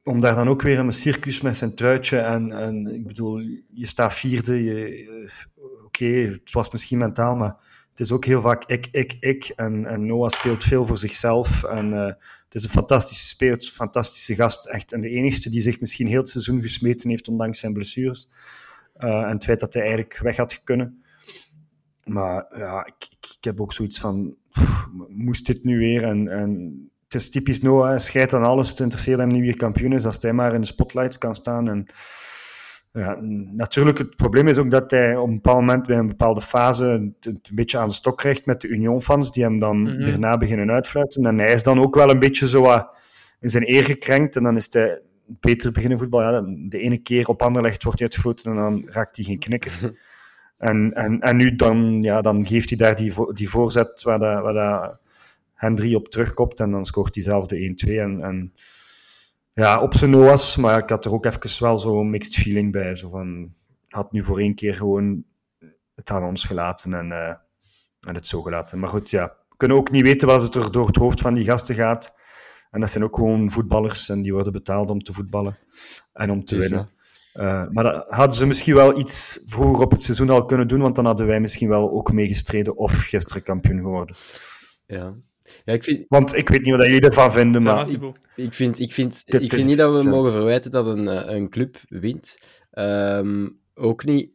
om 0.04 0.20
daar 0.20 0.34
dan 0.34 0.48
ook 0.48 0.62
weer 0.62 0.78
in 0.78 0.86
een 0.86 0.92
circus 0.92 1.40
met 1.40 1.56
zijn 1.56 1.74
truitje 1.74 2.18
en, 2.18 2.52
en 2.52 2.94
ik 2.94 3.06
bedoel, 3.06 3.38
je 3.68 3.86
staat 3.86 4.14
vierde, 4.14 4.64
je, 4.64 5.30
oké, 5.84 6.04
het 6.04 6.52
was 6.52 6.70
misschien 6.70 6.98
mentaal, 6.98 7.36
maar 7.36 7.56
het 7.90 8.00
is 8.00 8.12
ook 8.12 8.24
heel 8.24 8.42
vaak 8.42 8.64
ik, 8.64 8.88
ik, 8.90 9.16
ik. 9.20 9.52
En, 9.56 9.86
en 9.86 10.06
Noah 10.06 10.30
speelt 10.30 10.64
veel 10.64 10.86
voor 10.86 10.98
zichzelf 10.98 11.64
en 11.64 11.92
uh, 11.92 12.06
het 12.44 12.54
is 12.54 12.64
een 12.64 12.70
fantastische 12.70 13.26
speler, 13.26 13.54
een 13.54 13.60
fantastische 13.60 14.34
gast, 14.34 14.66
echt. 14.66 14.92
En 14.92 15.00
de 15.00 15.08
enige 15.08 15.50
die 15.50 15.60
zich 15.60 15.80
misschien 15.80 16.06
heel 16.06 16.20
het 16.20 16.28
seizoen 16.28 16.62
gesmeten 16.62 17.10
heeft, 17.10 17.28
ondanks 17.28 17.58
zijn 17.58 17.72
blessures. 17.72 18.28
Uh, 18.98 19.22
en 19.22 19.28
het 19.28 19.44
feit 19.44 19.60
dat 19.60 19.72
hij 19.72 19.82
eigenlijk 19.82 20.18
weg 20.18 20.36
had 20.36 20.64
kunnen. 20.64 21.04
Maar 22.04 22.46
ja, 22.56 22.86
ik, 22.86 23.08
ik, 23.10 23.34
ik, 23.36 23.44
heb 23.44 23.60
ook 23.60 23.72
zoiets 23.72 24.00
van, 24.00 24.34
pff, 24.50 24.88
moest 25.08 25.46
dit 25.46 25.64
nu 25.64 25.78
weer? 25.78 26.02
En, 26.02 26.28
en 26.28 26.80
het 27.04 27.14
is 27.14 27.30
typisch 27.30 27.60
Noah, 27.60 27.98
scheidt 27.98 28.34
aan 28.34 28.42
alles, 28.42 28.68
het 28.68 28.78
interesseert 28.78 29.18
hem 29.18 29.28
niet 29.28 29.40
wie 29.40 29.54
kampioen 29.54 29.92
is, 29.92 30.04
als 30.04 30.22
hij 30.22 30.32
maar 30.32 30.54
in 30.54 30.60
de 30.60 30.66
spotlights 30.66 31.18
kan 31.18 31.34
staan. 31.34 31.68
En, 31.68 31.86
ja, 32.92 33.16
natuurlijk, 33.52 33.98
het 33.98 34.16
probleem 34.16 34.48
is 34.48 34.58
ook 34.58 34.70
dat 34.70 34.90
hij 34.90 35.16
op 35.16 35.28
een 35.28 35.34
bepaald 35.34 35.60
moment 35.60 35.86
bij 35.86 35.96
een 35.96 36.08
bepaalde 36.08 36.40
fase 36.40 36.84
het, 37.20 37.48
een 37.48 37.54
beetje 37.54 37.78
aan 37.78 37.88
de 37.88 37.94
stok 37.94 38.18
krijgt 38.18 38.46
met 38.46 38.60
de 38.60 38.68
Union-fans, 38.68 39.30
die 39.30 39.42
hem 39.42 39.58
dan 39.58 39.76
mm 39.76 39.86
-hmm. 39.86 40.02
daarna 40.02 40.36
beginnen 40.36 40.70
uitfluiten. 40.70 41.26
En 41.26 41.38
hij 41.38 41.52
is 41.52 41.62
dan 41.62 41.78
ook 41.78 41.94
wel 41.94 42.10
een 42.10 42.18
beetje 42.18 42.48
zo 42.48 42.64
uh, 42.64 42.82
in 43.40 43.50
zijn 43.50 43.70
eer 43.70 43.84
gekrenkt. 43.84 44.36
En 44.36 44.42
dan 44.42 44.56
is 44.56 44.72
hij 44.72 45.00
beter 45.26 45.72
beginnen 45.72 45.98
voetbal. 45.98 46.20
Ja, 46.20 46.40
de 46.68 46.78
ene 46.78 46.98
keer 46.98 47.28
op 47.28 47.42
Anderlecht 47.42 47.82
wordt 47.82 47.98
hij 47.98 48.08
uitgefloten 48.08 48.50
en 48.50 48.56
dan 48.56 48.82
raakt 48.86 49.16
hij 49.16 49.24
geen 49.24 49.38
knikker. 49.38 49.78
En, 50.60 50.92
en, 50.94 51.20
en 51.20 51.36
nu 51.36 51.56
dan, 51.56 52.02
ja, 52.02 52.20
dan 52.20 52.46
geeft 52.46 52.68
hij 52.68 52.78
daar 52.78 52.96
die, 52.96 53.32
die 53.32 53.48
voorzet 53.48 54.02
waar, 54.02 54.18
dat, 54.18 54.42
waar 54.42 54.52
dat 54.52 54.98
Hendry 55.54 55.94
op 55.94 56.08
terugkomt 56.08 56.60
en 56.60 56.70
dan 56.70 56.84
scoort 56.84 57.14
hij 57.14 57.24
zelf 57.24 57.46
de 57.46 57.84
1-2. 57.86 57.90
En, 57.90 58.20
en 58.20 58.52
ja, 59.52 59.82
op 59.82 59.94
zijn 59.94 60.18
was, 60.18 60.56
maar 60.56 60.78
ik 60.78 60.90
had 60.90 61.04
er 61.04 61.12
ook 61.12 61.24
even 61.24 61.62
wel 61.64 61.78
zo'n 61.78 62.10
mixed 62.10 62.34
feeling 62.34 62.72
bij. 62.72 62.94
Zo 62.94 63.08
van, 63.08 63.54
had 63.88 64.12
nu 64.12 64.22
voor 64.22 64.38
één 64.38 64.54
keer 64.54 64.74
gewoon 64.74 65.24
het 65.94 66.10
aan 66.10 66.24
ons 66.24 66.44
gelaten 66.44 66.94
en, 66.94 67.10
uh, 67.10 67.28
en 68.00 68.14
het 68.14 68.26
zo 68.26 68.42
gelaten. 68.42 68.78
Maar 68.78 68.88
goed, 68.88 69.10
ja, 69.10 69.36
we 69.48 69.56
kunnen 69.56 69.76
ook 69.76 69.90
niet 69.90 70.02
weten 70.02 70.28
wat 70.28 70.54
er 70.54 70.72
door 70.72 70.86
het 70.86 70.96
hoofd 70.96 71.20
van 71.20 71.34
die 71.34 71.44
gasten 71.44 71.74
gaat. 71.74 72.14
En 72.70 72.80
dat 72.80 72.90
zijn 72.90 73.04
ook 73.04 73.14
gewoon 73.14 73.50
voetballers 73.50 74.08
en 74.08 74.22
die 74.22 74.32
worden 74.32 74.52
betaald 74.52 74.90
om 74.90 75.02
te 75.02 75.12
voetballen 75.12 75.58
en 76.12 76.30
om 76.30 76.44
te 76.44 76.56
winnen. 76.56 76.90
Uh, 77.34 77.68
maar 77.68 77.84
dat 77.84 78.04
hadden 78.08 78.36
ze 78.36 78.46
misschien 78.46 78.74
wel 78.74 78.98
iets 78.98 79.40
vroeger 79.44 79.84
op 79.84 79.90
het 79.90 80.02
seizoen 80.02 80.30
al 80.30 80.44
kunnen 80.44 80.68
doen, 80.68 80.80
want 80.80 80.94
dan 80.94 81.04
hadden 81.04 81.26
wij 81.26 81.40
misschien 81.40 81.68
wel 81.68 81.90
ook 81.90 82.12
meegestreden 82.12 82.76
of 82.76 82.92
gisteren 82.92 83.42
kampioen 83.42 83.80
geworden. 83.80 84.16
Ja. 84.86 85.14
Ja, 85.64 85.72
ik 85.72 85.84
vind... 85.84 86.04
Want 86.08 86.34
ik 86.34 86.48
weet 86.48 86.62
niet 86.62 86.76
wat 86.76 86.86
jullie 86.86 87.00
ervan 87.00 87.32
vinden, 87.32 87.62
maar... 87.62 87.90
Ik, 87.90 88.00
ik 88.36 88.54
vind, 88.54 88.78
ik 88.78 88.92
vind, 88.92 89.22
ik 89.26 89.52
vind 89.52 89.66
niet 89.66 89.76
dat 89.76 90.02
we 90.02 90.08
mogen 90.08 90.32
verwijten 90.32 90.70
dat 90.70 90.86
een, 90.86 91.34
een 91.34 91.48
club 91.48 91.76
wint. 91.88 92.38
Um, 92.72 93.60
ook 93.74 94.04
niet... 94.04 94.30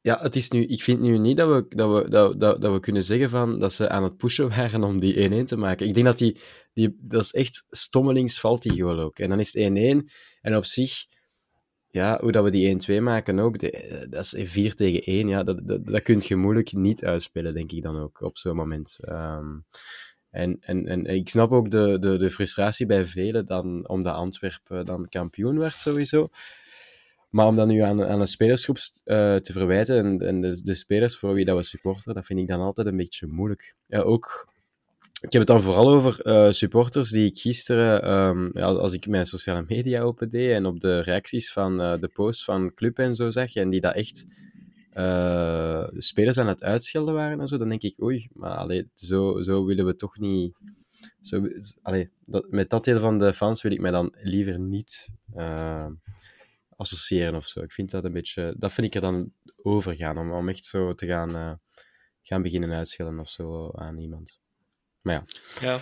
Ja, 0.00 0.18
het 0.20 0.36
is 0.36 0.50
nu, 0.50 0.66
ik 0.66 0.82
vind 0.82 1.00
nu 1.00 1.18
niet 1.18 1.36
dat 1.36 1.48
we, 1.48 1.76
dat, 1.76 2.02
we, 2.02 2.10
dat, 2.10 2.40
dat, 2.40 2.60
dat 2.60 2.72
we 2.72 2.80
kunnen 2.80 3.04
zeggen 3.04 3.30
van, 3.30 3.58
dat 3.58 3.72
ze 3.72 3.88
aan 3.88 4.02
het 4.02 4.16
pushen 4.16 4.48
waren 4.48 4.84
om 4.84 5.00
die 5.00 5.42
1-1 5.42 5.44
te 5.44 5.56
maken. 5.56 5.86
Ik 5.86 5.94
denk 5.94 6.06
dat 6.06 6.18
die, 6.18 6.38
die... 6.72 6.96
Dat 7.00 7.22
is 7.22 7.32
echt 7.32 7.64
stommelings 7.68 8.40
valt 8.40 8.62
die 8.62 8.82
goal 8.82 9.00
ook. 9.00 9.18
En 9.18 9.28
dan 9.28 9.40
is 9.40 9.52
het 9.52 9.72
1-1. 10.04 10.10
En 10.40 10.56
op 10.56 10.64
zich 10.64 11.06
ja, 11.96 12.18
hoe 12.20 12.32
dat 12.32 12.44
we 12.44 12.50
die 12.50 12.98
1-2 13.00 13.02
maken 13.02 13.38
ook, 13.38 13.58
de, 13.58 14.06
dat 14.10 14.24
is 14.24 14.50
4 14.50 14.74
tegen 14.74 15.02
1. 15.02 15.28
Ja, 15.28 15.42
dat, 15.42 15.60
dat, 15.68 15.86
dat 15.86 16.02
kun 16.02 16.20
je 16.22 16.36
moeilijk 16.36 16.72
niet 16.72 17.04
uitspelen, 17.04 17.54
denk 17.54 17.72
ik 17.72 17.82
dan 17.82 18.00
ook, 18.00 18.20
op 18.20 18.38
zo'n 18.38 18.56
moment. 18.56 18.98
Um, 19.08 19.64
en, 20.30 20.56
en, 20.60 20.86
en 20.86 21.06
ik 21.06 21.28
snap 21.28 21.52
ook 21.52 21.70
de, 21.70 21.98
de, 21.98 22.16
de 22.16 22.30
frustratie 22.30 22.86
bij 22.86 23.04
velen 23.04 23.46
dan, 23.46 23.88
omdat 23.88 24.14
Antwerpen 24.14 24.84
dan 24.84 25.08
kampioen 25.08 25.58
werd, 25.58 25.74
sowieso. 25.74 26.28
Maar 27.30 27.46
om 27.46 27.56
dat 27.56 27.66
nu 27.66 27.80
aan, 27.80 28.04
aan 28.04 28.20
een 28.20 28.26
spelersgroep 28.26 28.76
uh, 28.76 29.36
te 29.36 29.52
verwijten 29.52 29.96
en, 30.04 30.20
en 30.20 30.40
de, 30.40 30.62
de, 30.62 30.74
spelers 30.74 31.16
voor 31.16 31.34
wie 31.34 31.44
dat 31.44 31.56
we 31.56 31.62
supporteren, 31.62 32.14
dat 32.14 32.26
vind 32.26 32.40
ik 32.40 32.48
dan 32.48 32.60
altijd 32.60 32.86
een 32.86 32.96
beetje 32.96 33.26
moeilijk. 33.26 33.74
Ja, 33.86 34.00
ook 34.00 34.48
ik 35.20 35.32
heb 35.32 35.40
het 35.40 35.46
dan 35.46 35.62
vooral 35.62 35.88
over 35.88 36.26
uh, 36.26 36.52
supporters 36.52 37.10
die 37.10 37.26
ik 37.26 37.38
gisteren, 37.38 38.12
um, 38.12 38.50
ja, 38.52 38.64
als 38.64 38.92
ik 38.92 39.06
mijn 39.06 39.26
sociale 39.26 39.64
media 39.66 40.00
opendeed 40.02 40.50
en 40.50 40.66
op 40.66 40.80
de 40.80 41.00
reacties 41.00 41.52
van 41.52 41.80
uh, 41.80 42.00
de 42.00 42.08
posts 42.08 42.44
van 42.44 42.74
club 42.74 42.98
en 42.98 43.14
zo 43.14 43.30
zag, 43.30 43.54
en 43.54 43.70
die 43.70 43.80
dat 43.80 43.94
echt 43.94 44.26
uh, 44.94 45.88
spelers 45.96 46.38
aan 46.38 46.48
het 46.48 46.62
uitschelden 46.62 47.14
waren 47.14 47.40
en 47.40 47.48
zo, 47.48 47.56
dan 47.56 47.68
denk 47.68 47.82
ik, 47.82 48.02
oei, 48.02 48.28
maar 48.32 48.56
allee, 48.56 48.90
zo, 48.94 49.42
zo 49.42 49.64
willen 49.64 49.86
we 49.86 49.96
toch 49.96 50.18
niet... 50.18 50.54
Zo, 51.20 51.48
allee, 51.82 52.10
dat, 52.24 52.50
met 52.50 52.70
dat 52.70 52.84
deel 52.84 53.00
van 53.00 53.18
de 53.18 53.34
fans 53.34 53.62
wil 53.62 53.72
ik 53.72 53.80
mij 53.80 53.90
dan 53.90 54.14
liever 54.22 54.58
niet 54.58 55.08
associëren 56.76 57.34
of 57.34 57.46
zo. 57.46 57.60
Ik 57.60 57.72
vind 57.72 57.90
dat 57.90 58.04
een 58.04 58.12
beetje... 58.12 58.54
Dat 58.58 58.72
vind 58.72 58.86
ik 58.86 58.94
er 58.94 59.00
dan 59.00 59.32
overgaan, 59.62 60.18
om, 60.18 60.32
om 60.32 60.48
echt 60.48 60.64
zo 60.64 60.94
te 60.94 61.06
gaan, 61.06 61.60
gaan 62.22 62.42
beginnen 62.42 62.72
uitschelden 62.72 63.20
of 63.20 63.30
zo 63.30 63.70
aan 63.74 63.98
iemand. 63.98 64.38
Maar 65.06 65.14
ja. 65.14 65.24
Ja, 65.60 65.78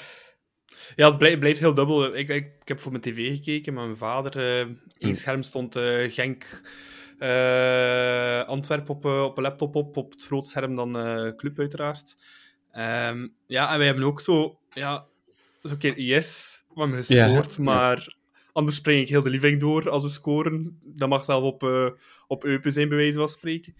ja 0.96 1.08
het 1.08 1.18
blijft, 1.18 1.38
blijft 1.38 1.58
heel 1.58 1.74
dubbel. 1.74 2.14
Ik, 2.16 2.28
ik, 2.28 2.56
ik, 2.60 2.68
heb 2.68 2.80
voor 2.80 2.90
mijn 2.90 3.02
tv 3.02 3.34
gekeken, 3.36 3.74
maar 3.74 3.84
mijn 3.84 3.96
vader... 3.96 4.36
Uh, 4.36 4.58
één 4.58 4.78
hm. 4.98 5.14
scherm 5.14 5.42
stond 5.42 5.76
uh, 5.76 6.12
Genk... 6.12 6.62
Uh, 7.18 8.42
Antwerpen 8.42 8.94
op, 8.94 9.04
op 9.04 9.36
een 9.36 9.42
laptop 9.42 9.74
op, 9.74 9.96
op 9.96 10.12
het 10.12 10.24
groot 10.24 10.46
scherm 10.46 10.74
dan 10.74 10.92
Club 11.36 11.58
uiteraard. 11.58 12.16
Um, 12.72 13.34
ja, 13.46 13.72
en 13.72 13.78
wij 13.78 13.86
hebben 13.86 14.04
ook 14.04 14.20
zo... 14.20 14.58
Ja, 14.70 15.06
zo 15.62 15.72
een 15.72 15.78
keer 15.78 16.00
yes, 16.00 16.64
we 16.74 16.80
hebben 16.80 17.04
gescoord, 17.04 17.54
ja, 17.54 17.62
maar... 17.62 17.98
Ja. 17.98 18.22
Anders 18.52 18.76
spring 18.76 19.00
ik 19.02 19.08
heel 19.08 19.22
de 19.22 19.30
living 19.30 19.60
door 19.60 19.90
als 19.90 20.02
we 20.02 20.08
scoren. 20.08 20.80
Dat 20.82 21.08
mag 21.08 21.24
zelf 21.24 21.42
op, 21.42 21.62
op 22.26 22.44
Eupen 22.44 22.72
zijn, 22.72 22.88
bij 22.88 22.96
wijze 22.96 23.18
van 23.18 23.28
spreken. 23.28 23.74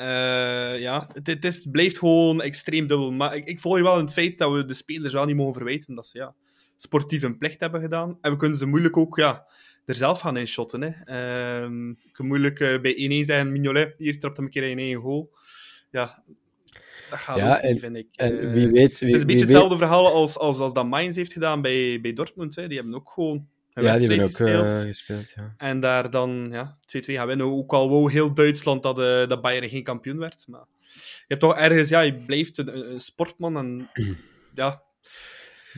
Uh, 0.00 0.80
ja, 0.80 1.08
het, 1.12 1.26
het, 1.26 1.44
is, 1.44 1.56
het, 1.56 1.70
blijft 1.70 1.98
gewoon 1.98 2.42
extreem 2.42 2.86
dubbel. 2.86 3.12
Maar 3.12 3.36
ik, 3.36 3.46
ik 3.46 3.60
volg 3.60 3.76
je 3.76 3.82
wel 3.82 3.98
in 3.98 4.04
het 4.04 4.12
feit 4.12 4.38
dat 4.38 4.52
we 4.52 4.64
de 4.64 4.74
spelers 4.74 5.12
wel 5.12 5.24
niet 5.24 5.36
mogen 5.36 5.54
verwijten 5.54 5.94
dat 5.94 6.06
ze 6.06 6.18
ja, 6.18 6.34
sportief 6.76 7.22
een 7.22 7.36
plicht 7.36 7.60
hebben 7.60 7.80
gedaan. 7.80 8.18
En 8.20 8.30
we 8.30 8.36
kunnen 8.36 8.58
ze 8.58 8.66
moeilijk 8.66 8.96
ook 8.96 9.16
ja, 9.16 9.46
er 9.84 9.94
zelf 9.94 10.20
gaan 10.20 10.36
inshotten. 10.36 10.82
Hè. 10.82 10.88
Uh, 10.88 11.94
je 11.98 12.12
kan 12.12 12.26
moeilijk 12.26 12.60
uh, 12.60 12.80
bij 12.80 13.22
1-1 13.22 13.24
zijn, 13.24 13.52
Mignolet, 13.52 13.94
hier 13.98 14.20
trapt 14.20 14.36
hem 14.36 14.46
een 14.46 14.52
keer 14.52 14.70
in 14.70 14.78
één 14.78 15.00
goal. 15.00 15.30
Ja, 15.90 16.22
dat 17.10 17.18
gaat 17.18 17.36
ja, 17.36 17.56
ook 17.56 17.62
en, 17.62 17.72
niet, 17.72 17.80
vind 17.80 17.96
ik. 17.96 18.08
En 18.12 18.52
wie 18.52 18.68
weet, 18.68 18.98
wie, 18.98 19.08
het 19.08 19.16
is 19.16 19.20
een 19.20 19.26
beetje 19.26 19.44
hetzelfde 19.44 19.68
weet... 19.68 19.78
verhaal 19.78 20.12
als, 20.12 20.38
als, 20.38 20.58
als 20.58 20.72
dat 20.72 20.86
Mainz 20.86 21.16
heeft 21.16 21.32
gedaan 21.32 21.62
bij, 21.62 22.00
bij 22.00 22.12
Dortmund. 22.12 22.54
Hè. 22.56 22.68
Die 22.68 22.76
hebben 22.76 22.94
ook 22.94 23.10
gewoon 23.10 23.48
ja, 23.82 23.96
die 23.96 24.06
hebben 24.06 24.24
ook 24.24 24.30
gespeeld. 24.30 24.72
Uh, 24.72 24.80
gespeeld 24.80 25.32
ja. 25.36 25.54
En 25.56 25.80
daar 25.80 26.10
dan 26.10 26.48
ja, 26.52 26.78
2-2 26.98 27.00
gaan 27.00 27.26
winnen. 27.26 27.46
Ook 27.46 27.72
al 27.72 27.90
wou 27.90 28.12
heel 28.12 28.34
Duitsland 28.34 28.82
dat, 28.82 28.98
uh, 28.98 29.28
dat 29.28 29.42
Bayern 29.42 29.68
geen 29.68 29.82
kampioen 29.82 30.18
werd. 30.18 30.44
Maar 30.48 30.64
je 30.90 31.24
hebt 31.26 31.40
toch 31.40 31.56
ergens, 31.56 31.88
ja, 31.88 32.00
je 32.00 32.14
blijft 32.14 32.58
een, 32.58 32.92
een 32.92 33.00
sportman. 33.00 33.56
En 33.56 33.90
ja, 34.54 34.82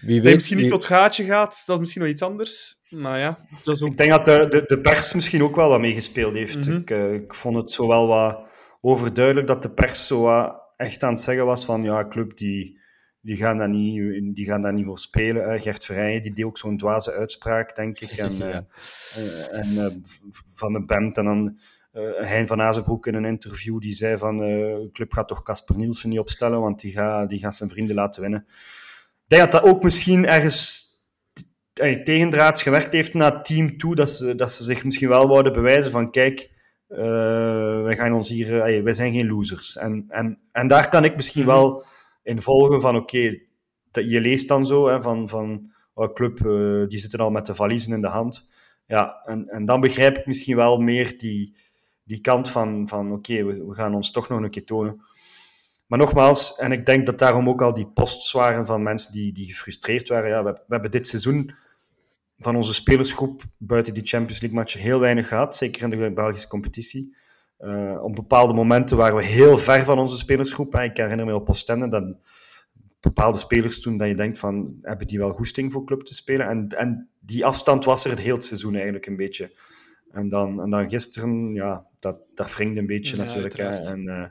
wie 0.01 0.15
weet, 0.15 0.23
dat 0.23 0.31
je 0.31 0.35
misschien 0.35 0.57
wie... 0.57 0.65
niet 0.65 0.75
tot 0.75 0.85
gaatje 0.85 1.25
gaat, 1.25 1.63
dat 1.67 1.75
is 1.75 1.81
misschien 1.81 2.03
nog 2.03 2.11
iets 2.11 2.23
anders. 2.23 2.77
Maar 2.89 3.19
ja, 3.19 3.39
dat 3.65 3.75
is 3.75 3.83
ook... 3.83 3.91
Ik 3.91 3.97
denk 3.97 4.11
dat 4.11 4.25
de, 4.25 4.47
de, 4.49 4.63
de 4.67 4.81
pers 4.81 5.15
misschien 5.15 5.43
ook 5.43 5.57
wel 5.57 5.69
wat 5.69 5.81
meegespeeld 5.81 6.35
heeft. 6.35 6.57
Mm 6.57 6.63
-hmm. 6.63 6.81
ik, 6.81 6.91
uh, 6.91 7.13
ik 7.13 7.35
vond 7.35 7.57
het 7.57 7.71
zo 7.71 7.87
wel 7.89 8.07
wat 8.07 8.41
overduidelijk 8.81 9.47
dat 9.47 9.63
de 9.63 9.71
pers 9.71 10.07
zo 10.07 10.21
wat 10.21 10.61
echt 10.77 11.03
aan 11.03 11.13
het 11.13 11.23
zeggen 11.23 11.47
was 11.47 11.65
van 11.65 11.83
ja, 11.83 12.09
club 12.09 12.37
die 12.37 12.81
die 13.23 13.37
gaan 13.37 13.59
daar 13.59 13.69
niet, 13.69 14.35
die 14.35 14.45
gaan 14.45 14.61
daar 14.61 14.73
niet 14.73 14.85
voor 14.85 14.99
spelen. 14.99 15.55
Uh, 15.55 15.61
Gert 15.61 15.85
Verrijen 15.85 16.23
die 16.23 16.33
deed 16.33 16.45
ook 16.45 16.59
zo'n 16.59 16.77
dwaze 16.77 17.13
uitspraak, 17.13 17.77
denk 17.77 18.01
ik. 18.01 18.11
En, 18.11 18.37
ja. 18.39 18.67
uh, 19.19 19.59
en 19.59 19.73
uh, 19.73 19.87
van 20.55 20.73
de 20.73 20.85
band. 20.85 21.17
En 21.17 21.25
dan 21.25 21.59
Hein 22.21 22.47
van 22.47 22.63
Azenbroek 22.63 23.07
in 23.07 23.15
een 23.15 23.25
interview, 23.25 23.81
die 23.81 23.93
zei 23.93 24.17
van, 24.17 24.39
de 24.39 24.89
club 24.93 25.13
gaat 25.13 25.29
toch 25.29 25.43
Casper 25.43 25.77
Nielsen 25.77 26.09
niet 26.09 26.19
opstellen, 26.19 26.61
want 26.61 26.81
die 26.81 26.93
gaat, 26.93 27.29
die 27.29 27.39
gaat 27.39 27.55
zijn 27.55 27.71
vrienden 27.71 27.95
laten 27.95 28.21
winnen. 28.21 28.45
Ik 28.49 29.25
denk 29.27 29.43
dat 29.43 29.63
dat 29.63 29.71
ook 29.71 29.83
misschien 29.83 30.27
ergens 30.27 30.91
tegendraads 32.05 32.63
gewerkt 32.63 32.93
heeft 32.93 33.15
naar 33.15 33.33
het 33.33 33.45
team 33.45 33.77
toe, 33.77 33.95
dat 33.95 34.11
ze, 34.11 34.35
dat 34.35 34.53
ze 34.53 34.63
zich 34.63 34.85
misschien 34.85 35.09
wel 35.09 35.29
wouden 35.29 35.53
bewijzen 35.53 35.91
van, 35.91 36.11
kijk, 36.11 36.51
uh, 36.89 37.83
wij 37.83 37.97
gaan 37.97 38.13
ons 38.13 38.29
hier, 38.29 38.77
uh, 38.77 38.83
wij 38.83 38.95
zijn 38.95 39.13
geen 39.13 39.27
losers. 39.27 39.77
En, 39.77 40.05
en, 40.09 40.39
en 40.53 40.69
daar 40.69 40.89
kan 40.89 41.05
ik 41.05 41.17
misschien 41.17 41.45
mhm. 41.45 41.53
wel 41.53 41.85
in 42.23 42.43
volgen 42.43 42.81
van, 42.81 42.97
oké, 42.97 43.39
je 43.91 44.21
leest 44.21 44.49
dan 44.49 44.67
zo, 44.67 44.89
hè, 44.89 45.03
van, 45.03 45.29
van 45.29 45.73
oh, 45.95 46.13
club, 46.13 46.39
uh, 46.39 46.87
die 46.89 46.99
zitten 46.99 47.19
al 47.19 47.31
met 47.31 47.47
de 47.47 47.55
valiezen 47.55 47.93
in 47.93 48.01
de 48.01 48.09
hand. 48.09 48.49
Ja, 48.87 49.21
en, 49.25 49.49
en 49.49 49.65
dan 49.65 49.81
begrijp 49.81 50.19
ik 50.19 50.27
misschien 50.27 50.57
wel 50.57 50.79
meer 50.79 51.19
die, 51.19 51.55
die 52.05 52.21
kant 52.21 52.51
van, 52.51 52.89
van 52.89 53.13
oké, 53.13 53.45
we, 53.45 53.67
we, 53.67 53.75
gaan 53.75 53.95
ons 53.95 54.11
toch 54.11 54.29
nog 54.29 54.41
een 54.41 54.51
keer 54.51 54.65
tonen. 54.65 55.03
Maar 55.87 55.99
nogmaals, 55.99 56.57
en 56.57 56.73
ik 56.73 56.87
denk 56.87 57.07
dat 57.07 57.19
daarom 57.19 57.49
ook 57.49 57.63
al 57.63 57.75
die 57.75 57.87
posts 57.87 58.33
waren 58.33 58.67
van 58.67 58.83
mensen 58.83 59.13
die, 59.13 59.33
die 59.33 59.47
gefrustreerd 59.47 60.09
waren. 60.09 60.29
Ja, 60.29 60.45
we, 60.45 60.53
we 60.53 60.73
hebben 60.73 60.91
dit 60.91 61.07
seizoen 61.07 61.55
van 62.39 62.57
onze 62.57 62.75
spelersgroep 62.75 63.43
buiten 63.59 63.95
die 63.95 64.07
Champions 64.07 64.41
League 64.41 64.59
matchen 64.59 64.81
heel 64.81 65.01
weinig 65.01 65.29
gehad, 65.29 65.57
zeker 65.57 65.83
in 65.83 65.91
de 65.91 66.13
Belgische 66.13 66.49
competitie. 66.49 67.17
Uh, 67.65 68.03
op 68.03 68.15
bepaalde 68.15 68.55
momenten 68.55 68.97
waren 68.97 69.17
we 69.17 69.25
heel 69.25 69.59
ver 69.59 69.85
van 69.85 69.99
onze 69.99 70.17
spelersgroep. 70.17 70.75
Ik 70.75 70.97
herinner 70.97 71.27
me 71.27 71.35
op 71.35 71.49
Oostende 71.49 71.89
dat 71.89 72.17
bepaalde 73.01 73.39
spelers 73.39 73.81
toen 73.81 73.97
dat 73.97 74.09
je 74.09 74.15
denkt 74.15 74.39
van, 74.39 74.79
hebben 74.83 75.07
die 75.07 75.19
wel 75.19 75.31
goesting 75.31 75.73
voor 75.73 75.85
club 75.85 76.01
te 76.01 76.15
spelen? 76.15 76.49
En, 76.49 76.69
en 76.69 77.09
die 77.21 77.47
afstand 77.47 77.85
was 77.85 78.05
er 78.05 78.11
het 78.11 78.21
hele 78.21 78.41
seizoen 78.41 78.75
eigenlijk 78.75 79.07
een 79.07 79.17
beetje. 79.17 79.53
En 80.11 80.29
dan, 80.29 80.63
en 80.63 80.71
dan 80.71 80.91
gisteren, 80.91 81.55
ja, 81.55 81.87
dat, 81.99 82.17
dat 82.35 82.55
wringde 82.55 82.81
een 82.81 82.87
beetje 82.87 83.17
ja, 83.17 83.23
natuurlijk. 83.23 83.57
Hè. 83.57 83.69
En, 83.69 84.03
uh, 84.03 84.25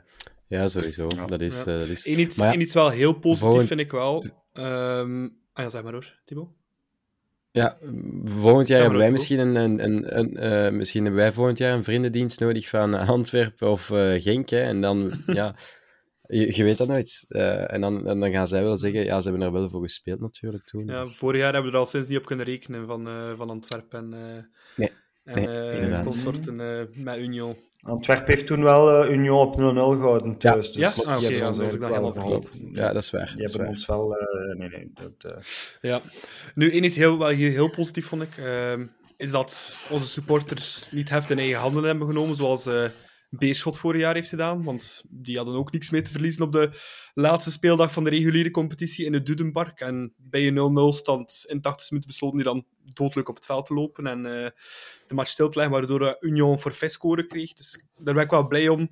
ja, 0.46 0.68
sowieso. 0.68 1.06
Ja. 1.08 1.26
Dat 1.26 1.40
is... 1.40 1.62
Ja. 1.64 1.72
Uh, 1.72 1.78
dat 1.78 1.88
is... 1.88 2.06
Iets, 2.06 2.36
ja, 2.36 2.54
iets 2.54 2.74
wel 2.74 2.90
heel 2.90 3.12
positief 3.12 3.40
volgend... 3.40 3.66
vind 3.66 3.80
ik 3.80 3.90
wel. 3.90 4.26
Um, 4.52 5.36
ah 5.52 5.64
ja, 5.64 5.70
zeg 5.70 5.82
maar 5.82 5.92
hoor, 5.92 6.20
Thibaut. 6.24 6.48
Ja, 7.52 7.76
volgend 8.24 8.68
jaar 8.68 8.80
hebben 8.80 8.98
wij 8.98 9.10
misschien 9.10 9.38
een, 9.38 9.54
een, 9.54 9.84
een, 9.84 10.18
een 10.18 10.66
uh, 10.66 10.72
misschien 10.78 11.04
hebben 11.04 11.22
wij 11.22 11.32
volgend 11.32 11.58
jaar 11.58 11.74
een 11.74 11.84
vriendendienst 11.84 12.40
nodig 12.40 12.68
van 12.68 12.94
Antwerpen 12.94 13.70
of 13.70 13.90
uh, 13.90 14.22
Genk. 14.22 14.48
Hè, 14.48 14.60
en 14.60 14.80
dan, 14.80 15.12
ja, 15.26 15.56
je, 16.22 16.56
je, 16.56 16.64
weet 16.64 16.78
dat 16.78 16.88
nooit. 16.88 17.24
Uh, 17.28 17.72
en, 17.72 17.80
dan, 17.80 18.06
en 18.06 18.20
dan 18.20 18.30
gaan 18.30 18.46
zij 18.46 18.62
wel 18.62 18.76
zeggen, 18.76 19.04
ja, 19.04 19.20
ze 19.20 19.28
hebben 19.28 19.46
er 19.46 19.52
wel 19.52 19.68
voor 19.68 19.82
gespeeld 19.82 20.20
natuurlijk 20.20 20.64
toen. 20.64 20.86
Ja, 20.86 21.02
dus. 21.02 21.18
vorig 21.18 21.40
jaar 21.40 21.52
hebben 21.52 21.70
we 21.70 21.76
er 21.76 21.82
al 21.82 21.90
sinds 21.90 22.08
niet 22.08 22.18
op 22.18 22.26
kunnen 22.26 22.46
rekenen 22.46 22.86
van, 22.86 23.08
van 23.36 23.50
Antwerpen 23.50 23.98
en, 24.14 24.50
nee, 24.76 24.90
en 25.24 25.90
nee, 25.90 26.02
consorten 26.02 26.56
met 26.94 27.18
Union. 27.18 27.56
Antwerpen 27.82 28.26
heeft 28.26 28.46
toen 28.46 28.62
wel 28.62 29.04
uh, 29.04 29.10
Union 29.10 29.38
op 29.38 29.54
0-0 29.54 29.60
gehouden 29.60 30.38
thuis. 30.38 30.74
Ja, 30.74 30.88
dus 30.88 31.04
ja? 31.04 31.12
Ah, 31.12 31.18
okay, 31.18 31.34
ja, 31.34 31.50
dat 31.50 31.74
wel 31.74 32.12
verholpen. 32.12 32.68
Ja, 32.72 32.92
dat 32.92 33.02
is 33.02 33.10
waar. 33.10 33.32
Die 33.36 33.44
hebben 33.44 33.66
ons 33.66 33.86
wel... 33.86 34.16
Uh, 34.16 34.58
nee, 34.58 34.68
nee, 34.68 34.90
dat, 34.94 35.32
uh... 35.32 35.38
Ja. 35.80 36.00
Nu, 36.54 36.72
één 36.72 36.84
iets 36.84 36.96
heel, 36.96 37.18
wel 37.18 37.28
heel, 37.28 37.50
heel 37.50 37.70
positief, 37.70 38.06
vond 38.06 38.22
ik, 38.22 38.36
uh, 38.36 38.72
is 39.16 39.30
dat 39.30 39.76
onze 39.88 40.06
supporters 40.06 40.86
niet 40.90 41.08
heft 41.08 41.30
in 41.30 41.38
eigen 41.38 41.60
handen 41.60 41.84
hebben 41.84 42.06
genomen, 42.06 42.36
zoals 42.36 42.68
Beerschot 43.38 43.78
vorig 43.78 44.00
jaar 44.00 44.14
heeft 44.14 44.28
gedaan. 44.28 44.64
Want 44.64 45.04
die 45.08 45.36
hadden 45.36 45.54
ook 45.54 45.72
niks 45.72 45.90
mee 45.90 46.02
te 46.02 46.10
verliezen 46.10 46.42
op 46.42 46.52
de 46.52 46.70
laatste 47.14 47.50
speeldag 47.50 47.92
van 47.92 48.04
de 48.04 48.10
reguliere 48.10 48.50
competitie 48.50 49.04
in 49.04 49.12
het 49.12 49.26
Dudenpark. 49.26 49.80
En 49.80 50.14
bij 50.16 50.46
een 50.46 50.94
0-0 50.94 50.96
stand 50.96 51.44
in 51.48 51.60
80 51.60 51.90
minuten 51.90 52.10
besloten 52.10 52.36
die 52.36 52.46
dan 52.46 52.66
doodelijk 52.84 53.28
op 53.28 53.34
het 53.34 53.46
veld 53.46 53.66
te 53.66 53.74
lopen 53.74 54.06
en 54.06 54.18
uh, 54.18 54.46
de 55.06 55.14
match 55.14 55.30
stil 55.30 55.48
te 55.48 55.58
leggen, 55.58 55.76
waardoor 55.76 56.16
Union 56.20 56.58
forfait 56.58 56.92
scoren 56.92 57.28
kreeg. 57.28 57.54
Dus 57.54 57.84
daar 57.98 58.14
ben 58.14 58.24
ik 58.24 58.30
wel 58.30 58.46
blij 58.46 58.68
om 58.68 58.90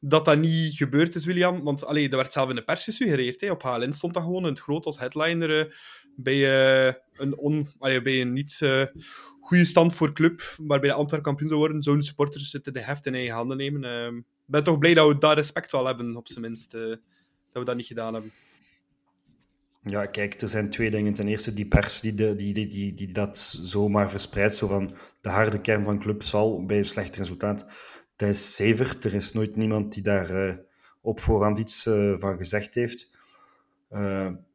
dat 0.00 0.24
dat 0.24 0.38
niet 0.38 0.76
gebeurd 0.76 1.14
is, 1.14 1.24
William. 1.24 1.62
Want 1.62 1.84
allee, 1.84 2.08
er 2.08 2.16
werd 2.16 2.32
zelf 2.32 2.48
in 2.48 2.56
de 2.56 2.64
pers 2.64 2.84
gesuggereerd. 2.84 3.40
Hè. 3.40 3.50
Op 3.50 3.62
HLN 3.62 3.92
stond 3.92 4.14
dat 4.14 4.22
gewoon 4.22 4.42
in 4.42 4.48
het 4.48 4.60
groot 4.60 4.86
als 4.86 4.98
headliner 4.98 5.66
uh, 5.66 5.72
bij, 6.16 6.36
uh, 6.86 6.94
een 7.12 7.36
on, 7.38 7.68
bij 7.78 8.20
een 8.20 8.32
niet 8.32 8.58
goede 9.46 9.64
stand 9.64 9.94
voor 9.94 10.12
club, 10.12 10.54
waarbij 10.56 10.88
de 10.88 10.94
Antwerp 10.94 11.22
kampioen 11.22 11.48
zou 11.48 11.60
worden, 11.60 11.82
zouden 11.82 12.04
supporters 12.04 12.52
het 12.52 12.64
de 12.64 12.80
heft 12.80 13.06
in 13.06 13.14
eigen 13.14 13.34
handen 13.34 13.56
nemen. 13.56 14.16
Ik 14.16 14.24
ben 14.44 14.62
toch 14.62 14.78
blij 14.78 14.94
dat 14.94 15.08
we 15.08 15.18
daar 15.18 15.34
respect 15.34 15.72
wel 15.72 15.86
hebben, 15.86 16.16
op 16.16 16.28
zijn 16.28 16.40
minst. 16.40 16.70
dat 16.70 16.98
we 17.52 17.64
dat 17.64 17.76
niet 17.76 17.86
gedaan 17.86 18.14
hebben. 18.14 18.32
Ja, 19.88 20.06
kijk, 20.06 20.40
er 20.40 20.48
zijn 20.48 20.70
twee 20.70 20.90
dingen. 20.90 21.14
Ten 21.14 21.28
eerste 21.28 21.52
die 21.52 21.66
pers 21.66 22.00
die, 22.00 22.14
de, 22.14 22.34
die, 22.34 22.54
die, 22.54 22.66
die, 22.66 22.94
die 22.94 23.12
dat 23.12 23.38
zomaar 23.62 24.10
verspreidt, 24.10 24.54
zo 24.54 24.66
van 24.66 24.94
de 25.20 25.28
harde 25.28 25.60
kern 25.60 25.84
van 25.84 25.98
club 25.98 26.22
zal 26.22 26.64
bij 26.64 26.78
een 26.78 26.84
slecht 26.84 27.16
resultaat. 27.16 27.66
Dat 28.16 28.28
is 28.28 28.54
zever. 28.54 28.96
Er 29.00 29.14
is 29.14 29.32
nooit 29.32 29.56
niemand 29.56 29.92
die 29.92 30.02
daar 30.02 30.48
uh, 30.48 30.54
op 31.00 31.20
voorhand 31.20 31.58
iets 31.58 31.86
uh, 31.86 32.18
van 32.18 32.36
gezegd 32.36 32.74
heeft. 32.74 33.10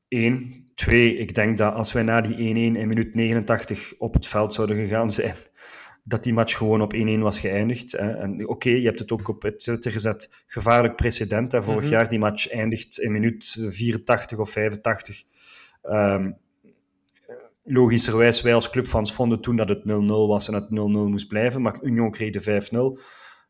Eén. 0.10 0.71
Twee, 0.82 1.18
ik 1.18 1.36
denk 1.36 1.58
dat 1.58 1.74
als 1.74 1.92
wij 1.92 2.04
na 2.04 2.22
die 2.22 2.36
1-1 2.36 2.78
in 2.78 2.88
minuut 2.88 3.16
89 3.16 3.94
op 3.98 4.14
het 4.14 4.28
veld 4.28 4.54
zouden 4.54 4.78
gegaan 4.78 5.12
zijn, 5.12 5.36
dat 6.04 6.24
die 6.24 6.34
match 6.34 6.58
gewoon 6.58 6.82
op 6.82 6.94
1-1 6.96 7.20
was 7.20 7.40
geëindigd. 7.40 8.00
Oké, 8.00 8.44
okay, 8.46 8.74
je 8.74 8.86
hebt 8.86 9.00
het 9.00 9.12
ook 9.12 9.28
op 9.28 9.42
het 9.42 9.60
Twitter 9.60 9.92
gezet. 9.92 10.30
Gevaarlijk 10.48 10.96
precedent. 10.96 11.52
Hè. 11.52 11.64
Vorig 11.64 11.80
mm 11.80 11.86
-hmm. 11.86 11.92
jaar 11.92 12.10
die 12.10 12.20
match 12.20 12.50
eindigt 12.50 13.00
in 13.00 13.12
minuut 13.12 13.58
84 13.70 14.38
of 14.38 14.50
85. 14.50 15.24
Um, 15.84 16.38
logischerwijs, 17.64 18.42
wij 18.42 18.54
als 18.54 18.70
clubfans 18.70 19.14
vonden 19.14 19.42
toen 19.42 19.56
dat 19.56 19.70
het 19.70 19.82
0-0 19.82 19.84
was 20.08 20.48
en 20.48 20.54
het 20.54 20.66
0-0 20.66 20.70
moest 20.70 21.28
blijven. 21.28 21.62
Maar 21.62 21.82
Union 21.82 22.12
kreeg 22.12 22.32
de 22.32 22.98
5-0. 22.98 23.02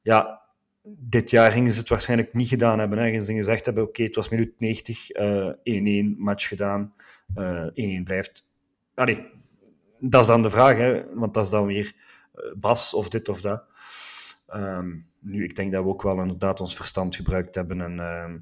Ja, 0.02 0.41
dit 0.84 1.30
jaar 1.30 1.52
gingen 1.52 1.72
ze 1.72 1.80
het 1.80 1.90
waarschijnlijk 1.90 2.34
niet 2.34 2.48
gedaan 2.48 2.80
hebben. 2.80 2.98
Hè. 2.98 3.06
Gingen 3.06 3.24
ze 3.24 3.34
gezegd 3.34 3.66
hebben, 3.66 3.84
oké, 3.84 4.04
het 4.04 4.16
was 4.16 4.30
minuut 4.30 4.60
90, 4.60 5.12
1-1, 5.12 5.14
uh, 5.64 6.18
match 6.18 6.48
gedaan, 6.48 6.94
1-1 6.94 6.94
uh, 7.74 8.04
blijft. 8.04 8.50
Allee, 8.96 9.28
dat 10.00 10.22
is 10.22 10.28
dan 10.28 10.42
de 10.42 10.50
vraag, 10.50 10.78
hè, 10.78 11.14
want 11.14 11.34
dat 11.34 11.46
is 11.46 11.52
dan 11.52 11.66
weer 11.66 11.96
Bas 12.56 12.94
of 12.94 13.10
dit 13.10 13.30
of 13.30 13.42
dat. 13.42 13.64
Um, 14.56 15.10
nu, 15.20 15.44
ik 15.44 15.56
denk 15.56 15.72
dat 15.72 15.84
we 15.84 15.90
ook 15.90 16.02
wel 16.02 16.22
inderdaad 16.22 16.60
ons 16.60 16.76
verstand 16.76 17.16
gebruikt 17.16 17.56
hebben 17.56 17.82
en 17.82 17.98
uh, 17.98 18.34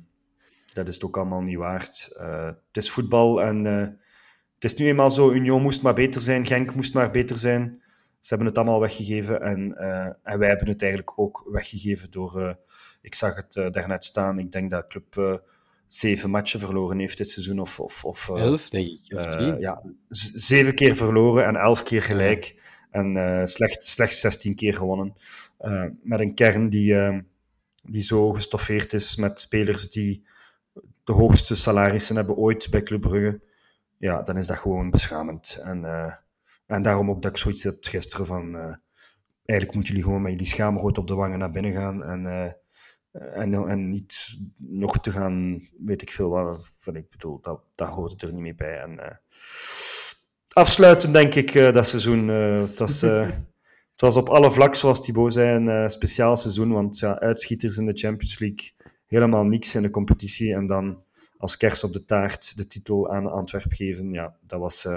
dat 0.73 0.87
is 0.87 0.93
het 0.93 1.03
ook 1.03 1.17
allemaal 1.17 1.41
niet 1.41 1.57
waard. 1.57 2.09
Het 2.17 2.77
is 2.77 2.91
voetbal 2.91 3.41
en 3.41 3.65
het 3.65 4.63
is 4.63 4.75
nu 4.75 4.87
eenmaal 4.87 5.11
zo, 5.11 5.31
Union 5.31 5.61
moest 5.61 5.81
maar 5.81 5.93
beter 5.93 6.21
zijn, 6.21 6.45
Genk 6.45 6.75
moest 6.75 6.93
maar 6.93 7.11
beter 7.11 7.37
zijn. 7.37 7.81
Ze 8.19 8.29
hebben 8.29 8.47
het 8.47 8.57
allemaal 8.57 8.79
weggegeven 8.79 9.41
en, 9.41 9.77
en 10.23 10.39
wij 10.39 10.47
hebben 10.47 10.67
het 10.67 10.81
eigenlijk 10.81 11.19
ook 11.19 11.47
weggegeven 11.51 12.11
door, 12.11 12.57
ik 13.01 13.15
zag 13.15 13.35
het 13.35 13.73
daarnet 13.73 14.03
staan, 14.03 14.39
ik 14.39 14.51
denk 14.51 14.71
dat 14.71 14.87
Club 14.87 15.41
zeven 15.89 16.29
matchen 16.29 16.59
verloren 16.59 16.99
heeft 16.99 17.17
dit 17.17 17.29
seizoen. 17.29 17.59
Of, 17.59 17.79
of, 17.79 18.05
of, 18.05 18.29
elf, 18.29 18.69
denk 18.69 18.87
ik. 18.87 19.17
Of 19.17 19.59
ja, 19.59 19.81
zeven 20.33 20.75
keer 20.75 20.95
verloren 20.95 21.45
en 21.45 21.55
elf 21.55 21.83
keer 21.83 22.01
gelijk. 22.01 22.61
En 22.91 23.15
uh, 23.15 23.45
slecht, 23.45 23.83
slechts 23.85 24.19
16 24.19 24.55
keer 24.55 24.73
gewonnen. 24.73 25.13
Uh, 25.61 25.85
met 26.03 26.19
een 26.19 26.33
kern 26.33 26.69
die, 26.69 27.23
die 27.83 28.01
zo 28.01 28.33
gestoffeerd 28.33 28.93
is 28.93 29.15
met 29.15 29.39
spelers 29.39 29.89
die 29.89 30.23
de 31.03 31.13
hoogste 31.13 31.55
salarissen 31.55 32.15
hebben 32.15 32.35
ooit 32.35 32.69
bij 32.69 32.83
Club 32.83 33.01
Brugge. 33.01 33.41
Ja, 33.97 34.21
dan 34.21 34.37
is 34.37 34.47
dat 34.47 34.57
gewoon 34.57 34.89
beschamend. 34.89 35.59
En, 35.63 35.83
en 36.69 36.81
daarom 36.81 37.09
ook 37.09 37.21
dat 37.21 37.31
ik 37.31 37.37
zoiets 37.37 37.63
heb 37.63 37.77
gisteren 37.79 38.25
van... 38.25 38.55
eigenlijk 39.45 39.73
moeten 39.73 39.93
jullie 39.93 40.03
gewoon 40.03 40.21
met 40.21 40.31
jullie 40.31 40.47
schaamrood 40.47 40.97
op 40.97 41.07
de 41.07 41.13
wangen 41.13 41.39
naar 41.39 41.51
binnen 41.51 41.71
gaan. 41.71 42.03
En, 42.03 42.55
en, 43.11 43.53
en 43.53 43.89
niet 43.89 44.37
nog 44.57 44.99
te 44.99 45.11
gaan, 45.11 45.67
weet 45.85 46.01
ik 46.01 46.11
veel 46.11 46.29
wat. 46.29 46.73
Van, 46.77 46.95
ik 46.95 47.09
bedoel, 47.09 47.39
dat, 47.41 47.61
dat 47.75 47.87
hoort 47.87 48.11
het 48.11 48.21
er 48.21 48.33
niet 48.33 48.41
mee 48.41 48.55
bij. 48.55 48.79
En, 48.79 49.19
afsluiten, 50.59 51.11
denk 51.11 51.35
ik, 51.35 51.53
uh, 51.53 51.71
dat 51.71 51.87
seizoen. 51.87 52.29
Uh, 52.29 52.61
het, 52.61 52.79
was, 52.79 53.03
uh, 53.03 53.21
het 53.91 54.01
was 54.01 54.15
op 54.15 54.29
alle 54.29 54.51
vlakken, 54.51 54.79
zoals 54.79 55.01
Thibaut 55.01 55.33
zei, 55.33 55.65
een 55.65 55.89
speciaal 55.89 56.37
seizoen. 56.37 56.71
Want 56.71 56.99
ja, 56.99 57.19
uitschieters 57.19 57.77
in 57.77 57.85
de 57.85 57.97
Champions 57.97 58.39
League, 58.39 58.71
helemaal 59.07 59.43
niks 59.43 59.75
in 59.75 59.81
de 59.81 59.89
competitie. 59.89 60.53
En 60.53 60.67
dan 60.67 61.03
als 61.39 61.57
kers 61.57 61.83
op 61.83 61.93
de 61.93 62.05
taart 62.05 62.57
de 62.57 62.67
titel 62.67 63.11
aan 63.11 63.31
Antwerp 63.31 63.73
geven. 63.73 64.13
Ja, 64.13 64.35
dat 64.47 64.59
was, 64.59 64.87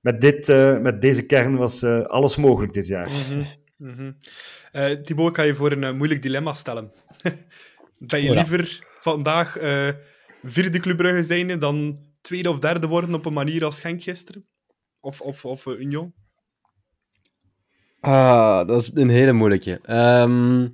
met, 0.00 0.20
dit, 0.20 0.48
met 0.80 1.02
deze 1.02 1.22
kern 1.22 1.56
was 1.56 1.84
alles 1.84 2.36
mogelijk 2.36 2.72
dit 2.72 2.86
jaar. 2.86 3.10
Mm 3.10 3.22
-hmm. 3.22 3.46
Mm 3.76 3.94
-hmm. 3.96 4.16
Thibaut, 5.04 5.28
ik 5.28 5.36
ga 5.36 5.42
je 5.42 5.54
voor 5.54 5.72
een 5.72 5.96
moeilijk 5.96 6.22
dilemma 6.22 6.54
stellen. 6.54 6.92
ben 8.10 8.22
je 8.22 8.34
liever 8.34 8.86
vandaag 9.00 9.56
vierde 10.42 10.78
Club 10.78 10.96
Brugge 10.96 11.22
zijn 11.22 11.58
dan 11.58 11.98
tweede 12.20 12.50
of 12.50 12.58
derde 12.58 12.86
worden 12.86 13.14
op 13.14 13.24
een 13.24 13.32
manier 13.32 13.64
als 13.64 13.80
Genk 13.80 14.02
gisteren? 14.02 14.46
Of, 15.00 15.20
of, 15.20 15.44
of 15.44 15.66
uh, 15.66 15.80
Union? 15.80 16.14
Ah, 18.00 18.66
dat 18.66 18.80
is 18.82 18.90
een 18.94 19.08
hele 19.08 19.32
moeilijke. 19.32 19.80
Um, 19.88 20.70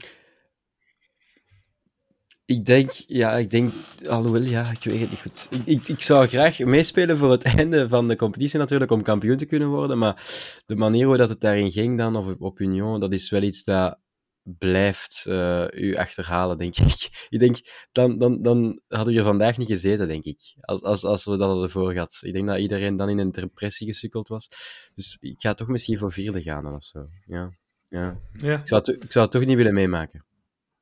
ik 2.50 2.64
denk, 2.64 2.90
ja, 3.06 3.36
ik 3.36 3.50
denk, 3.50 3.72
alhoewel, 4.06 4.42
ja, 4.42 4.70
ik 4.70 4.84
weet 4.84 5.00
het 5.00 5.10
niet 5.10 5.20
goed. 5.20 5.48
Ik, 5.50 5.66
ik, 5.66 5.88
ik, 5.88 6.02
zou 6.02 6.26
graag 6.26 6.58
meespelen 6.58 7.16
voor 7.18 7.30
het 7.30 7.42
einde 7.56 7.88
van 7.88 8.08
de 8.08 8.16
competitie 8.16 8.58
natuurlijk, 8.58 8.90
om 8.90 9.02
kampioen 9.02 9.36
te 9.36 9.46
kunnen 9.46 9.68
worden, 9.68 9.98
maar 9.98 10.22
de 10.66 10.76
manier 10.76 11.06
hoe 11.06 11.16
dat 11.16 11.28
het 11.28 11.40
daarin 11.40 11.72
ging 11.72 11.98
dan, 11.98 12.16
of 12.16 12.34
op 12.38 12.60
Union, 12.60 13.00
dat 13.00 13.12
is 13.12 13.30
wel 13.30 13.42
iets 13.42 13.64
dat 13.64 13.98
blijft 14.42 15.24
uh, 15.28 15.66
u 15.70 15.96
achterhalen, 15.96 16.58
denk 16.58 16.76
ik. 16.92 17.26
Ik 17.28 17.38
denk, 17.38 17.58
dan, 17.92 18.18
dan, 18.18 18.42
dan 18.42 18.80
hadden 18.88 19.12
we 19.12 19.18
er 19.18 19.26
vandaag 19.26 19.56
niet 19.56 19.68
gezeten, 19.68 20.08
denk 20.08 20.24
ik. 20.24 20.54
Als, 20.60 20.82
als, 20.82 21.04
als 21.04 21.24
we 21.24 21.36
dat 21.36 21.48
hadden 21.48 21.70
voor 21.70 21.92
gehad. 21.92 22.18
Ik 22.20 22.32
denk 22.32 22.46
dat 22.46 22.58
iedereen 22.58 22.96
dan 22.96 23.08
in 23.08 23.18
een 23.18 23.32
depressie 23.32 23.86
gesukkeld 23.86 24.28
was. 24.28 24.48
Dus 24.94 25.16
ik 25.20 25.40
ga 25.40 25.54
toch 25.54 25.68
misschien 25.68 25.98
voor 25.98 26.12
vierde 26.12 26.42
gaan 26.42 26.62
dan, 26.62 26.74
of 26.74 26.84
zo. 26.84 27.08
Ja. 27.26 27.50
Ja. 27.88 28.20
ja. 28.32 28.58
Ik, 28.58 28.68
zou 28.68 28.82
ik 28.82 29.12
zou 29.12 29.24
het 29.24 29.34
toch 29.34 29.44
niet 29.44 29.56
willen 29.56 29.74
meemaken. 29.74 30.24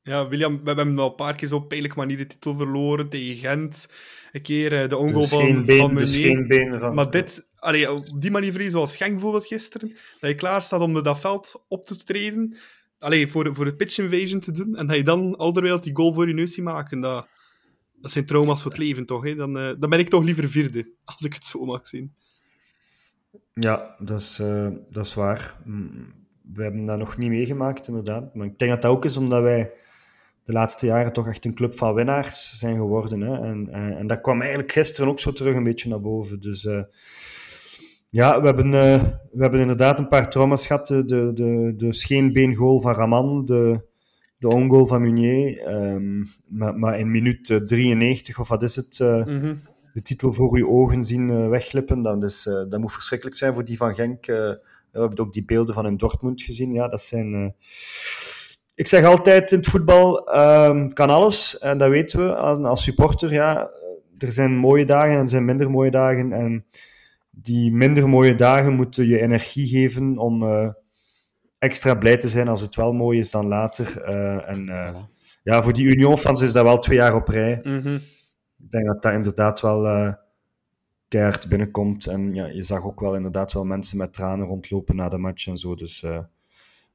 Ja, 0.08 0.28
William, 0.28 0.60
we 0.64 0.72
hebben 0.72 0.98
al 0.98 1.08
een 1.08 1.14
paar 1.14 1.34
keer 1.34 1.48
zo 1.48 1.56
op 1.56 1.68
pijnlijke 1.68 1.98
manier 1.98 2.16
de 2.16 2.26
titel 2.26 2.56
verloren 2.56 3.08
tegen 3.08 3.36
Gent. 3.36 3.86
Een 4.32 4.42
keer 4.42 4.72
uh, 4.72 4.88
de 4.88 4.96
ongoal 4.96 5.20
dus 5.20 5.30
van, 5.30 5.64
been, 5.64 5.78
van 5.78 5.94
dus 5.94 6.16
geen 6.16 6.46
been 6.46 6.78
van... 6.78 6.94
Maar 6.94 7.10
dit, 7.10 7.46
allee, 7.56 7.92
op 7.92 8.20
die 8.20 8.30
manier 8.30 8.50
verliezen, 8.50 8.76
zoals 8.76 8.96
Genk 8.96 9.12
bijvoorbeeld 9.12 9.46
gisteren, 9.46 9.88
dat 10.20 10.30
je 10.30 10.36
klaar 10.36 10.62
staat 10.62 10.80
om 10.80 11.02
dat 11.02 11.20
veld 11.20 11.64
op 11.68 11.86
te 11.86 11.96
treden, 11.96 12.56
allee, 12.98 13.28
voor, 13.28 13.54
voor 13.54 13.64
het 13.64 13.76
pitch 13.76 13.98
invasion 13.98 14.40
te 14.40 14.50
doen, 14.50 14.76
en 14.76 14.86
dat 14.86 14.96
je 14.96 15.02
dan 15.02 15.36
alderwijl 15.36 15.80
die 15.80 15.96
goal 15.96 16.12
voor 16.14 16.28
je 16.28 16.34
neus 16.34 16.54
ziet 16.54 16.64
maken, 16.64 17.00
dat, 17.00 17.28
dat 18.00 18.10
zijn 18.10 18.26
trauma's 18.26 18.62
voor 18.62 18.70
het 18.70 18.80
leven, 18.80 19.06
toch? 19.06 19.24
Hè? 19.24 19.34
Dan, 19.34 19.58
uh, 19.58 19.72
dan 19.78 19.90
ben 19.90 19.98
ik 19.98 20.08
toch 20.08 20.24
liever 20.24 20.48
vierde, 20.48 20.92
als 21.04 21.20
ik 21.20 21.34
het 21.34 21.44
zo 21.44 21.64
mag 21.64 21.86
zien. 21.86 22.14
Ja, 23.54 23.96
dat 23.98 24.20
is, 24.20 24.38
uh, 24.40 24.68
dat 24.90 25.04
is 25.04 25.14
waar. 25.14 25.60
We 26.52 26.62
hebben 26.62 26.84
dat 26.84 26.98
nog 26.98 27.16
niet 27.16 27.28
meegemaakt, 27.28 27.88
inderdaad. 27.88 28.34
Maar 28.34 28.46
ik 28.46 28.58
denk 28.58 28.70
dat 28.70 28.82
dat 28.82 28.90
ook 28.90 29.04
is 29.04 29.16
omdat 29.16 29.42
wij 29.42 29.72
de 30.48 30.54
laatste 30.54 30.86
jaren 30.86 31.12
toch 31.12 31.28
echt 31.28 31.44
een 31.44 31.54
club 31.54 31.78
van 31.78 31.94
winnaars 31.94 32.58
zijn 32.58 32.76
geworden. 32.76 33.20
Hè? 33.20 33.40
En, 33.40 33.68
en, 33.70 33.96
en, 33.96 34.06
dat 34.06 34.20
kwam 34.20 34.40
eigenlijk 34.40 34.72
gisteren 34.72 35.10
ook 35.10 35.20
zo 35.20 35.32
terug 35.32 35.56
een 35.56 35.62
beetje 35.62 35.88
naar 35.88 36.00
boven. 36.00 36.40
Dus 36.40 36.64
uh, 36.64 36.82
ja, 38.08 38.40
we 38.40 38.46
hebben, 38.46 38.66
uh, 38.66 39.02
we 39.32 39.42
hebben 39.42 39.60
inderdaad 39.60 39.98
een 39.98 40.08
paar 40.08 40.30
trauma's 40.30 40.66
gehad. 40.66 40.86
De, 40.86 41.04
de, 41.04 41.74
de 41.76 41.92
scheenbeengoal 41.92 42.80
van 42.80 42.94
Raman, 42.94 43.44
de, 43.44 43.80
de 44.38 44.48
ongoal 44.48 44.86
van 44.86 45.02
Munier. 45.02 45.68
Um, 45.74 46.26
maar, 46.48 46.78
maar, 46.78 46.98
in 46.98 47.10
minuut 47.10 47.62
93, 47.66 48.40
of 48.40 48.48
wat 48.48 48.62
is 48.62 48.76
het, 48.76 48.98
uh, 49.02 49.24
mm 49.24 49.40
-hmm. 49.40 49.62
de 49.92 50.02
titel 50.02 50.32
voor 50.32 50.56
uw 50.56 50.68
ogen 50.68 51.04
zien 51.04 51.48
wegglippen. 51.48 52.02
Dat, 52.02 52.24
is, 52.24 52.42
dat 52.42 52.78
moet 52.78 52.92
verschrikkelijk 52.92 53.36
zijn 53.36 53.54
voor 53.54 53.64
die 53.64 53.76
van 53.76 53.94
Genk. 53.94 54.26
we 54.26 54.60
hebben 54.92 55.18
ook 55.18 55.32
die 55.32 55.44
beelden 55.44 55.74
van 55.74 55.86
in 55.86 55.96
Dortmund 55.96 56.42
gezien. 56.42 56.72
Ja, 56.72 56.88
dat 56.88 57.00
zijn 57.00 57.54
ik 58.78 58.86
zeg 58.86 59.04
altijd 59.04 59.52
in 59.52 59.58
het 59.58 59.66
voetbal 59.66 60.36
um, 60.36 60.92
kan 60.92 61.10
alles. 61.10 61.58
En 61.58 61.78
dat 61.78 61.88
weten 61.88 62.18
we 62.18 62.34
als 62.34 62.82
supporter. 62.82 63.32
Ja, 63.32 63.70
er 64.18 64.32
zijn 64.32 64.56
mooie 64.56 64.84
dagen 64.84 65.12
en 65.12 65.20
er 65.20 65.28
zijn 65.28 65.44
minder 65.44 65.70
mooie 65.70 65.90
dagen. 65.90 66.32
En 66.32 66.66
die 67.30 67.72
minder 67.72 68.08
mooie 68.08 68.34
dagen 68.34 68.72
moeten 68.72 69.06
je 69.06 69.20
energie 69.20 69.66
geven 69.66 70.18
om 70.18 70.42
uh, 70.42 70.70
extra 71.58 71.94
blij 71.94 72.16
te 72.16 72.28
zijn 72.28 72.48
als 72.48 72.60
het 72.60 72.74
wel 72.74 72.92
mooi 72.92 73.18
is 73.18 73.30
dan 73.30 73.46
later. 73.46 74.02
Uh, 74.08 74.48
en 74.48 74.66
uh, 74.66 74.96
ja, 75.42 75.62
voor 75.62 75.72
die 75.72 75.86
Union-fans 75.86 76.40
is 76.40 76.52
dat 76.52 76.64
wel 76.64 76.78
twee 76.78 76.96
jaar 76.96 77.14
op 77.14 77.28
rij. 77.28 77.60
Mm 77.62 77.80
-hmm. 77.80 78.00
Ik 78.58 78.70
denk 78.70 78.86
dat 78.86 79.02
dat 79.02 79.12
inderdaad 79.12 79.60
wel 79.60 80.14
keihard 81.08 81.48
binnenkomt. 81.48 82.06
En 82.06 82.34
ja, 82.34 82.46
je 82.46 82.62
zag 82.62 82.84
ook 82.84 83.00
wel 83.00 83.16
inderdaad 83.16 83.52
wel 83.52 83.64
mensen 83.64 83.98
met 83.98 84.12
tranen 84.12 84.46
rondlopen 84.46 84.96
na 84.96 85.08
de 85.08 85.18
match 85.18 85.46
en 85.46 85.56
zo. 85.56 85.74
Dus 85.74 86.04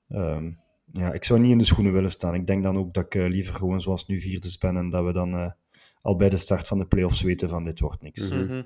um, 0.10 0.62
ja, 0.94 1.14
ik 1.14 1.24
zou 1.24 1.40
niet 1.40 1.52
in 1.52 1.58
de 1.58 1.64
schoenen 1.64 1.94
willen 1.94 2.12
staan. 2.12 2.34
Ik 2.34 2.48
denk 2.48 2.64
dan 2.64 2.78
ook 2.78 2.94
dat 2.94 3.06
ik 3.06 3.16
uh, 3.16 3.28
liever 3.28 3.54
gewoon 3.54 3.82
zoals 3.82 4.06
nu 4.06 4.20
vierde 4.20 4.56
ben 4.60 4.78
en 4.78 4.90
dat 4.90 5.06
we 5.06 5.14
dan 5.14 5.34
uh, 5.34 5.52
al 6.02 6.16
bij 6.16 6.30
de 6.30 6.38
start 6.38 6.68
van 6.68 6.78
de 6.78 6.86
playoffs 6.86 7.22
weten 7.22 7.50
van 7.50 7.64
dit 7.64 7.80
wordt 7.80 8.02
niks. 8.02 8.30
Mm 8.30 8.48
-hmm. 8.48 8.66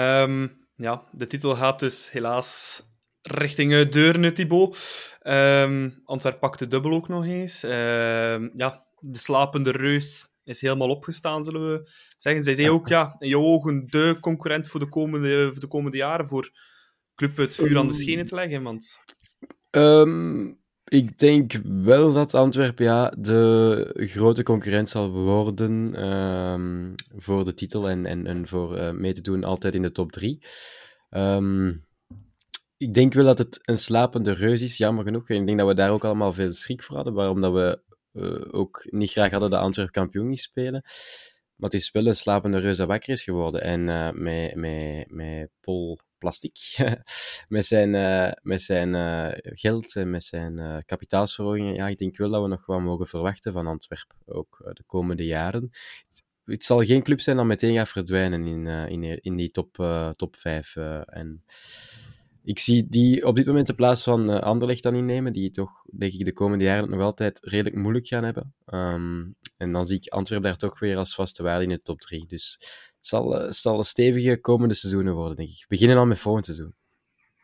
um, 0.00 0.66
ja, 0.76 1.02
de 1.12 1.26
titel 1.26 1.54
gaat 1.54 1.78
dus 1.78 2.10
helaas 2.10 2.82
richting 3.20 3.72
uh, 3.72 3.90
Deurne, 3.90 4.32
Thibaut. 4.32 5.16
Um, 5.22 6.02
Antwerp 6.04 6.40
pakt 6.40 6.58
de 6.58 6.68
dubbel 6.68 6.92
ook 6.92 7.08
nog 7.08 7.24
eens. 7.24 7.62
Um, 7.62 8.50
ja, 8.54 8.86
de 8.98 9.18
slapende 9.18 9.70
reus 9.70 10.28
is 10.44 10.60
helemaal 10.60 10.88
opgestaan, 10.88 11.44
zullen 11.44 11.72
we 11.72 11.90
zeggen. 12.18 12.42
Zij 12.42 12.54
zei 12.54 12.70
ook, 12.70 12.88
ja, 12.88 13.16
in 13.18 13.28
jouw 13.28 13.42
ogen 13.42 13.86
de 13.86 14.16
concurrent 14.20 14.68
voor 14.68 14.80
de 14.80 14.88
komende, 14.88 15.50
voor 15.50 15.60
de 15.60 15.66
komende 15.68 15.96
jaren 15.96 16.26
voor 16.26 16.50
Club 17.14 17.36
het 17.36 17.54
vuur 17.54 17.78
aan 17.78 17.86
de 17.86 17.94
schenen 17.94 18.26
te 18.26 18.34
leggen, 18.34 18.62
want... 18.62 19.00
Um, 19.70 20.62
ik 20.94 21.18
denk 21.18 21.52
wel 21.64 22.12
dat 22.12 22.34
Antwerpen 22.34 22.84
ja, 22.84 23.12
de 23.18 23.90
grote 23.94 24.42
concurrent 24.42 24.90
zal 24.90 25.10
worden 25.10 26.04
um, 26.08 26.94
voor 27.16 27.44
de 27.44 27.54
titel 27.54 27.88
en, 27.88 28.06
en, 28.06 28.26
en 28.26 28.48
voor 28.48 28.78
uh, 28.78 28.90
mee 28.90 29.12
te 29.12 29.20
doen 29.20 29.44
altijd 29.44 29.74
in 29.74 29.82
de 29.82 29.92
top 29.92 30.12
3. 30.12 30.42
Um, 31.10 31.84
ik 32.76 32.94
denk 32.94 33.12
wel 33.12 33.24
dat 33.24 33.38
het 33.38 33.60
een 33.62 33.78
slapende 33.78 34.32
reus 34.32 34.60
is, 34.60 34.76
jammer 34.76 35.04
genoeg. 35.04 35.28
En 35.28 35.36
ik 35.36 35.46
denk 35.46 35.58
dat 35.58 35.68
we 35.68 35.74
daar 35.74 35.90
ook 35.90 36.04
allemaal 36.04 36.32
veel 36.32 36.52
schrik 36.52 36.82
voor 36.82 36.96
hadden, 36.96 37.14
waarom 37.14 37.40
dat 37.40 37.52
we 37.52 37.82
uh, 38.12 38.54
ook 38.60 38.86
niet 38.90 39.10
graag 39.10 39.30
hadden 39.30 39.50
dat 39.50 39.60
Antwerp 39.60 39.90
kampioen 39.90 40.24
ging 40.24 40.38
spelen. 40.38 40.82
Maar 41.56 41.70
het 41.70 41.80
is 41.80 41.90
wel 41.90 42.06
een 42.06 42.16
slapende 42.16 42.58
reus 42.58 42.76
dat 42.76 42.88
wakker 42.88 43.12
is 43.12 43.22
geworden. 43.22 43.62
En 43.62 43.80
uh, 43.80 44.10
met, 44.10 44.54
met, 44.54 45.10
met 45.10 45.50
Paul 45.60 45.98
Plastic, 46.24 46.58
met 47.48 47.66
zijn, 47.66 47.94
uh, 47.94 48.32
met 48.42 48.62
zijn 48.62 48.94
uh, 48.94 49.28
geld 49.32 49.96
en 49.96 50.10
met 50.10 50.24
zijn 50.24 50.58
uh, 50.58 50.76
kapitaalsverhogingen, 50.86 51.74
ja, 51.74 51.88
ik 51.88 51.98
denk 51.98 52.16
wel 52.16 52.30
dat 52.30 52.42
we 52.42 52.48
nog 52.48 52.66
wat 52.66 52.80
mogen 52.80 53.06
verwachten 53.06 53.52
van 53.52 53.66
Antwerpen, 53.66 54.16
ook 54.24 54.70
de 54.72 54.82
komende 54.86 55.24
jaren. 55.24 55.70
Het 56.44 56.64
zal 56.64 56.84
geen 56.84 57.02
club 57.02 57.20
zijn 57.20 57.36
dat 57.36 57.46
meteen 57.46 57.74
gaat 57.74 57.88
verdwijnen 57.88 58.46
in, 58.46 58.66
in, 58.66 59.22
in 59.22 59.36
die 59.36 59.50
top, 59.50 59.74
top 60.16 60.36
5. 60.36 60.76
en 61.06 61.44
ik 62.42 62.58
zie 62.58 62.86
die 62.88 63.26
op 63.26 63.36
dit 63.36 63.46
moment 63.46 63.66
de 63.66 63.74
plaats 63.74 64.02
van 64.02 64.42
Anderlecht 64.42 64.82
dan 64.82 64.94
innemen, 64.94 65.32
die 65.32 65.50
toch, 65.50 65.84
denk 65.96 66.12
ik, 66.12 66.24
de 66.24 66.32
komende 66.32 66.64
jaren 66.64 66.90
nog 66.90 67.00
altijd 67.00 67.38
redelijk 67.42 67.76
moeilijk 67.76 68.06
gaan 68.06 68.24
hebben. 68.24 68.54
Um, 68.66 69.36
en 69.56 69.72
dan 69.72 69.86
zie 69.86 69.96
ik 69.96 70.08
Antwerpen 70.08 70.48
daar 70.48 70.56
toch 70.56 70.78
weer 70.78 70.96
als 70.96 71.14
vaste 71.14 71.42
waarde 71.42 71.62
in 71.62 71.68
de 71.68 71.82
top 71.82 72.00
3. 72.00 72.26
Dus 72.26 72.60
het 73.04 73.12
zal, 73.12 73.40
uh, 73.40 73.46
het 73.46 73.56
zal 73.56 73.78
een 73.78 73.84
stevige 73.84 74.40
komende 74.40 74.74
seizoenen 74.74 75.14
worden, 75.14 75.36
denk 75.36 75.48
ik. 75.48 75.64
Beginnen 75.68 75.96
al 75.96 76.06
met 76.06 76.18
volgend 76.18 76.44
seizoen. 76.44 76.74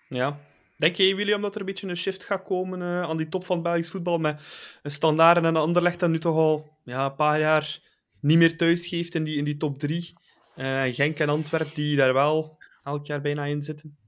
Ja. 0.08 0.40
Denk 0.76 0.96
je, 0.96 1.14
William, 1.14 1.42
dat 1.42 1.54
er 1.54 1.60
een 1.60 1.66
beetje 1.66 1.88
een 1.88 1.96
shift 1.96 2.24
gaat 2.24 2.42
komen 2.42 2.80
uh, 2.80 3.02
aan 3.02 3.16
die 3.16 3.28
top 3.28 3.44
van 3.44 3.56
het 3.56 3.64
Belgisch 3.64 3.90
voetbal? 3.90 4.18
Met 4.18 4.42
een 4.82 4.90
standaard 4.90 5.36
en 5.36 5.44
een 5.44 5.56
Anderlecht 5.56 6.00
dat 6.00 6.10
nu 6.10 6.18
toch 6.18 6.36
al 6.36 6.76
ja, 6.84 7.04
een 7.04 7.14
paar 7.14 7.40
jaar 7.40 7.80
niet 8.20 8.38
meer 8.38 8.56
thuis 8.56 8.86
geeft 8.86 9.14
in 9.14 9.24
die, 9.24 9.36
in 9.36 9.44
die 9.44 9.56
top 9.56 9.78
3. 9.78 10.12
Genk 10.92 11.18
en 11.18 11.28
Antwerpen 11.28 11.74
die 11.74 11.96
daar 11.96 12.14
wel 12.14 12.58
elk 12.84 13.06
jaar 13.06 13.20
bijna 13.20 13.44
in 13.44 13.62
zitten. 13.62 13.98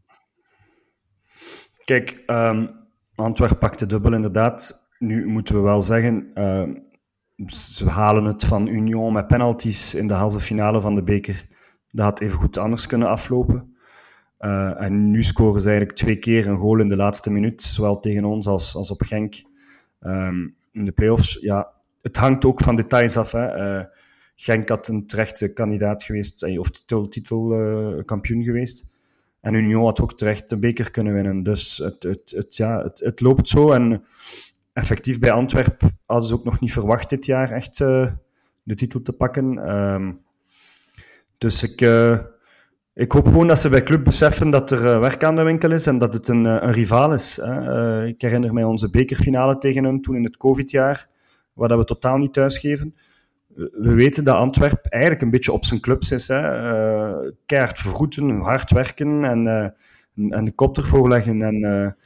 Kijk, 1.84 2.22
um, 2.26 2.88
Antwerp 3.14 3.58
pakt 3.58 3.78
de 3.78 3.86
dubbel 3.86 4.12
inderdaad. 4.12 4.88
Nu 4.98 5.26
moeten 5.26 5.54
we 5.54 5.60
wel 5.60 5.82
zeggen, 5.82 6.30
uh, 6.34 6.68
ze 7.46 7.88
halen 7.88 8.24
het 8.24 8.44
van 8.44 8.66
Union 8.66 9.12
met 9.12 9.26
penalties 9.26 9.94
in 9.94 10.06
de 10.06 10.14
halve 10.14 10.40
finale 10.40 10.80
van 10.80 10.94
de 10.94 11.02
beker. 11.02 11.46
Dat 11.90 12.04
had 12.04 12.20
even 12.20 12.38
goed 12.38 12.58
anders 12.58 12.86
kunnen 12.86 13.08
aflopen. 13.08 13.76
Uh, 14.40 14.82
en 14.82 15.10
nu 15.10 15.22
scoren 15.22 15.60
ze 15.60 15.68
eigenlijk 15.68 15.98
twee 15.98 16.16
keer 16.16 16.48
een 16.48 16.58
goal 16.58 16.80
in 16.80 16.88
de 16.88 16.96
laatste 16.96 17.30
minuut, 17.30 17.62
zowel 17.62 18.00
tegen 18.00 18.24
ons 18.24 18.46
als, 18.46 18.74
als 18.74 18.90
op 18.90 19.02
Genk. 19.02 19.42
Um, 20.00 20.54
in 20.72 20.84
de 20.84 20.92
playoffs, 20.92 21.38
ja, 21.40 21.72
het 22.02 22.16
hangt 22.16 22.44
ook 22.44 22.60
van 22.60 22.76
details 22.76 23.16
af. 23.16 23.32
Hè. 23.32 23.78
Uh, 23.78 23.84
Genk 24.34 24.68
had 24.68 24.88
een 24.88 25.06
terechte 25.06 25.52
kandidaat 25.52 26.02
geweest, 26.02 26.58
of 26.58 26.70
titel, 26.70 27.08
titel 27.08 27.48
geweest. 28.06 28.84
En 29.40 29.54
Union 29.54 29.84
had 29.84 30.00
ook 30.00 30.16
terecht 30.16 30.48
de 30.48 30.58
beker 30.58 30.90
kunnen 30.90 31.14
winnen. 31.14 31.42
Dus 31.42 31.76
het, 31.76 32.02
het, 32.02 32.32
het, 32.36 32.56
ja, 32.56 32.82
het, 32.82 33.00
het 33.00 33.20
loopt 33.20 33.48
zo. 33.48 33.72
En 33.72 34.04
effectief 34.72 35.18
bij 35.18 35.32
Antwerpen 35.32 35.98
hadden 36.06 36.28
ze 36.28 36.34
ook 36.34 36.44
nog 36.44 36.60
niet 36.60 36.72
verwacht 36.72 37.10
dit 37.10 37.26
jaar 37.26 37.50
echt 37.50 37.80
uh, 37.80 38.06
de 38.62 38.74
titel 38.74 39.02
te 39.02 39.12
pakken. 39.12 39.76
Um, 39.76 40.20
dus 41.38 41.62
ik, 41.62 41.80
uh, 41.80 42.18
ik 42.94 43.12
hoop 43.12 43.26
gewoon 43.26 43.46
dat 43.46 43.58
ze 43.58 43.68
bij 43.68 43.82
club 43.82 44.04
beseffen 44.04 44.50
dat 44.50 44.70
er 44.70 44.84
uh, 44.84 45.00
werk 45.00 45.24
aan 45.24 45.36
de 45.36 45.42
winkel 45.42 45.70
is 45.70 45.86
en 45.86 45.98
dat 45.98 46.14
het 46.14 46.28
een, 46.28 46.44
een 46.44 46.72
rivaal 46.72 47.12
is. 47.12 47.38
Ik 48.06 48.20
herinner 48.20 48.52
mij 48.52 48.64
onze 48.64 48.90
bekerfinale 48.90 49.58
tegen 49.58 49.84
hen 49.84 50.00
toen 50.00 50.16
in 50.16 50.24
het 50.24 50.36
COVID-jaar, 50.36 51.08
waar 51.52 51.68
dat 51.68 51.78
we 51.78 51.84
totaal 51.84 52.16
niet 52.16 52.32
thuisgeven 52.32 52.94
we 53.54 53.94
weten 53.94 54.24
dat 54.24 54.36
Antwerp 54.36 54.86
eigenlijk 54.86 55.22
een 55.22 55.30
beetje 55.30 55.52
op 55.52 55.64
zijn 55.64 55.80
clubs 55.80 56.10
is. 56.10 56.28
Hè. 56.28 56.40
Keihard 57.46 57.78
vergoeden, 57.78 58.40
hard 58.40 58.70
werken 58.70 59.24
en, 59.24 59.46
en 60.14 60.44
de 60.44 60.52
kop 60.52 60.76
ervoor 60.76 61.08
leggen. 61.08 61.42
En 61.42 61.96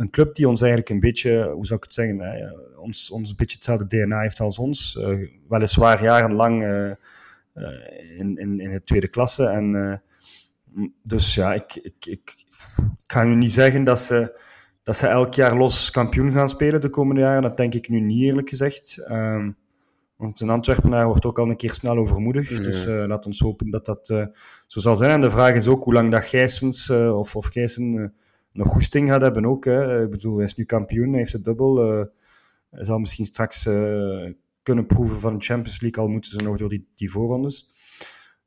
een 0.00 0.10
club 0.10 0.34
die 0.34 0.48
ons 0.48 0.60
eigenlijk 0.60 0.90
een 0.90 1.00
beetje, 1.00 1.50
hoe 1.50 1.66
zou 1.66 1.78
ik 1.78 1.84
het 1.84 1.94
zeggen, 1.94 2.18
hè, 2.18 2.50
ons, 2.76 3.10
ons 3.10 3.30
een 3.30 3.36
beetje 3.36 3.56
hetzelfde 3.56 3.86
DNA 3.86 4.20
heeft 4.20 4.40
als 4.40 4.58
ons. 4.58 4.98
weliswaar 5.48 6.02
jarenlang 6.02 6.62
in, 8.18 8.36
in, 8.36 8.60
in 8.60 8.70
het 8.70 8.86
tweede 8.86 9.08
klasse. 9.08 9.46
En, 9.46 10.02
dus 11.02 11.34
ja, 11.34 11.54
ik, 11.54 11.74
ik, 11.74 12.06
ik, 12.06 12.34
ik 12.76 13.04
ga 13.06 13.24
nu 13.24 13.34
niet 13.34 13.52
zeggen 13.52 13.84
dat 13.84 14.00
ze, 14.00 14.40
dat 14.82 14.96
ze 14.96 15.06
elk 15.06 15.34
jaar 15.34 15.56
los 15.56 15.90
kampioen 15.90 16.32
gaan 16.32 16.48
spelen 16.48 16.80
de 16.80 16.90
komende 16.90 17.20
jaren. 17.20 17.42
Dat 17.42 17.56
denk 17.56 17.74
ik 17.74 17.88
nu 17.88 18.00
niet 18.00 18.22
eerlijk 18.22 18.48
gezegd. 18.48 19.04
Um, 19.10 19.56
want 20.16 20.40
een 20.40 20.50
Antwerpenaar 20.50 21.06
wordt 21.06 21.24
ook 21.24 21.38
al 21.38 21.48
een 21.48 21.56
keer 21.56 21.74
snel 21.74 21.96
overmoedig. 21.96 22.48
Dus 22.48 22.86
uh, 22.86 23.04
laat 23.06 23.26
ons 23.26 23.38
hopen 23.38 23.70
dat 23.70 23.84
dat 23.84 24.08
uh, 24.08 24.26
zo 24.66 24.80
zal 24.80 24.96
zijn. 24.96 25.10
En 25.10 25.20
de 25.20 25.30
vraag 25.30 25.54
is 25.54 25.68
ook 25.68 25.84
hoe 25.84 25.92
lang 25.92 26.10
dat 26.10 26.24
Gijsens 26.24 26.88
uh, 26.88 27.18
of, 27.18 27.36
of 27.36 27.46
Gijssen 27.46 28.14
nog 28.52 28.68
goesting 28.68 29.08
gaat 29.08 29.20
hebben 29.20 29.46
ook. 29.46 29.64
Hè. 29.64 30.02
Ik 30.02 30.10
bedoel, 30.10 30.36
hij 30.36 30.44
is 30.44 30.54
nu 30.54 30.64
kampioen, 30.64 31.08
hij 31.08 31.18
heeft 31.18 31.32
het 31.32 31.44
dubbel. 31.44 31.76
hij 32.70 32.84
zal 32.84 32.98
misschien 32.98 33.24
straks 33.24 33.66
uh, 33.66 34.30
kunnen 34.62 34.86
proeven 34.86 35.20
van 35.20 35.38
de 35.38 35.44
Champions 35.44 35.80
League, 35.80 36.04
al 36.04 36.10
moeten 36.10 36.30
ze 36.30 36.36
nog 36.36 36.56
door 36.56 36.68
die, 36.68 36.88
die 36.94 37.10
voorrondes. 37.10 37.70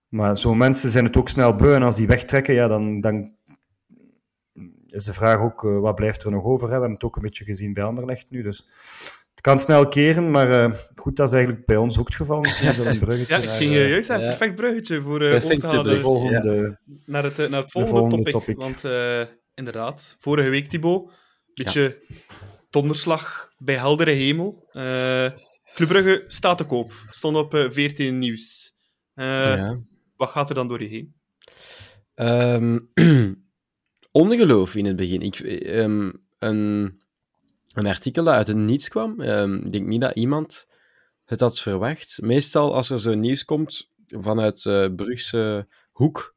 Maar 0.08 0.38
zo'n 0.38 0.58
mensen 0.58 0.90
zijn 0.90 1.06
het 1.06 1.18
ook 1.18 1.30
snel 1.30 1.56
beu. 1.56 1.74
En 1.74 1.84
als 1.84 1.96
die 1.96 2.08
wegtrekken, 2.08 2.54
ja, 2.54 2.68
dan, 2.68 3.02
dan 3.02 3.36
is 4.88 5.04
de 5.04 5.14
vraag 5.14 5.40
ook, 5.40 5.64
uh, 5.64 5.80
wat 5.80 5.96
blijft 5.96 6.24
er 6.24 6.32
nog 6.32 6.44
over? 6.44 6.62
Hè? 6.62 6.74
We 6.74 6.80
hebben 6.80 6.92
het 6.92 7.04
ook 7.04 7.16
een 7.16 7.22
beetje 7.22 7.44
gezien 7.44 7.74
bij 7.74 7.84
Anderlecht 7.84 8.32
nu. 8.32 8.42
Dus 8.42 8.68
het 9.32 9.42
kan 9.42 9.60
snel 9.60 9.88
keren, 9.88 10.32
maar 10.32 10.50
uh, 10.50 10.74
goed, 10.96 11.16
dat 11.16 11.28
is 11.28 11.34
eigenlijk 11.34 11.66
bij 11.66 11.78
ons 11.78 12.00
ook 12.00 12.06
het 12.06 12.16
geval. 12.16 12.42
Misschien 12.42 12.70
is 12.70 12.78
dat 12.78 12.86
een 12.86 13.00
bruggetje. 13.06 13.34
ja, 13.36 13.42
ik 13.42 13.50
ging 13.50 13.72
uh, 13.72 13.90
juist 13.90 14.10
een 14.10 14.20
ja. 14.20 14.28
perfect 14.28 14.56
bruggetje 14.56 15.02
voor 15.02 15.22
uh, 15.22 15.42
volgende, 16.02 16.78
naar, 17.06 17.24
het, 17.24 17.50
naar 17.50 17.62
het 17.62 17.72
volgende, 17.72 18.00
volgende 18.00 18.32
topic. 18.32 18.60
topic. 18.60 18.82
Want 18.82 18.82
inderdaad, 19.56 20.16
vorige 20.20 20.50
week, 20.50 20.70
Thibaut, 20.70 21.12
beetje 21.54 22.00
ja. 22.08 22.16
donderslag 22.70 23.54
bij 23.58 23.76
heldere 23.76 24.12
hemel. 24.12 24.70
Club 25.74 25.88
Brugge 25.88 26.24
staat 26.28 26.58
te 26.58 26.64
koop. 26.64 26.94
Stond 27.10 27.38
op 27.38 27.68
14 27.70 28.18
nieuws. 28.18 28.76
ja. 29.14 29.82
Wat 30.16 30.30
gaat 30.30 30.50
er 30.50 30.56
dan 30.56 30.68
door 30.68 30.82
je 30.82 30.88
heen? 30.88 31.16
Um, 32.16 32.92
ongeloof 34.12 34.76
in 34.76 34.86
het 34.86 34.96
begin. 34.96 35.22
Ik, 35.22 35.40
um, 35.40 36.26
een, 36.40 37.02
een 37.74 37.88
artikel 37.88 38.24
dat 38.24 38.34
uit 38.34 38.48
het 38.48 38.58
niets 38.58 38.88
kwam. 38.88 39.22
Um, 39.22 39.66
ik 39.66 39.72
denk 39.72 39.88
niet 39.88 40.02
dat 40.02 40.16
iemand 40.16 40.68
het 41.26 41.40
had 41.40 41.60
verwacht. 41.60 42.22
Meestal 42.22 42.76
als 42.76 42.90
er 42.90 43.00
zo'n 43.00 43.20
nieuws 43.20 43.46
komt 43.46 43.92
vanuit 44.08 44.66
uh, 44.66 44.88
Brugse 44.96 45.68
hoek, 45.92 46.36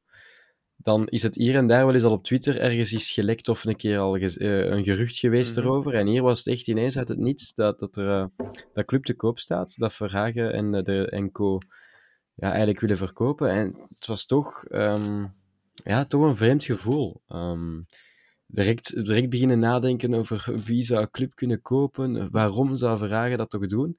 dan 0.86 1.08
is 1.08 1.22
het 1.22 1.34
hier 1.34 1.56
en 1.56 1.66
daar 1.66 1.84
wel 1.84 1.94
eens 1.94 2.02
al 2.02 2.12
op 2.12 2.24
Twitter 2.24 2.60
ergens 2.60 2.92
is 2.92 3.10
gelekt 3.10 3.48
of 3.48 3.64
een 3.64 3.76
keer 3.76 3.98
al 3.98 4.16
uh, 4.16 4.30
een 4.70 4.84
gerucht 4.84 5.16
geweest 5.16 5.56
mm-hmm. 5.56 5.70
erover. 5.70 5.94
En 5.94 6.06
hier 6.06 6.22
was 6.22 6.38
het 6.38 6.46
echt 6.46 6.66
ineens 6.66 6.98
uit 6.98 7.08
het 7.08 7.18
niets 7.18 7.54
dat, 7.54 7.78
dat 7.78 7.96
er 7.96 8.04
uh, 8.04 8.46
dat 8.74 8.84
club 8.84 9.04
te 9.04 9.14
koop 9.14 9.38
staat, 9.38 9.74
dat 9.76 9.94
Verhagen 9.94 10.52
en 10.52 10.70
de 10.84 11.10
en 11.10 11.32
co 11.32 11.58
ja, 12.34 12.48
eigenlijk 12.48 12.80
willen 12.80 12.96
verkopen. 12.96 13.50
En 13.50 13.76
het 13.94 14.06
was 14.06 14.26
toch, 14.26 14.64
um, 14.70 15.34
ja, 15.74 16.04
toch 16.04 16.22
een 16.22 16.36
vreemd 16.36 16.64
gevoel. 16.64 17.22
Um, 17.28 17.86
direct, 18.46 19.04
direct 19.04 19.28
beginnen 19.28 19.58
nadenken 19.58 20.14
over 20.14 20.60
wie 20.64 20.82
zou 20.82 21.00
een 21.00 21.10
club 21.10 21.34
kunnen 21.34 21.62
kopen, 21.62 22.30
waarom 22.30 22.76
zou 22.76 22.98
Verhagen 22.98 23.38
dat 23.38 23.50
toch 23.50 23.66
doen. 23.66 23.98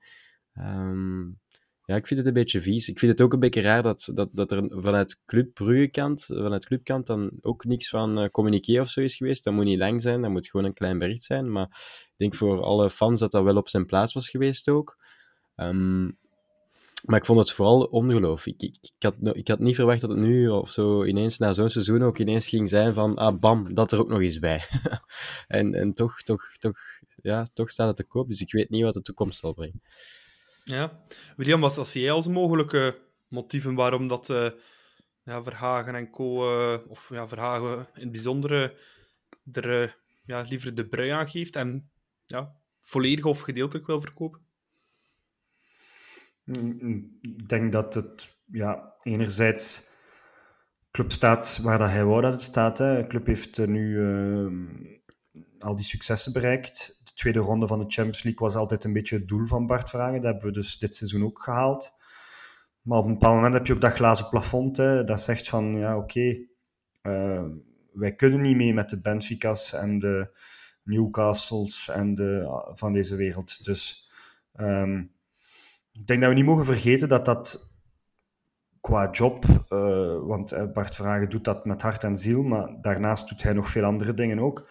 Um, 0.54 1.40
ja, 1.88 1.96
ik 1.96 2.08
vind 2.08 2.20
het 2.20 2.28
een 2.28 2.34
beetje 2.34 2.62
vies. 2.62 2.90
Ik 2.90 3.00
vind 3.00 3.12
het 3.12 3.22
ook 3.22 3.34
een 3.34 3.40
beetje 3.40 3.62
raar 3.62 3.84
dat, 3.84 4.12
dat, 4.14 4.30
dat 4.32 4.52
er 4.52 4.66
vanuit 4.70 5.20
Club 5.26 5.58
vanuit 5.58 6.66
clubkant 6.66 7.08
dan 7.08 7.32
ook 7.42 7.66
niks 7.66 7.90
van 7.90 8.24
uh, 8.24 8.30
communiqué 8.30 8.82
of 8.82 8.90
zo 8.90 9.02
is 9.02 9.16
geweest. 9.16 9.44
Dat 9.44 9.54
moet 9.54 9.66
niet 9.66 9.78
lang 9.78 10.02
zijn, 10.02 10.22
dat 10.22 10.32
moet 10.32 10.48
gewoon 10.48 10.66
een 10.66 10.74
klein 10.74 10.98
bericht 10.98 11.24
zijn. 11.24 11.52
Maar 11.52 11.68
ik 12.04 12.14
denk 12.18 12.36
voor 12.36 12.62
alle 12.62 12.90
fans 12.90 13.20
dat 13.20 13.32
dat 13.32 13.44
wel 13.44 13.56
op 13.56 13.70
zijn 13.70 13.86
plaats 13.86 14.14
was 14.14 14.30
geweest 14.30 14.70
ook. 14.70 14.98
Um, 15.56 16.18
maar 17.06 17.20
ik 17.20 17.26
vond 17.26 17.40
het 17.40 17.52
vooral 17.52 17.84
ongelooflijk. 17.84 18.62
Ik, 18.62 18.76
ik, 18.82 18.92
ik, 18.98 19.04
had, 19.04 19.36
ik 19.36 19.48
had 19.48 19.60
niet 19.60 19.76
verwacht 19.76 20.02
dat 20.02 20.10
het 20.10 20.20
nu 20.20 20.50
of 20.50 20.72
zo 20.72 21.04
ineens 21.04 21.38
na 21.38 21.54
zo'n 21.54 21.70
seizoen 21.70 22.04
ook 22.04 22.18
ineens 22.18 22.50
ging 22.50 22.70
zijn 22.70 22.94
van 22.94 23.16
ah 23.16 23.40
bam, 23.40 23.74
dat 23.74 23.92
er 23.92 24.00
ook 24.00 24.10
nog 24.10 24.22
eens 24.22 24.40
bij. 24.40 24.64
en 25.48 25.74
en 25.74 25.94
toch, 25.94 26.22
toch, 26.22 26.44
toch, 26.60 26.78
ja, 27.22 27.48
toch 27.54 27.70
staat 27.70 27.88
het 27.88 27.96
te 27.96 28.04
koop, 28.04 28.28
dus 28.28 28.42
ik 28.42 28.52
weet 28.52 28.70
niet 28.70 28.84
wat 28.84 28.94
de 28.94 29.02
toekomst 29.02 29.40
zal 29.40 29.54
brengen. 29.54 29.82
Ja, 30.68 31.02
William, 31.36 31.62
wat 31.62 31.78
als 31.78 31.94
jij 31.94 32.12
als 32.12 32.28
mogelijke 32.28 33.00
motieven 33.28 33.76
waarom 33.76 34.08
dat 34.08 34.30
uh, 34.30 34.50
ja, 35.24 35.44
Verhagen 35.44 35.96
en 35.96 36.10
co, 36.10 36.52
uh, 36.52 36.80
of 36.88 37.10
ja, 37.10 37.28
Verhagen 37.28 37.88
in 37.94 38.02
het 38.02 38.12
bijzondere, 38.12 38.78
er 39.52 39.82
uh, 39.82 39.90
ja, 40.26 40.42
liever 40.42 40.76
de 40.76 40.88
brui 40.88 41.10
aan 41.10 41.30
geeft 41.30 41.56
en 41.56 41.90
ja, 42.26 42.56
volledig 42.80 43.26
of 43.26 43.40
gedeeltelijk 43.40 43.88
wil 43.88 44.02
verkopen? 44.02 44.42
Ik 47.22 47.50
denk 47.50 47.72
dat 47.72 47.94
het 47.94 48.38
ja, 48.52 48.94
enerzijds 49.04 49.90
club 50.92 51.12
staat 51.12 51.60
waar 51.62 51.78
dat 51.78 51.90
hij 51.90 52.06
wou 52.06 52.22
dat 52.22 52.32
het 52.32 52.42
staat. 52.42 52.78
Hè. 52.78 53.08
Club 53.08 53.26
heeft 53.26 53.68
nu 53.68 54.00
uh, 54.00 54.52
al 55.60 55.76
die 55.76 55.86
successen 55.86 56.34
bereikt. 56.34 57.00
De 57.04 57.14
tweede 57.14 57.40
ronde 57.40 57.68
van 57.68 57.80
de 57.80 57.86
Champions 57.88 58.24
League 58.24 58.48
was 58.48 58.56
altijd 58.56 58.84
een 58.84 58.94
beetje 58.94 59.16
het 59.16 59.28
doel 59.28 59.46
van 59.46 59.68
Bart 59.68 59.90
Vragen. 59.90 60.22
Dat 60.22 60.32
hebben 60.32 60.46
we 60.46 60.52
dus 60.52 60.78
dit 60.78 60.96
seizoen 60.96 61.24
ook 61.24 61.42
gehaald. 61.44 61.94
Maar 62.82 62.98
op 62.98 63.06
een 63.06 63.14
bepaald 63.14 63.36
moment 63.36 63.54
heb 63.54 63.66
je 63.66 63.74
ook 63.74 63.82
dat 63.82 63.94
glazen 63.94 64.30
plafond. 64.30 64.78
Hè, 64.78 65.04
dat 65.04 65.22
zegt 65.22 65.50
van, 65.50 65.76
ja 65.76 65.98
oké, 65.98 66.38
uh, 67.04 67.44
wij 67.94 68.16
kunnen 68.16 68.42
niet 68.42 68.56
mee 68.56 68.74
met 68.74 68.90
de 68.90 69.02
Benfica's 69.02 69.74
en 69.74 70.00
de 70.00 70.38
Newcastles 70.84 71.90
en 71.90 72.16
de, 72.16 72.62
van 72.72 72.94
deze 72.94 73.16
wereld. 73.16 73.66
Dus... 73.66 74.10
Um, 74.60 75.16
ik 75.92 76.08
denk 76.08 76.22
dat 76.22 76.30
we 76.30 76.36
niet 76.36 76.46
mogen 76.46 76.66
vergeten 76.66 77.10
dat 77.10 77.26
dat 77.26 77.74
qua 78.82 79.10
job, 79.12 79.46
uh, 79.46 80.20
want 80.20 80.74
Bart 80.74 80.96
Vragen 80.96 81.30
doet 81.30 81.44
dat 81.44 81.66
met 81.66 81.82
hart 81.82 82.04
en 82.04 82.18
ziel, 82.18 82.44
maar 82.44 82.82
daarnaast 82.82 83.30
doet 83.30 83.44
hij 83.44 83.54
nog 83.54 83.70
veel 83.70 83.84
andere 83.84 84.14
dingen 84.14 84.40
ook. 84.40 84.70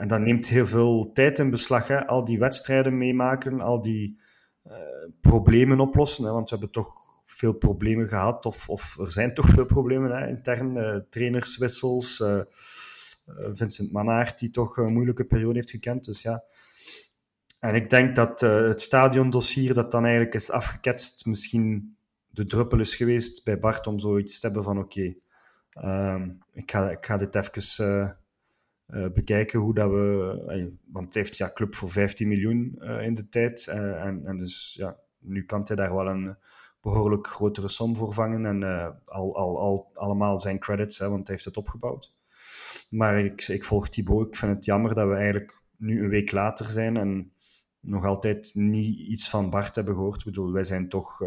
En 0.00 0.08
dat 0.08 0.20
neemt 0.20 0.48
heel 0.48 0.66
veel 0.66 1.12
tijd 1.12 1.38
in 1.38 1.50
beslag. 1.50 1.88
Hè? 1.88 2.06
Al 2.06 2.24
die 2.24 2.38
wedstrijden 2.38 2.98
meemaken, 2.98 3.60
al 3.60 3.82
die 3.82 4.20
uh, 4.66 4.74
problemen 5.20 5.80
oplossen. 5.80 6.24
Hè? 6.24 6.30
Want 6.30 6.50
we 6.50 6.56
hebben 6.56 6.74
toch 6.74 6.92
veel 7.24 7.52
problemen 7.52 8.08
gehad, 8.08 8.46
of, 8.46 8.68
of 8.68 8.98
er 8.98 9.10
zijn 9.10 9.34
toch 9.34 9.48
veel 9.48 9.64
problemen 9.64 10.10
hè? 10.10 10.28
intern. 10.28 10.76
Uh, 10.76 10.96
trainerswissels, 11.10 12.22
Vincent 13.52 13.92
Manaert, 13.92 14.38
die 14.38 14.50
toch 14.50 14.76
een 14.76 14.92
moeilijke 14.92 15.24
periode 15.24 15.54
heeft 15.54 15.70
gekend. 15.70 16.04
Dus 16.04 16.22
ja, 16.22 16.44
en 17.58 17.74
ik 17.74 17.90
denk 17.90 18.16
dat 18.16 18.40
het 18.40 18.80
stadiondossier 18.80 19.74
dat 19.74 19.90
dan 19.90 20.04
eigenlijk 20.04 20.34
is 20.34 20.50
afgeketst, 20.50 21.26
misschien 21.26 21.96
de 22.28 22.44
druppel 22.44 22.78
is 22.80 22.94
geweest 22.94 23.44
bij 23.44 23.58
Bart 23.58 23.86
om 23.86 23.98
zoiets 23.98 24.40
te 24.40 24.46
hebben 24.46 24.64
van 24.64 24.78
oké, 24.78 25.14
um, 25.84 26.38
ik, 26.52 26.70
ga, 26.70 26.90
ik 26.90 27.06
ga 27.06 27.16
dit 27.16 27.34
even 27.34 28.18
uh, 28.92 29.06
bekijken 29.14 29.60
hoe 29.60 29.74
dat 29.74 29.90
we... 29.90 30.72
want 30.92 31.04
het 31.04 31.14
heeft 31.14 31.36
ja, 31.36 31.50
club 31.54 31.74
voor 31.74 31.90
15 31.90 32.28
miljoen 32.28 32.82
in 33.00 33.14
de 33.14 33.28
tijd. 33.28 33.66
en, 33.66 34.26
en 34.26 34.38
dus 34.38 34.74
ja, 34.78 34.96
nu 35.18 35.44
kan 35.44 35.64
hij 35.64 35.76
daar 35.76 35.94
wel 35.94 36.06
een 36.06 36.36
behoorlijk 36.80 37.26
grotere 37.26 37.68
som 37.68 37.96
voor 37.96 38.12
vangen. 38.12 38.46
En 38.46 38.62
al, 39.04 39.36
al, 39.36 39.58
al 39.58 39.90
allemaal 39.94 40.38
zijn 40.38 40.58
credits, 40.58 40.98
hè, 40.98 41.08
want 41.08 41.26
hij 41.26 41.34
heeft 41.34 41.48
het 41.48 41.56
opgebouwd. 41.56 42.14
Maar 42.90 43.24
ik, 43.24 43.48
ik 43.48 43.64
volg 43.64 43.88
Thibaut. 43.88 44.26
Ik 44.26 44.36
vind 44.36 44.54
het 44.54 44.64
jammer 44.64 44.94
dat 44.94 45.08
we 45.08 45.14
eigenlijk 45.14 45.62
nu 45.76 46.02
een 46.02 46.10
week 46.10 46.32
later 46.32 46.70
zijn 46.70 46.96
en 46.96 47.32
nog 47.80 48.04
altijd 48.04 48.50
niet 48.54 48.98
iets 48.98 49.30
van 49.30 49.50
Bart 49.50 49.74
hebben 49.74 49.94
gehoord. 49.94 50.18
Ik 50.18 50.24
bedoel, 50.24 50.52
wij 50.52 50.64
zijn 50.64 50.88
toch 50.88 51.18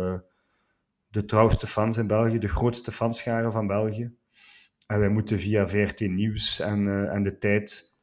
de 1.14 1.26
trouwste 1.26 1.68
fans 1.68 1.98
in 1.98 2.08
België, 2.08 2.38
de 2.38 2.48
grootste 2.48 2.92
fanscharen 2.92 3.52
van 3.52 3.68
België. 3.68 4.12
En 4.88 5.00
wij 5.00 5.10
moeten 5.10 5.40
via 5.40 5.68
VRT 5.68 6.00
Nieuws 6.00 6.60
en, 6.60 6.86
uh, 6.86 7.14
en 7.14 7.24
de 7.24 7.38
tijd 7.38 7.96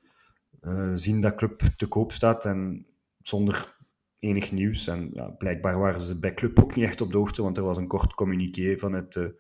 uh, 0.61 0.91
zien 0.95 1.21
dat 1.21 1.35
club 1.35 1.61
te 1.77 1.87
koop 1.87 2.13
staat 2.13 2.45
en 2.45 2.87
zonder 3.19 3.77
enig 4.19 4.53
nieuws. 4.53 4.87
En 4.87 5.11
ja, 5.13 5.29
blijkbaar 5.29 5.79
waren 5.79 6.01
ze 6.01 6.19
bij 6.19 6.35
club 6.35 6.61
ook 6.61 6.75
niet 6.75 6.85
echt 6.85 7.01
op 7.01 7.13
de 7.13 7.19
hoogte, 7.19 7.43
want 7.43 7.57
er 7.57 7.63
was 7.63 7.77
een 7.77 7.87
kort 7.87 8.15
communiqué 8.15 8.79
van 8.79 8.93
het 8.93 9.33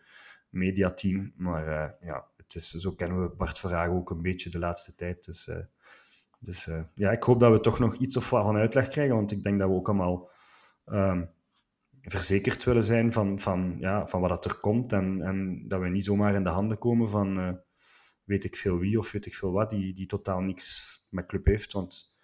mediateam. 0.48 1.32
Maar 1.36 1.96
ja, 2.00 2.26
het 2.36 2.54
is, 2.54 2.70
zo 2.70 2.92
kennen 2.92 3.20
we 3.20 3.34
Bart 3.36 3.58
Verhagen 3.58 3.92
ook 3.92 4.10
een 4.10 4.22
beetje 4.22 4.50
de 4.50 4.58
laatste 4.58 4.94
tijd. 4.94 5.24
Dus 5.24 5.48
dus 6.42 6.68
ja, 6.94 7.10
ik 7.10 7.22
hoop 7.22 7.38
dat 7.38 7.52
we 7.52 7.60
toch 7.60 7.78
nog 7.78 7.96
iets 7.96 8.16
of 8.16 8.30
wat 8.30 8.44
van 8.44 8.56
uitleg 8.56 8.88
krijgen, 8.88 9.14
want 9.14 9.32
ik 9.32 9.42
denk 9.42 9.58
dat 9.58 9.68
we 9.68 9.74
ook 9.74 9.88
allemaal 9.88 10.30
um, 10.86 11.30
verzekerd 12.02 12.64
willen 12.64 12.82
zijn 12.82 13.12
van, 13.12 13.38
van, 13.38 13.76
ja, 13.78 14.06
van 14.06 14.20
wat 14.20 14.44
er 14.44 14.54
komt 14.54 14.92
en, 14.92 15.22
en 15.22 15.68
dat 15.68 15.80
we 15.80 15.88
niet 15.88 16.04
zomaar 16.04 16.34
in 16.34 16.44
de 16.44 16.50
handen 16.50 16.78
komen 16.78 17.10
van 17.10 17.38
uh, 17.38 17.52
weet 18.24 18.44
ik 18.44 18.56
veel 18.56 18.78
wie 18.78 18.98
of 18.98 19.12
weet 19.12 19.26
ik 19.26 19.34
veel 19.34 19.52
wat, 19.52 19.70
die, 19.70 19.94
die 19.94 20.06
totaal 20.06 20.40
niks 20.40 20.98
met 21.08 21.26
club 21.26 21.46
heeft, 21.46 21.72
want 21.72 22.16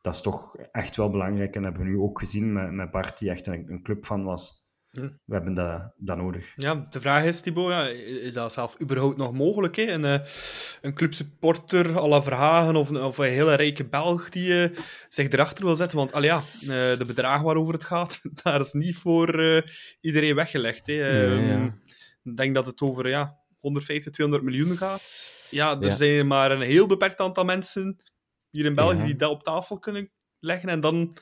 dat 0.00 0.14
is 0.14 0.20
toch 0.20 0.56
echt 0.56 0.96
wel 0.96 1.10
belangrijk 1.10 1.54
en 1.54 1.62
dat 1.62 1.70
hebben 1.72 1.92
we 1.92 1.96
nu 1.96 2.02
ook 2.04 2.18
gezien 2.18 2.52
met, 2.52 2.72
met 2.72 2.90
Bart, 2.90 3.18
die 3.18 3.30
echt 3.30 3.46
een, 3.46 3.72
een 3.72 3.82
club 3.82 4.06
van 4.06 4.24
was. 4.24 4.63
Hm. 4.94 5.08
We 5.24 5.34
hebben 5.34 5.54
dat, 5.54 5.92
dat 5.96 6.16
nodig. 6.16 6.52
Ja, 6.56 6.86
de 6.90 7.00
vraag 7.00 7.24
is, 7.24 7.40
Thibaut, 7.40 7.70
ja, 7.70 7.88
is 7.88 8.34
dat 8.34 8.52
zelf 8.52 8.80
überhaupt 8.80 9.16
nog 9.16 9.32
mogelijk? 9.32 9.76
Hè? 9.76 9.82
Een, 9.82 10.04
uh, 10.04 10.18
een 10.80 10.94
clubsupporter 10.94 11.98
à 11.98 12.08
la 12.08 12.22
Verhagen 12.22 12.76
of, 12.76 12.90
of 12.90 13.18
een 13.18 13.30
hele 13.30 13.54
rijke 13.54 13.84
Belg 13.84 14.28
die 14.28 14.48
uh, 14.48 14.78
zich 15.08 15.28
erachter 15.28 15.64
wil 15.64 15.76
zetten? 15.76 15.98
Want 15.98 16.12
al 16.12 16.22
ja, 16.22 16.36
uh, 16.36 16.68
de 16.68 17.04
bedragen 17.06 17.44
waarover 17.44 17.74
het 17.74 17.84
gaat, 17.84 18.20
daar 18.42 18.60
is 18.60 18.72
niet 18.72 18.96
voor 18.96 19.62
iedereen 20.00 20.34
weggelegd. 20.34 20.86
Hè? 20.86 20.92
Ja. 20.92 21.38
Ehm, 21.38 21.70
ik 22.22 22.36
denk 22.36 22.54
dat 22.54 22.66
het 22.66 22.80
over 22.80 23.08
ja, 23.08 23.38
150, 23.60 24.12
200 24.12 24.50
miljoen 24.50 24.76
gaat. 24.76 25.32
Ja, 25.50 25.80
er 25.80 25.92
zijn 25.92 26.26
maar 26.26 26.50
een 26.50 26.60
heel 26.60 26.86
beperkt 26.86 27.20
aantal 27.20 27.44
mensen 27.44 28.02
hier 28.50 28.64
in 28.64 28.74
België 28.74 29.02
die 29.02 29.16
dat 29.16 29.30
op 29.30 29.42
tafel 29.42 29.78
kunnen 29.78 30.10
leggen. 30.38 30.68
En 30.68 30.80
dan 30.80 31.16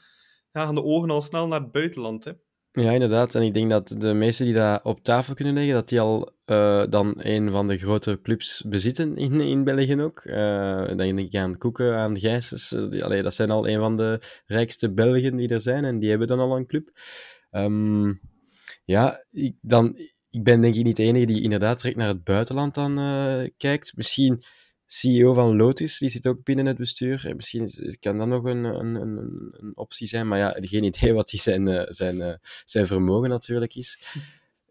gaan 0.52 0.74
de 0.74 0.82
ogen 0.82 1.10
al 1.10 1.22
snel 1.22 1.48
naar 1.48 1.60
het 1.60 1.72
buitenland. 1.72 2.24
Hè? 2.24 2.32
Ja, 2.74 2.90
inderdaad. 2.90 3.34
En 3.34 3.42
ik 3.42 3.54
denk 3.54 3.70
dat 3.70 3.94
de 3.98 4.12
meesten 4.12 4.44
die 4.46 4.54
dat 4.54 4.80
op 4.82 5.02
tafel 5.02 5.34
kunnen 5.34 5.54
leggen, 5.54 5.74
dat 5.74 5.88
die 5.88 6.00
al 6.00 6.32
uh, 6.46 6.84
dan 6.88 7.14
een 7.16 7.50
van 7.50 7.66
de 7.66 7.76
grotere 7.78 8.20
clubs 8.20 8.64
bezitten 8.68 9.16
in, 9.16 9.40
in 9.40 9.64
België 9.64 10.00
ook. 10.00 10.24
Uh, 10.24 10.86
dan 10.86 10.96
denk 10.96 11.18
ik 11.18 11.34
aan 11.34 11.58
Koeken, 11.58 11.96
aan 11.96 12.18
Gijsens. 12.18 12.72
Uh, 12.72 13.02
allee, 13.02 13.22
dat 13.22 13.34
zijn 13.34 13.50
al 13.50 13.68
een 13.68 13.78
van 13.78 13.96
de 13.96 14.20
rijkste 14.46 14.92
Belgen 14.92 15.36
die 15.36 15.48
er 15.48 15.60
zijn 15.60 15.84
en 15.84 15.98
die 15.98 16.10
hebben 16.10 16.28
dan 16.28 16.38
al 16.38 16.56
een 16.56 16.66
club. 16.66 16.90
Um, 17.50 18.20
ja, 18.84 19.24
ik, 19.30 19.56
dan, 19.60 19.96
ik 20.30 20.42
ben 20.42 20.60
denk 20.60 20.74
ik 20.74 20.84
niet 20.84 20.96
de 20.96 21.02
enige 21.02 21.26
die 21.26 21.42
inderdaad 21.42 21.80
direct 21.80 21.98
naar 21.98 22.08
het 22.08 22.24
buitenland 22.24 22.74
dan 22.74 22.94
kijkt. 23.56 23.96
Misschien 23.96 24.42
CEO 24.92 25.32
van 25.32 25.56
Lotus, 25.56 25.98
die 25.98 26.08
zit 26.08 26.26
ook 26.26 26.44
binnen 26.44 26.66
het 26.66 26.76
bestuur. 26.76 27.26
En 27.26 27.36
misschien 27.36 27.96
kan 28.00 28.18
dat 28.18 28.26
nog 28.26 28.44
een, 28.44 28.64
een, 28.64 28.94
een, 28.94 29.50
een, 29.52 29.72
optie 29.74 30.06
zijn, 30.06 30.28
maar 30.28 30.38
ja, 30.38 30.56
geen 30.60 30.84
idee 30.84 31.12
wat 31.12 31.28
die 31.28 31.40
zijn, 31.40 31.68
eh, 31.68 31.84
zijn, 31.88 32.20
eh, 32.20 32.34
zijn 32.64 32.86
vermogen 32.86 33.28
natuurlijk 33.28 33.74
is. 33.74 34.18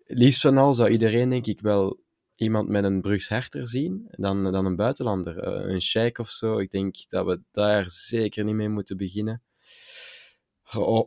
Liefst 0.06 0.42
van 0.42 0.58
al 0.58 0.74
zou 0.74 0.90
iedereen, 0.90 1.30
denk 1.30 1.46
ik, 1.46 1.60
wel 1.60 2.00
iemand 2.36 2.70
met 2.70 2.84
een 2.84 3.02
Brugs 3.02 3.28
herter 3.28 3.68
zien 3.68 4.08
dan, 4.12 4.52
dan 4.52 4.66
een 4.66 4.76
buitenlander. 4.76 5.38
Eh, 5.38 5.72
een 5.72 5.82
sheik 5.82 6.18
of 6.18 6.30
zo. 6.30 6.58
Ik 6.58 6.72
denk 6.72 6.96
dat 7.08 7.26
we 7.26 7.42
daar 7.52 7.90
zeker 7.90 8.44
niet 8.44 8.56
mee 8.56 8.70
moeten 8.70 8.98
beginnen. 8.98 9.42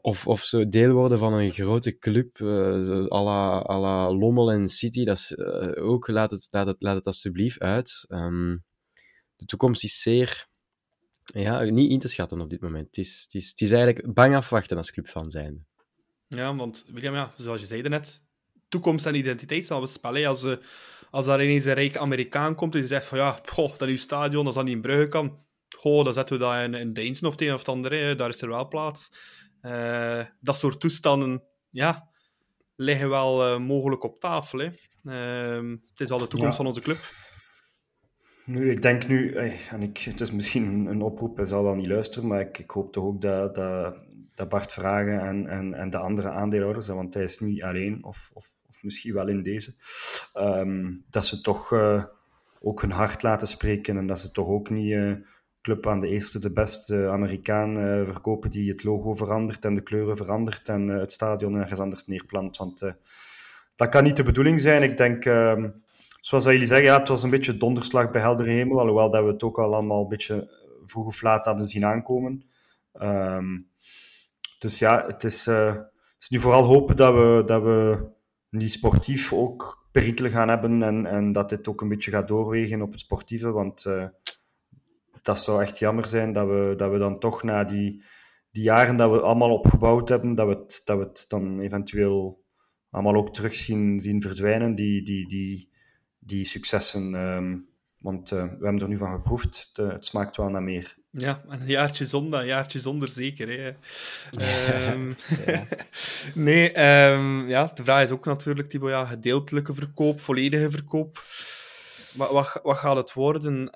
Of, 0.01 0.27
of 0.27 0.41
zo 0.41 0.69
deel 0.69 0.93
worden 0.93 1.19
van 1.19 1.33
een 1.33 1.51
grote 1.51 1.99
club, 1.99 2.39
uh, 2.39 3.07
à 3.12 3.79
la 3.81 4.12
Lommel 4.12 4.53
en 4.53 4.69
City. 4.69 5.05
Dat 5.05 5.17
is, 5.17 5.39
ook, 5.77 6.09
laat 6.09 6.31
het, 6.31 6.49
laat, 6.51 6.67
het, 6.67 6.83
laat 6.83 6.95
het 6.95 7.07
alsjeblieft 7.07 7.59
uit. 7.59 8.05
Um, 8.09 8.65
de 9.45 9.51
toekomst 9.51 9.85
is 9.85 10.01
zeer 10.01 10.47
ja, 11.25 11.63
niet 11.63 11.91
in 11.91 11.99
te 11.99 12.09
schatten 12.09 12.41
op 12.41 12.51
dit 12.51 12.61
moment. 12.61 12.87
Het 12.87 12.97
is, 12.97 13.23
het 13.23 13.35
is, 13.35 13.49
het 13.49 13.61
is 13.61 13.71
eigenlijk 13.71 14.15
bang 14.15 14.37
afwachten 14.37 14.77
als 14.77 14.93
club 14.93 15.09
van 15.09 15.31
zijn. 15.31 15.67
Ja, 16.29 16.57
want 16.57 16.85
William, 16.89 17.15
ja, 17.15 17.33
zoals 17.37 17.61
je 17.61 17.67
zei 17.67 17.83
net, 17.83 18.23
toekomst 18.69 19.07
en 19.07 19.15
identiteit 19.15 19.67
zal 19.67 19.81
bespellen. 19.81 20.27
Als, 20.27 20.43
uh, 20.43 20.57
als 21.11 21.25
daar 21.25 21.43
ineens 21.43 21.65
een 21.65 21.75
rijke 21.75 21.99
Amerikaan 21.99 22.55
komt 22.55 22.75
en 22.75 22.81
die 22.81 22.89
zegt 22.89 23.07
van 23.07 23.19
ja, 23.19 23.39
goh, 23.45 23.77
dat 23.77 23.89
uw 23.89 23.97
stadion, 23.97 24.47
als 24.47 24.55
dat 24.55 24.65
niet 24.65 24.75
in 24.75 24.81
Brugge 24.81 25.09
kan, 25.09 25.45
goh, 25.77 26.05
dan 26.05 26.15
zetten 26.15 26.39
we 26.39 26.45
dat 26.45 26.63
in, 26.63 26.75
in 26.75 26.93
Deinzen 26.93 27.27
of 27.27 27.33
het 27.33 27.41
een 27.41 27.53
of 27.53 27.59
het 27.59 27.69
andere, 27.69 28.15
daar 28.15 28.29
is 28.29 28.43
er 28.43 28.49
wel 28.49 28.69
plaats. 28.69 29.11
Uh, 29.63 30.25
dat 30.41 30.57
soort 30.57 30.81
toestanden, 30.81 31.43
ja, 31.71 32.11
liggen 32.77 33.09
wel 33.09 33.55
uh, 33.55 33.59
mogelijk 33.59 34.03
op 34.03 34.21
tafel. 34.21 34.59
Hè. 34.59 34.69
Uh, 35.03 35.79
het 35.91 36.01
is 36.01 36.09
wel 36.09 36.19
de 36.19 36.27
toekomst 36.27 36.51
ja. 36.51 36.57
van 36.57 36.67
onze 36.67 36.81
club. 36.81 36.99
Nu, 38.47 38.71
ik 38.71 38.83
denk 38.83 39.07
nu, 39.07 39.35
en 39.71 39.83
ik, 39.83 39.99
het 39.99 40.21
is 40.21 40.31
misschien 40.31 40.87
een, 40.87 41.03
oproep, 41.03 41.37
hij 41.37 41.45
zal 41.45 41.63
wel 41.63 41.75
niet 41.75 41.87
luisteren, 41.87 42.29
maar 42.29 42.41
ik, 42.41 42.59
ik 42.59 42.71
hoop 42.71 42.93
toch 42.93 43.05
ook 43.05 43.21
dat, 43.21 43.55
dat, 43.55 44.03
dat 44.35 44.49
Bart 44.49 44.73
Vragen 44.73 45.21
en, 45.21 45.47
en, 45.47 45.75
en 45.75 45.91
de 45.91 45.99
andere 45.99 46.31
aandeelhouders, 46.31 46.87
want 46.87 47.15
hij 47.15 47.23
is 47.23 47.39
niet 47.39 47.63
alleen, 47.63 48.05
of, 48.05 48.31
of, 48.33 48.51
of 48.69 48.83
misschien 48.83 49.15
wel 49.15 49.29
in 49.29 49.43
deze, 49.43 49.75
um, 50.35 51.05
dat 51.11 51.27
ze 51.27 51.41
toch 51.41 51.71
uh, 51.71 52.05
ook 52.61 52.81
hun 52.81 52.91
hart 52.91 53.23
laten 53.23 53.49
spreken 53.49 53.97
en 53.97 54.07
dat 54.07 54.21
ze 54.21 54.31
toch 54.31 54.49
ook 54.49 54.71
niet 54.71 54.93
uh, 54.93 55.15
club 55.63 55.87
aan 55.87 56.01
de 56.01 56.09
eerste, 56.09 56.39
de 56.39 56.53
beste 56.53 57.09
Amerikaan 57.09 57.75
verkopen 58.05 58.51
die 58.51 58.71
het 58.71 58.85
logo 58.85 59.15
verandert 59.15 59.65
en 59.65 59.75
de 59.75 59.83
kleuren 59.83 60.17
verandert 60.17 60.69
en 60.69 60.89
het 60.89 61.13
stadion 61.13 61.57
ergens 61.57 61.81
anders 61.81 62.07
neerplant. 62.07 62.57
Want 62.57 62.95
dat 63.77 63.89
kan 63.89 64.05
niet 64.05 64.17
de 64.17 64.23
bedoeling 64.23 64.61
zijn. 64.61 64.83
Ik 64.83 64.97
denk 64.97 65.25
zoals 66.25 66.45
jullie 66.45 66.66
zeggen, 66.66 66.87
ja, 66.87 66.99
het 66.99 67.09
was 67.09 67.22
een 67.22 67.31
beetje 67.31 67.57
donderslag 67.57 68.11
bij 68.11 68.20
heldere 68.20 68.51
hemel, 68.51 68.79
alhoewel 68.79 69.11
dat 69.11 69.25
we 69.25 69.31
het 69.31 69.43
ook 69.43 69.59
al 69.59 69.75
allemaal 69.75 70.03
een 70.03 70.09
beetje 70.09 70.51
vroeg 70.85 71.07
of 71.07 71.22
laat 71.22 71.45
hadden 71.45 71.66
zien 71.66 71.85
aankomen. 71.85 72.45
Um, 72.93 73.70
dus 74.59 74.79
ja, 74.79 75.07
het 75.07 75.25
is, 75.25 75.47
het 75.47 75.91
is 76.18 76.29
nu 76.29 76.41
vooral 76.41 76.62
hopen 76.62 76.97
dat 76.97 77.14
we, 77.14 77.43
dat 77.47 77.62
we 77.62 78.07
niet 78.51 78.72
sportief 78.72 79.33
ook 79.33 79.87
perikelen 79.93 80.31
gaan 80.31 80.49
hebben 80.49 80.83
en, 80.83 81.07
en 81.07 81.33
dat 81.33 81.49
dit 81.49 81.68
ook 81.68 81.81
een 81.81 81.89
beetje 81.89 82.11
gaat 82.11 82.29
doorwegen 82.29 82.83
op 82.83 82.91
het 82.91 83.01
sportieve, 83.01 83.51
want 83.51 83.85
uh, 83.85 84.07
dat 85.22 85.39
zou 85.39 85.62
echt 85.62 85.79
jammer 85.79 86.07
zijn 86.07 86.33
dat 86.33 86.49
we, 86.49 86.75
dat 86.77 86.91
we 86.91 86.99
dan 86.99 87.18
toch 87.18 87.43
na 87.43 87.64
die, 87.64 88.05
die 88.51 88.62
jaren 88.62 88.97
dat 88.97 89.11
we 89.11 89.20
allemaal 89.20 89.53
opgebouwd 89.53 90.09
hebben, 90.09 90.35
dat 90.35 90.47
we 90.47 90.55
het, 90.55 90.83
dat 90.85 90.99
we 90.99 91.05
het 91.05 91.25
dan 91.29 91.61
eventueel 91.61 92.43
allemaal 92.91 93.14
ook 93.14 93.35
terug 93.35 93.55
zien, 93.55 94.01
zien 94.01 94.22
verdwijnen, 94.22 94.75
die, 94.75 95.03
die, 95.03 95.29
die, 95.29 95.72
die 96.27 96.45
successen. 96.45 97.14
Um, 97.14 97.68
want 97.99 98.33
uh, 98.33 98.43
we 98.43 98.64
hebben 98.64 98.81
er 98.81 98.89
nu 98.89 98.97
van 98.97 99.12
geproefd. 99.12 99.70
Het, 99.72 99.93
het, 99.93 100.05
smaakt 100.05 100.37
wel 100.37 100.49
naar 100.49 100.62
meer. 100.62 100.97
Ja, 101.11 101.43
een 101.49 101.66
jaartje 101.66 102.07
zonder, 102.07 102.41
een 102.41 102.47
jaartje 102.47 102.81
zonder 102.81 103.09
zeker. 103.09 103.49
Hè. 103.49 104.93
Um, 104.93 105.14
ja. 105.47 105.66
nee, 106.35 106.68
um, 107.12 107.49
ja, 107.49 107.70
de 107.75 107.85
vraag 107.85 108.03
is 108.03 108.11
ook 108.11 108.25
natuurlijk, 108.25 108.68
Thibaut, 108.68 108.91
ja, 108.91 109.07
gedeeltelijke 109.07 109.75
verkoop, 109.75 110.20
volledige 110.20 110.70
verkoop. 110.70 111.22
Wat, 112.14 112.31
wat, 112.31 112.61
wat 112.62 112.77
gaat 112.77 112.97
het 112.97 113.12
worden? 113.12 113.68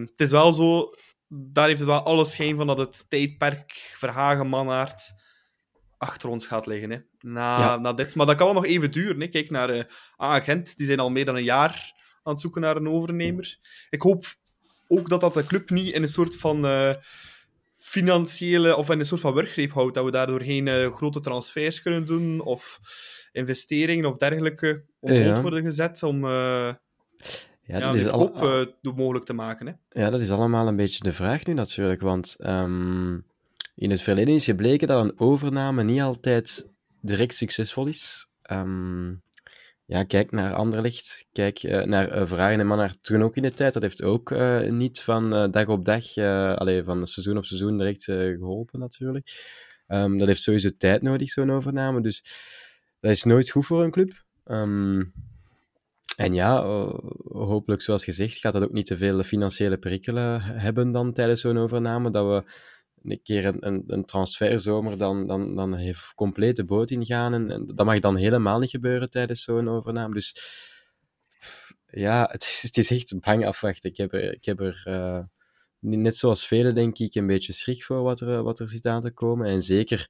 het 0.00 0.20
is 0.20 0.30
wel 0.30 0.52
zo, 0.52 0.94
daar 1.28 1.66
heeft 1.66 1.78
het 1.78 1.88
wel 1.88 2.02
alle 2.02 2.24
schijn 2.24 2.56
van 2.56 2.66
dat 2.66 2.78
het 2.78 3.04
tijdperk 3.08 3.92
Verhagen, 3.96 4.46
Mannaert 4.46 5.14
achter 5.98 6.28
ons 6.28 6.46
gaat 6.46 6.66
liggen. 6.66 6.90
Hè. 6.90 6.98
Na, 7.20 7.58
ja. 7.58 7.76
na 7.76 7.92
dit. 7.92 8.14
Maar 8.14 8.26
dat 8.26 8.36
kan 8.36 8.46
wel 8.46 8.54
nog 8.54 8.66
even 8.66 8.90
duren. 8.90 9.20
Hè. 9.20 9.26
Kijk 9.26 9.50
naar 9.50 9.76
uh, 9.76 9.82
Agent, 10.16 10.76
die 10.76 10.86
zijn 10.86 11.00
al 11.00 11.10
meer 11.10 11.24
dan 11.24 11.36
een 11.36 11.44
jaar 11.44 11.92
aan 12.22 12.32
het 12.32 12.42
zoeken 12.42 12.60
naar 12.60 12.76
een 12.76 12.88
overnemer. 12.88 13.58
Ik 13.90 14.02
hoop 14.02 14.36
ook 14.88 15.08
dat 15.08 15.20
dat 15.20 15.34
de 15.34 15.46
club 15.46 15.70
niet 15.70 15.94
in 15.94 16.02
een 16.02 16.08
soort 16.08 16.36
van 16.36 16.64
uh, 16.64 16.94
financiële 17.76 18.76
of 18.76 18.90
in 18.90 18.98
een 18.98 19.06
soort 19.06 19.20
van 19.20 19.34
werkgreep 19.34 19.72
houdt. 19.72 19.94
Dat 19.94 20.04
we 20.04 20.10
daardoor 20.10 20.42
geen 20.42 20.66
uh, 20.66 20.94
grote 20.94 21.20
transfers 21.20 21.82
kunnen 21.82 22.06
doen 22.06 22.40
of 22.40 22.80
investeringen 23.32 24.04
of 24.04 24.16
dergelijke 24.16 24.84
op 25.00 25.10
ja. 25.10 25.42
worden 25.42 25.64
gezet 25.64 26.02
om. 26.02 26.26
Ja, 27.68 27.80
dat 27.80 27.94
ja, 27.94 28.00
is 28.00 28.08
al... 28.08 28.64
uh, 28.82 28.94
mogelijk 28.94 29.24
te 29.24 29.32
maken. 29.32 29.66
Hè? 29.66 30.00
Ja, 30.02 30.10
dat 30.10 30.20
is 30.20 30.30
allemaal 30.30 30.68
een 30.68 30.76
beetje 30.76 31.02
de 31.02 31.12
vraag 31.12 31.46
nu 31.46 31.52
natuurlijk. 31.52 32.00
Want 32.00 32.36
um, 32.40 33.24
in 33.78 33.90
het 33.90 34.02
verleden 34.02 34.34
is 34.34 34.44
gebleken 34.44 34.88
dat 34.88 35.04
een 35.04 35.20
overname 35.20 35.82
niet 35.82 36.00
altijd 36.00 36.68
direct 37.00 37.34
succesvol 37.34 37.86
is. 37.86 38.28
Um, 38.50 39.22
ja, 39.84 40.04
kijk 40.04 40.30
naar 40.30 40.54
Anderlecht, 40.54 41.26
kijk 41.32 41.62
uh, 41.62 41.84
naar 41.84 42.16
uh, 42.16 42.26
Vragen 42.26 42.60
en 42.60 42.66
Mannaar 42.66 42.94
toen 43.00 43.22
ook 43.22 43.36
in 43.36 43.42
de 43.42 43.52
tijd. 43.52 43.72
Dat 43.72 43.82
heeft 43.82 44.02
ook 44.02 44.30
uh, 44.30 44.68
niet 44.70 45.00
van 45.00 45.50
dag 45.50 45.66
op 45.66 45.84
dag, 45.84 46.16
alleen 46.58 46.84
van 46.84 47.06
seizoen 47.06 47.36
op 47.36 47.44
seizoen 47.44 47.78
direct 47.78 48.04
geholpen 48.04 48.80
natuurlijk. 48.80 49.56
Um, 49.88 50.18
dat 50.18 50.26
heeft 50.26 50.42
sowieso 50.42 50.70
tijd 50.78 51.02
nodig, 51.02 51.30
zo'n 51.30 51.50
overname. 51.50 52.00
Dus 52.00 52.24
dat 53.00 53.10
is 53.10 53.24
nooit 53.24 53.50
goed 53.50 53.66
voor 53.66 53.84
een 53.84 53.90
club. 53.90 54.24
Um, 54.46 55.12
en 56.16 56.34
ja, 56.34 56.62
hopelijk, 57.28 57.82
zoals 57.82 58.04
gezegd, 58.04 58.36
gaat 58.36 58.52
dat 58.52 58.62
ook 58.62 58.72
niet 58.72 58.86
te 58.86 58.96
veel 58.96 59.22
financiële 59.22 59.78
perikelen 59.78 60.42
hebben 60.42 60.92
dan 60.92 61.12
tijdens 61.12 61.40
zo'n 61.40 61.58
overname. 61.58 62.10
Dat 62.10 62.26
we 62.26 62.50
een 63.04 63.22
keer 63.22 63.44
een, 63.64 63.84
een, 63.86 64.04
transferzomer 64.04 64.98
dan, 64.98 65.26
dan, 65.26 65.56
dan 65.56 65.74
heeft 65.74 66.12
compleet 66.14 66.56
de 66.56 66.64
boot 66.64 66.90
ingaan. 66.90 67.34
En, 67.34 67.66
dat 67.74 67.86
mag 67.86 67.98
dan 67.98 68.16
helemaal 68.16 68.58
niet 68.58 68.70
gebeuren 68.70 69.10
tijdens 69.10 69.42
zo'n 69.42 69.68
overname. 69.68 70.14
Dus 70.14 70.34
ja, 71.86 72.28
het 72.32 72.42
is, 72.42 72.62
het 72.62 72.76
is 72.76 72.90
echt 72.90 73.20
bang 73.20 73.46
afwachten. 73.46 73.90
Ik 73.90 73.96
heb 73.96 74.12
er, 74.12 74.32
ik 74.32 74.44
heb 74.44 74.60
er 74.60 74.82
uh, 74.88 75.20
net 75.80 76.16
zoals 76.16 76.46
velen, 76.46 76.74
denk 76.74 76.98
ik, 76.98 77.14
een 77.14 77.26
beetje 77.26 77.52
schrik 77.52 77.84
voor 77.84 78.02
wat 78.02 78.20
er, 78.20 78.42
wat 78.42 78.60
er 78.60 78.68
zit 78.68 78.86
aan 78.86 79.00
te 79.00 79.10
komen. 79.10 79.46
En 79.46 79.62
zeker 79.62 80.08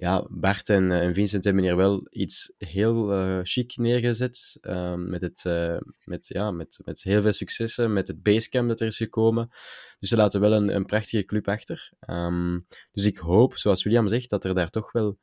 ja, 0.00 0.26
Bart 0.30 0.68
en, 0.68 0.90
en 0.90 1.14
Vincent 1.14 1.44
hebben 1.44 1.62
hier 1.62 1.76
wel 1.76 2.06
iets 2.10 2.52
heel 2.58 3.12
uh, 3.12 3.38
chic 3.42 3.76
neergezet. 3.76 4.58
Uh, 4.62 4.94
met, 4.94 5.20
het, 5.20 5.44
met, 6.04 6.26
ja, 6.28 6.50
met, 6.50 6.80
met 6.84 7.02
heel 7.02 7.22
veel 7.22 7.32
successen, 7.32 7.92
met 7.92 8.06
het 8.06 8.22
basecamp 8.22 8.68
dat 8.68 8.80
er 8.80 8.86
is 8.86 8.96
gekomen. 8.96 9.48
Dus 9.98 10.08
ze 10.08 10.16
laten 10.16 10.40
wel 10.40 10.52
een, 10.52 10.74
een 10.74 10.84
prachtige 10.84 11.24
club 11.24 11.48
achter. 11.48 11.92
Um, 12.06 12.66
dus 12.92 13.04
ik 13.04 13.16
hoop, 13.16 13.56
zoals 13.56 13.82
William 13.82 14.08
zegt, 14.08 14.30
dat 14.30 14.44
er 14.44 14.54
daar 14.54 14.70
toch 14.70 14.92
wel 14.92 15.18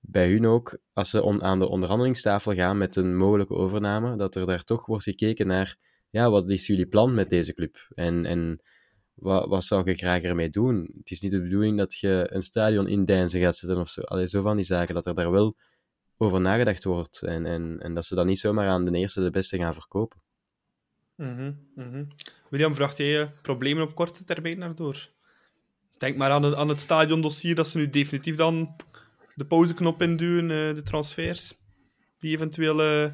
bij 0.00 0.30
hun 0.30 0.46
ook, 0.46 0.78
als 0.92 1.10
ze 1.10 1.40
aan 1.40 1.58
de 1.58 1.68
onderhandelingstafel 1.68 2.54
gaan 2.54 2.78
met 2.78 2.96
een 2.96 3.16
mogelijke 3.16 3.54
overname, 3.54 4.16
dat 4.16 4.34
er 4.34 4.46
daar 4.46 4.64
toch 4.64 4.86
wordt 4.86 5.04
gekeken 5.04 5.46
naar, 5.46 5.76
ja, 6.10 6.30
wat 6.30 6.50
is 6.50 6.66
jullie 6.66 6.86
plan 6.86 7.14
met 7.14 7.30
deze 7.30 7.54
club? 7.54 7.76
En, 7.94 8.24
en 8.24 8.60
wat, 9.14 9.48
wat 9.48 9.64
zou 9.64 9.90
je 9.90 9.94
graag 9.94 10.22
ermee 10.22 10.50
doen? 10.50 10.94
Het 10.98 11.10
is 11.10 11.20
niet 11.20 11.30
de 11.30 11.40
bedoeling 11.40 11.78
dat 11.78 11.94
je 11.94 12.26
een 12.30 12.42
stadion 12.42 12.88
in 12.88 13.04
Deinzen 13.04 13.40
gaat 13.40 13.56
zetten 13.56 13.78
of 13.78 13.88
zo. 13.88 14.00
Allee, 14.00 14.28
zo 14.28 14.42
van 14.42 14.56
die 14.56 14.64
zaken, 14.64 14.94
dat 14.94 15.06
er 15.06 15.14
daar 15.14 15.30
wel 15.30 15.56
over 16.16 16.40
nagedacht 16.40 16.84
wordt. 16.84 17.22
En, 17.22 17.46
en, 17.46 17.80
en 17.80 17.94
dat 17.94 18.04
ze 18.04 18.14
dat 18.14 18.26
niet 18.26 18.38
zomaar 18.38 18.68
aan 18.68 18.84
de 18.84 18.98
eerste 18.98 19.22
de 19.22 19.30
beste 19.30 19.58
gaan 19.58 19.74
verkopen. 19.74 20.22
Mm 21.16 21.58
-hmm, 21.74 22.08
William, 22.50 22.74
vraagt 22.74 22.96
jij 22.96 23.32
problemen 23.42 23.82
op 23.82 23.94
korte 23.94 24.24
termijn 24.24 24.60
daardoor? 24.60 25.10
Denk 25.98 26.16
maar 26.16 26.30
aan 26.30 26.42
het, 26.42 26.54
aan 26.54 26.68
het 26.68 26.80
stadiondossier, 26.80 27.54
dat 27.54 27.68
ze 27.68 27.78
nu 27.78 27.88
definitief 27.88 28.36
dan 28.36 28.76
de 29.34 29.46
pauzeknop 29.46 30.02
induwen, 30.02 30.50
uh, 30.50 30.74
de 30.74 30.82
transfers, 30.82 31.58
die 32.18 32.34
eventueel 32.34 33.04
uh, 33.04 33.10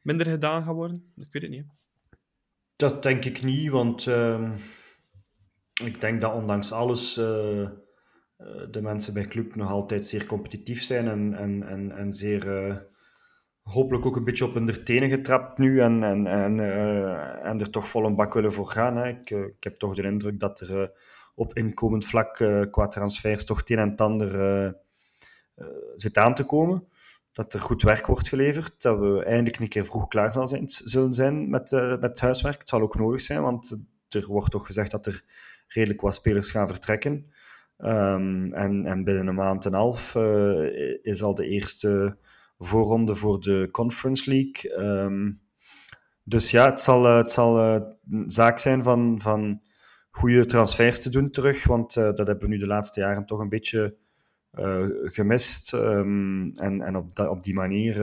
minder 0.00 0.26
gedaan 0.26 0.62
gaan 0.62 0.74
worden. 0.74 1.12
Ik 1.16 1.32
weet 1.32 1.42
het 1.42 1.50
niet. 1.50 1.66
Dat 2.74 3.02
denk 3.02 3.24
ik 3.24 3.42
niet, 3.42 3.70
want... 3.70 4.06
Uh 4.06 4.50
ik 5.84 6.00
denk 6.00 6.20
dat 6.20 6.34
ondanks 6.34 6.72
alles 6.72 7.18
uh, 7.18 7.68
de 8.70 8.82
mensen 8.82 9.14
bij 9.14 9.26
club 9.26 9.54
nog 9.54 9.70
altijd 9.70 10.06
zeer 10.06 10.26
competitief 10.26 10.82
zijn 10.82 11.08
en, 11.08 11.34
en, 11.34 11.68
en, 11.68 11.92
en 11.92 12.12
zeer 12.12 12.86
hopelijk 13.62 14.06
ook 14.06 14.16
een 14.16 14.24
beetje 14.24 14.44
op 14.44 14.54
hun 14.54 14.84
tenen 14.84 15.08
getrapt 15.08 15.58
nu 15.58 15.80
en, 15.80 16.02
en, 16.02 16.26
en, 16.26 16.60
en 17.42 17.60
er 17.60 17.70
toch 17.70 17.88
vol 17.88 18.04
een 18.04 18.16
bak 18.16 18.34
willen 18.34 18.52
voor 18.52 18.68
gaan. 18.68 18.96
Hè. 18.96 19.08
Ik, 19.08 19.30
ik 19.30 19.64
heb 19.64 19.76
toch 19.76 19.94
de 19.94 20.02
indruk 20.02 20.40
dat 20.40 20.60
er 20.60 20.92
op 21.34 21.56
inkomend 21.56 22.04
vlak 22.04 22.34
qua 22.70 22.88
transfers 22.88 23.44
toch 23.44 23.58
het 23.58 23.70
een 23.70 23.78
en 23.78 23.96
ander 23.96 24.74
zit 25.96 26.18
aan 26.18 26.34
te 26.34 26.44
komen 26.44 26.88
dat 27.32 27.54
er 27.54 27.60
goed 27.60 27.82
werk 27.82 28.06
wordt 28.06 28.28
geleverd, 28.28 28.82
dat 28.82 28.98
we 28.98 29.24
eindelijk 29.24 29.58
een 29.58 29.68
keer 29.68 29.84
vroeg 29.84 30.08
klaar 30.08 30.48
zullen 30.66 31.14
zijn 31.14 31.50
met, 31.50 31.70
met 32.00 32.20
huiswerk. 32.20 32.58
Het 32.58 32.68
zal 32.68 32.80
ook 32.80 32.98
nodig 32.98 33.20
zijn, 33.20 33.42
want 33.42 33.78
er 34.08 34.26
wordt 34.26 34.50
toch 34.50 34.66
gezegd 34.66 34.90
dat 34.90 35.06
er 35.06 35.24
redelijk 35.66 36.00
wat 36.00 36.14
spelers 36.14 36.50
gaan 36.50 36.68
vertrekken. 36.68 37.30
Um, 37.78 38.52
en, 38.52 38.86
en, 38.86 39.04
binnen 39.04 39.26
een 39.26 39.34
maand 39.34 39.64
en 39.64 39.72
een 39.72 39.78
half 39.78 40.14
uh, 40.14 41.02
is 41.02 41.22
al 41.22 41.34
de 41.34 41.46
eerste 41.46 42.16
voorronde 42.58 43.14
voor 43.14 43.40
de 43.40 43.68
Conference 43.72 44.30
League. 44.30 44.78
Um, 44.78 45.40
dus 46.22 46.50
ja, 46.50 46.70
het 46.70 46.80
zal, 46.80 47.06
uh, 47.06 47.16
het 47.16 47.32
zal 47.32 47.60
een 48.10 48.30
zaak 48.30 48.58
zijn 48.58 48.82
van, 48.82 49.20
van 49.20 49.60
goede 50.10 50.44
transfers 50.44 51.02
te 51.02 51.10
doen 51.10 51.30
terug, 51.30 51.64
want 51.64 51.94
dat 51.94 52.16
hebben 52.16 52.40
we 52.40 52.46
nu 52.46 52.58
de 52.58 52.66
laatste 52.66 53.00
jaren 53.00 53.26
toch 53.26 53.40
een 53.40 53.48
beetje 53.48 53.96
gemist. 55.02 55.72
Um, 55.72 56.52
en 56.54 56.80
en 56.80 56.96
op, 56.96 57.18
op 57.18 57.42
die 57.42 57.54
manier 57.54 57.94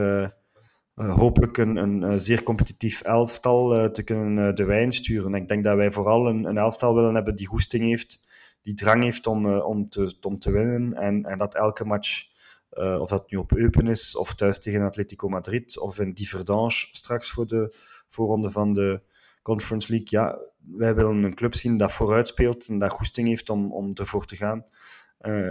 uh, 0.96 1.16
hopelijk 1.16 1.56
een, 1.56 1.76
een, 1.76 2.20
zeer 2.20 2.42
competitief 2.42 3.00
elftal 3.00 3.90
te 3.90 4.02
kunnen 4.02 4.54
de 4.54 4.64
wijn 4.64 4.92
sturen. 4.92 5.34
Ik 5.34 5.48
denk 5.48 5.64
dat 5.64 5.76
wij 5.76 5.92
vooral 5.92 6.28
een, 6.28 6.44
een 6.44 6.56
elftal 6.56 6.94
willen 6.94 7.14
hebben 7.14 7.36
die 7.36 7.46
goesting 7.46 7.84
heeft, 7.84 8.20
die 8.62 8.74
drang 8.74 9.02
heeft 9.02 9.26
om, 9.26 9.46
om, 9.46 9.88
te, 9.88 10.14
om 10.20 10.38
te 10.38 10.50
winnen. 10.50 10.94
En, 10.94 11.24
en 11.24 11.38
dat 11.38 11.54
elke 11.54 11.84
match, 11.84 12.24
of 12.70 13.08
dat 13.08 13.30
nu 13.30 13.38
op 13.38 13.52
Eupen 13.52 13.86
is, 13.86 14.16
of 14.16 14.34
thuis 14.34 14.58
tegen 14.58 14.82
Atletico 14.82 15.28
Madrid, 15.28 15.78
of 15.78 15.98
in 15.98 16.12
Diverdange 16.12 16.88
straks 16.90 17.30
voor 17.30 17.46
de 17.46 17.74
voorronde 18.08 18.50
van 18.50 18.72
de 18.72 19.02
Conference 19.42 19.92
League. 19.92 20.08
Ja, 20.10 20.38
wij 20.58 20.94
willen 20.94 21.22
een 21.22 21.34
club 21.34 21.54
zien 21.54 21.76
dat 21.76 21.92
vooruit 21.92 22.28
speelt 22.28 22.68
en 22.68 22.78
dat 22.78 22.90
goesting 22.90 23.28
heeft 23.28 23.50
om, 23.50 23.72
om 23.72 23.92
ervoor 23.94 24.24
te 24.24 24.36
gaan. 24.36 24.64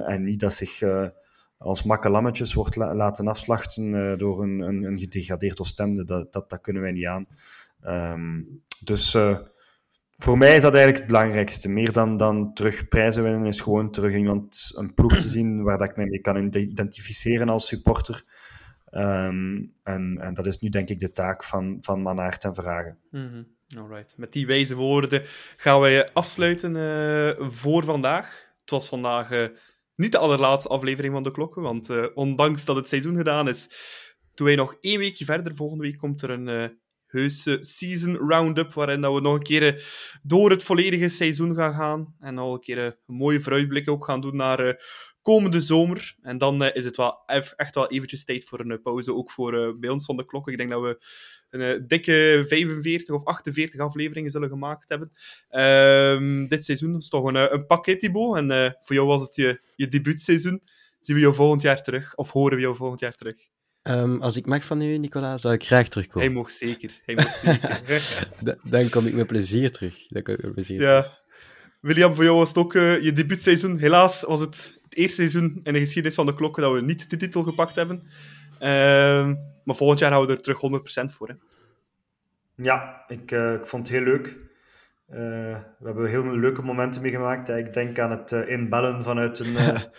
En 0.05 0.23
niet 0.23 0.39
dat 0.39 0.53
zich 0.53 0.81
als 1.63 1.83
makkelammetjes 1.83 2.53
wordt 2.53 2.75
la 2.75 2.95
laten 2.95 3.27
afslachten 3.27 3.93
uh, 3.93 4.17
door 4.17 4.43
een, 4.43 4.59
een, 4.59 4.83
een 4.83 4.99
gedegradeerd 4.99 5.59
Oostende. 5.59 6.03
Dat, 6.03 6.33
dat, 6.33 6.49
dat 6.49 6.61
kunnen 6.61 6.81
wij 6.81 6.91
niet 6.91 7.05
aan. 7.05 7.27
Um, 7.85 8.61
dus 8.83 9.17
voor 10.15 10.37
mij 10.37 10.55
is 10.55 10.61
dat 10.61 10.73
eigenlijk 10.73 10.97
het 10.97 11.07
belangrijkste. 11.07 11.69
Meer 11.69 11.91
dan, 11.91 12.17
dan 12.17 12.53
terug 12.53 12.87
prijzen 12.87 13.23
winnen 13.23 13.45
is 13.45 13.61
gewoon 13.61 13.91
terug 13.91 14.13
iemand, 14.15 14.71
een 14.75 14.93
ploeg 14.93 15.17
te 15.17 15.27
zien 15.27 15.63
waar 15.63 15.77
dat 15.77 15.89
ik 15.89 15.95
mij 15.95 16.05
mee 16.05 16.19
kan 16.19 16.55
identificeren 16.55 17.49
als 17.49 17.67
supporter. 17.67 18.23
Um, 18.91 19.73
en, 19.83 20.17
en 20.19 20.33
dat 20.33 20.45
is 20.45 20.59
nu 20.59 20.69
denk 20.69 20.89
ik 20.89 20.99
de 20.99 21.11
taak 21.11 21.43
van, 21.43 21.77
van 21.81 22.01
Manaert 22.01 22.43
en 22.43 22.55
Vragen. 22.55 22.97
-hmm. 23.11 23.47
Alright. 23.77 24.17
Met 24.17 24.33
die 24.33 24.45
wijze 24.45 24.75
woorden 24.75 25.21
gaan 25.57 25.79
wij 25.79 26.13
afsluiten 26.13 26.73
voor 27.53 27.83
vandaag. 27.83 28.51
Het 28.61 28.69
was 28.69 28.89
vandaag 28.89 29.29
niet 29.95 30.11
de 30.11 30.17
allerlaatste 30.17 30.69
aflevering 30.69 31.13
van 31.13 31.23
de 31.23 31.31
klokken, 31.31 31.61
want 31.61 31.89
uh, 31.89 32.05
ondanks 32.13 32.65
dat 32.65 32.75
het 32.75 32.87
seizoen 32.87 33.17
gedaan 33.17 33.47
is, 33.47 33.69
doen 34.33 34.47
wij 34.47 34.55
nog 34.55 34.75
één 34.81 34.99
weekje 34.99 35.25
verder. 35.25 35.55
Volgende 35.55 35.83
week 35.83 35.97
komt 35.97 36.21
er 36.21 36.29
een 36.29 36.47
uh, 36.47 36.65
heuse 37.05 37.57
season 37.61 38.15
roundup, 38.15 38.73
waarin 38.73 39.01
dat 39.01 39.13
we 39.13 39.21
nog 39.21 39.33
een 39.33 39.43
keer 39.43 39.85
door 40.23 40.49
het 40.49 40.63
volledige 40.63 41.09
seizoen 41.09 41.55
gaan 41.55 41.73
gaan. 41.73 42.15
En 42.19 42.37
al 42.37 42.53
een 42.53 42.59
keer 42.59 42.77
een 42.77 42.95
mooie 43.05 43.41
vooruitblik 43.41 43.89
ook 43.89 44.05
gaan 44.05 44.21
doen 44.21 44.35
naar 44.35 44.85
komende 45.21 45.61
zomer. 45.61 46.15
En 46.21 46.37
dan 46.37 46.63
is 46.63 46.85
het 46.85 46.97
wel 46.97 47.23
echt 47.55 47.75
wel 47.75 47.87
eventjes 47.87 48.23
tijd 48.23 48.43
voor 48.43 48.59
een 48.59 48.81
pauze, 48.81 49.13
ook 49.13 49.31
voor 49.31 49.79
bij 49.79 49.89
ons 49.89 50.05
van 50.05 50.17
de 50.17 50.25
klokken. 50.25 50.51
Ik 50.51 50.57
denk 50.57 50.71
dat 50.71 50.81
we 50.81 51.05
een 51.53 51.81
uh, 51.81 51.87
dikke 51.87 52.43
45 52.47 53.15
of 53.15 53.23
48 53.23 53.79
afleveringen 53.79 54.31
zullen 54.31 54.49
gemaakt 54.49 54.89
hebben. 54.89 55.11
Ehm, 55.49 56.47
dit 56.47 56.65
seizoen 56.65 56.95
is 56.95 57.09
toch 57.09 57.25
een, 57.25 57.53
een 57.53 57.65
pakket, 57.65 57.99
Thibaut. 57.99 58.37
En 58.37 58.77
voor 58.79 58.95
jou 58.95 59.07
was 59.07 59.21
het 59.21 59.35
je, 59.35 59.63
je 59.75 59.87
debuutseizoen. 59.87 60.61
Zien 60.99 61.15
we 61.15 61.21
jou 61.21 61.33
volgend 61.33 61.61
jaar 61.61 61.81
terug? 61.81 62.15
Of 62.15 62.31
horen 62.31 62.55
we 62.55 62.61
jou 62.61 62.75
volgend 62.75 62.99
jaar 62.99 63.15
terug? 63.15 63.35
Um, 63.83 64.21
als 64.21 64.37
ik 64.37 64.45
mag 64.45 64.65
van 64.65 64.81
u, 64.81 64.97
Nicola, 64.97 65.37
zou 65.37 65.53
ik 65.53 65.63
graag 65.63 65.87
terugkomen. 65.87 66.27
Hij 66.27 66.37
mag 66.37 66.51
zeker. 66.51 67.01
Hij 67.05 67.15
mag 67.15 67.35
zeker. 67.35 68.27
dan 68.69 68.89
kom 68.89 69.05
ik 69.05 69.13
met 69.13 69.27
plezier 69.27 69.71
terug. 69.71 70.07
Dan 70.09 70.23
kom 70.23 70.33
ik 70.33 70.43
met 70.43 70.53
plezier 70.53 70.81
ja. 70.81 71.01
Terug. 71.01 71.21
William, 71.79 72.15
voor 72.15 72.23
jou 72.23 72.37
was 72.37 72.47
het 72.47 72.57
ook 72.57 72.73
je 72.73 73.11
debuutseizoen. 73.13 73.77
Helaas 73.77 74.21
was 74.21 74.39
het 74.39 74.81
het 74.93 75.01
eerste 75.01 75.15
seizoen 75.15 75.59
in 75.63 75.73
de 75.73 75.79
geschiedenis 75.79 76.15
van 76.15 76.25
de 76.25 76.33
klokken 76.33 76.63
dat 76.63 76.73
we 76.73 76.81
niet 76.81 77.09
de 77.09 77.17
titel 77.17 77.43
gepakt 77.43 77.75
hebben. 77.75 78.03
Uh, 78.61 79.31
maar 79.63 79.75
volgend 79.75 79.99
jaar 79.99 80.11
houden 80.11 80.31
we 80.35 80.41
er 80.41 80.59
terug 80.59 81.11
100% 81.11 81.15
voor. 81.15 81.27
Hè. 81.27 81.33
Ja, 82.55 83.03
ik, 83.07 83.31
uh, 83.31 83.53
ik 83.53 83.65
vond 83.65 83.87
het 83.87 83.97
heel 83.97 84.05
leuk. 84.05 84.27
Uh, 85.09 85.17
we 85.79 85.85
hebben 85.85 86.09
heel 86.09 86.21
veel 86.21 86.37
leuke 86.37 86.61
momenten 86.61 87.01
meegemaakt. 87.01 87.49
Ik 87.49 87.73
denk 87.73 87.99
aan 87.99 88.11
het 88.11 88.31
uh, 88.31 88.49
inbellen 88.49 89.03
vanuit 89.03 89.39
een, 89.39 89.55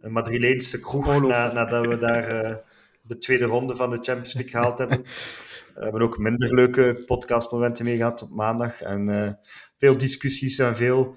een 0.00 0.12
Madrileense 0.12 0.80
kroeg 0.80 1.26
na, 1.26 1.52
nadat 1.52 1.86
we 1.86 1.96
daar 1.96 2.60
de 3.02 3.18
tweede 3.18 3.44
ronde 3.44 3.76
van 3.76 3.90
de 3.90 3.96
Champions 3.96 4.34
League 4.34 4.50
gehaald 4.50 4.78
hebben. 4.78 5.02
We 5.74 5.86
hebben 5.86 6.02
ook 6.02 6.18
minder 6.18 6.54
leuke 6.54 7.02
podcastmomenten 7.06 7.84
mee 7.84 7.96
gehad 7.96 8.22
op 8.22 8.30
maandag. 8.30 8.82
En 8.82 9.38
veel 9.76 9.96
discussies 9.96 10.58
en 10.58 10.76
veel, 10.76 11.16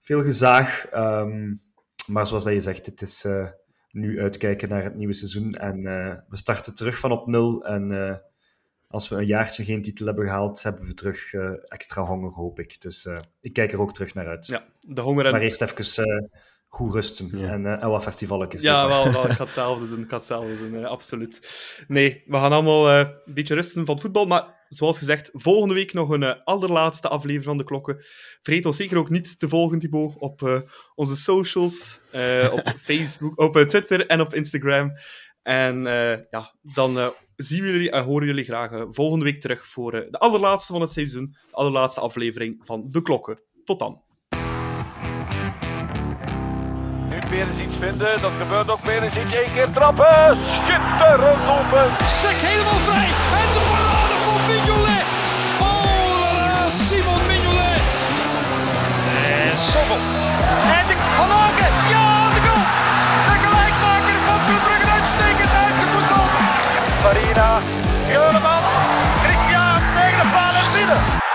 veel 0.00 0.22
gezaag. 0.22 0.86
Um, 0.94 1.60
maar 2.06 2.26
zoals 2.26 2.44
dat 2.44 2.52
je 2.52 2.60
zegt, 2.60 2.86
het 2.86 3.00
is 3.00 3.24
nu 3.90 4.20
uitkijken 4.20 4.68
naar 4.68 4.84
het 4.84 4.94
nieuwe 4.94 5.12
seizoen. 5.12 5.54
En 5.54 5.78
uh, 5.78 6.14
we 6.28 6.36
starten 6.36 6.74
terug 6.74 6.98
van 6.98 7.12
op 7.12 7.28
nul. 7.28 7.64
En 7.64 7.92
uh, 7.92 8.14
als 8.86 9.08
we 9.08 9.16
een 9.16 9.26
jaartje 9.26 9.64
geen 9.64 9.82
titel 9.82 10.06
hebben 10.06 10.26
gehaald, 10.26 10.62
hebben 10.62 10.86
we 10.86 10.94
terug 10.94 11.32
extra 11.64 12.02
honger, 12.02 12.30
hoop 12.30 12.58
ik. 12.58 12.80
Dus 12.80 13.08
ik 13.40 13.52
kijk 13.52 13.72
er 13.72 13.80
ook 13.80 13.94
terug 13.94 14.14
naar 14.14 14.26
uit. 14.26 14.46
Ja, 14.46 14.64
de 14.80 15.00
honger 15.00 15.24
en... 15.24 15.30
Maar 15.30 15.40
eerst 15.40 15.62
even 15.62 15.84
goed 16.70 16.92
rusten 16.94 17.38
ja. 17.38 17.48
en, 17.48 17.64
uh, 17.64 17.82
en 17.82 17.90
wat 17.90 18.02
festivalletjes. 18.02 18.60
Ja, 18.60 18.86
wel, 18.86 19.12
wel, 19.12 19.24
ik 19.30 19.36
ga 19.36 19.44
hetzelfde 19.44 19.88
doen, 19.88 20.02
ik 20.02 20.08
ga 20.08 20.16
hetzelfde 20.16 20.58
doen, 20.58 20.74
uh, 20.74 20.86
absoluut. 20.86 21.40
Nee, 21.88 22.22
we 22.26 22.36
gaan 22.36 22.52
allemaal 22.52 22.90
uh, 22.90 22.98
een 22.98 23.34
beetje 23.34 23.54
rusten 23.54 23.84
van 23.84 23.94
het 23.94 24.02
voetbal, 24.02 24.26
maar 24.26 24.59
zoals 24.70 24.98
gezegd, 24.98 25.30
volgende 25.32 25.74
week 25.74 25.92
nog 25.92 26.08
een 26.08 26.42
allerlaatste 26.44 27.08
aflevering 27.08 27.44
van 27.44 27.58
de 27.58 27.64
klokken. 27.64 28.04
Vergeet 28.42 28.66
ons 28.66 28.76
zeker 28.76 28.98
ook 28.98 29.10
niet 29.10 29.38
te 29.38 29.48
volgen, 29.48 29.78
Thibaut, 29.78 30.14
op 30.18 30.64
onze 30.94 31.16
socials, 31.16 32.00
op 32.50 32.74
Facebook, 32.88 33.40
op 33.40 33.56
Twitter 33.56 34.06
en 34.06 34.20
op 34.20 34.34
Instagram. 34.34 34.92
En 35.42 35.82
ja, 36.30 36.54
dan 36.62 37.12
zien 37.36 37.62
we 37.62 37.70
jullie 37.70 37.90
en 37.90 38.04
horen 38.04 38.26
jullie 38.26 38.44
graag 38.44 38.84
volgende 38.88 39.24
week 39.24 39.40
terug 39.40 39.66
voor 39.66 39.92
de 39.92 40.18
allerlaatste 40.18 40.72
van 40.72 40.80
het 40.80 40.92
seizoen, 40.92 41.30
de 41.30 41.56
allerlaatste 41.56 42.00
aflevering 42.00 42.66
van 42.66 42.84
de 42.88 43.02
klokken. 43.02 43.42
Tot 43.64 43.78
dan. 43.78 44.02
weer 47.30 47.48
eens 47.48 47.60
iets 47.60 47.76
vinden. 47.76 48.20
Dat 48.20 48.32
gebeurt 48.38 48.70
ook 48.70 48.80
weer 48.80 49.02
eens 49.02 49.16
iets. 49.16 49.34
Eén 49.34 49.52
keer 49.54 49.70
trappen. 49.72 50.36
Schitterend 50.46 51.42
open. 51.56 51.86
Sek 52.20 52.38
helemaal 52.48 52.80
vrij. 52.86 53.10
En 53.40 53.48
de 53.56 53.69
Mignolet. 54.60 55.04
Oh 55.60 56.68
Simon 56.68 57.26
Mignolet. 57.26 57.80
En 59.50 59.58
Sobel. 59.58 59.96
En 60.76 60.86
de 60.88 60.94
Van 61.16 61.30
Aken. 61.30 61.72
Ja, 61.88 62.28
de 62.34 62.40
goal. 62.46 62.64
De 63.26 63.36
gelijkmaker 63.44 64.18
van 64.26 64.38
Club 64.46 64.62
Brugge 64.64 64.90
uitstekend 64.90 65.52
uit 65.64 65.74
de 65.80 65.86
voetbal. 65.92 66.26
Farina, 67.02 67.60
Juremans, 68.08 68.70
Christian 69.24 69.74
tegen 69.94 70.22
de 70.22 70.28
paal 70.32 70.70
binnen. 70.72 71.29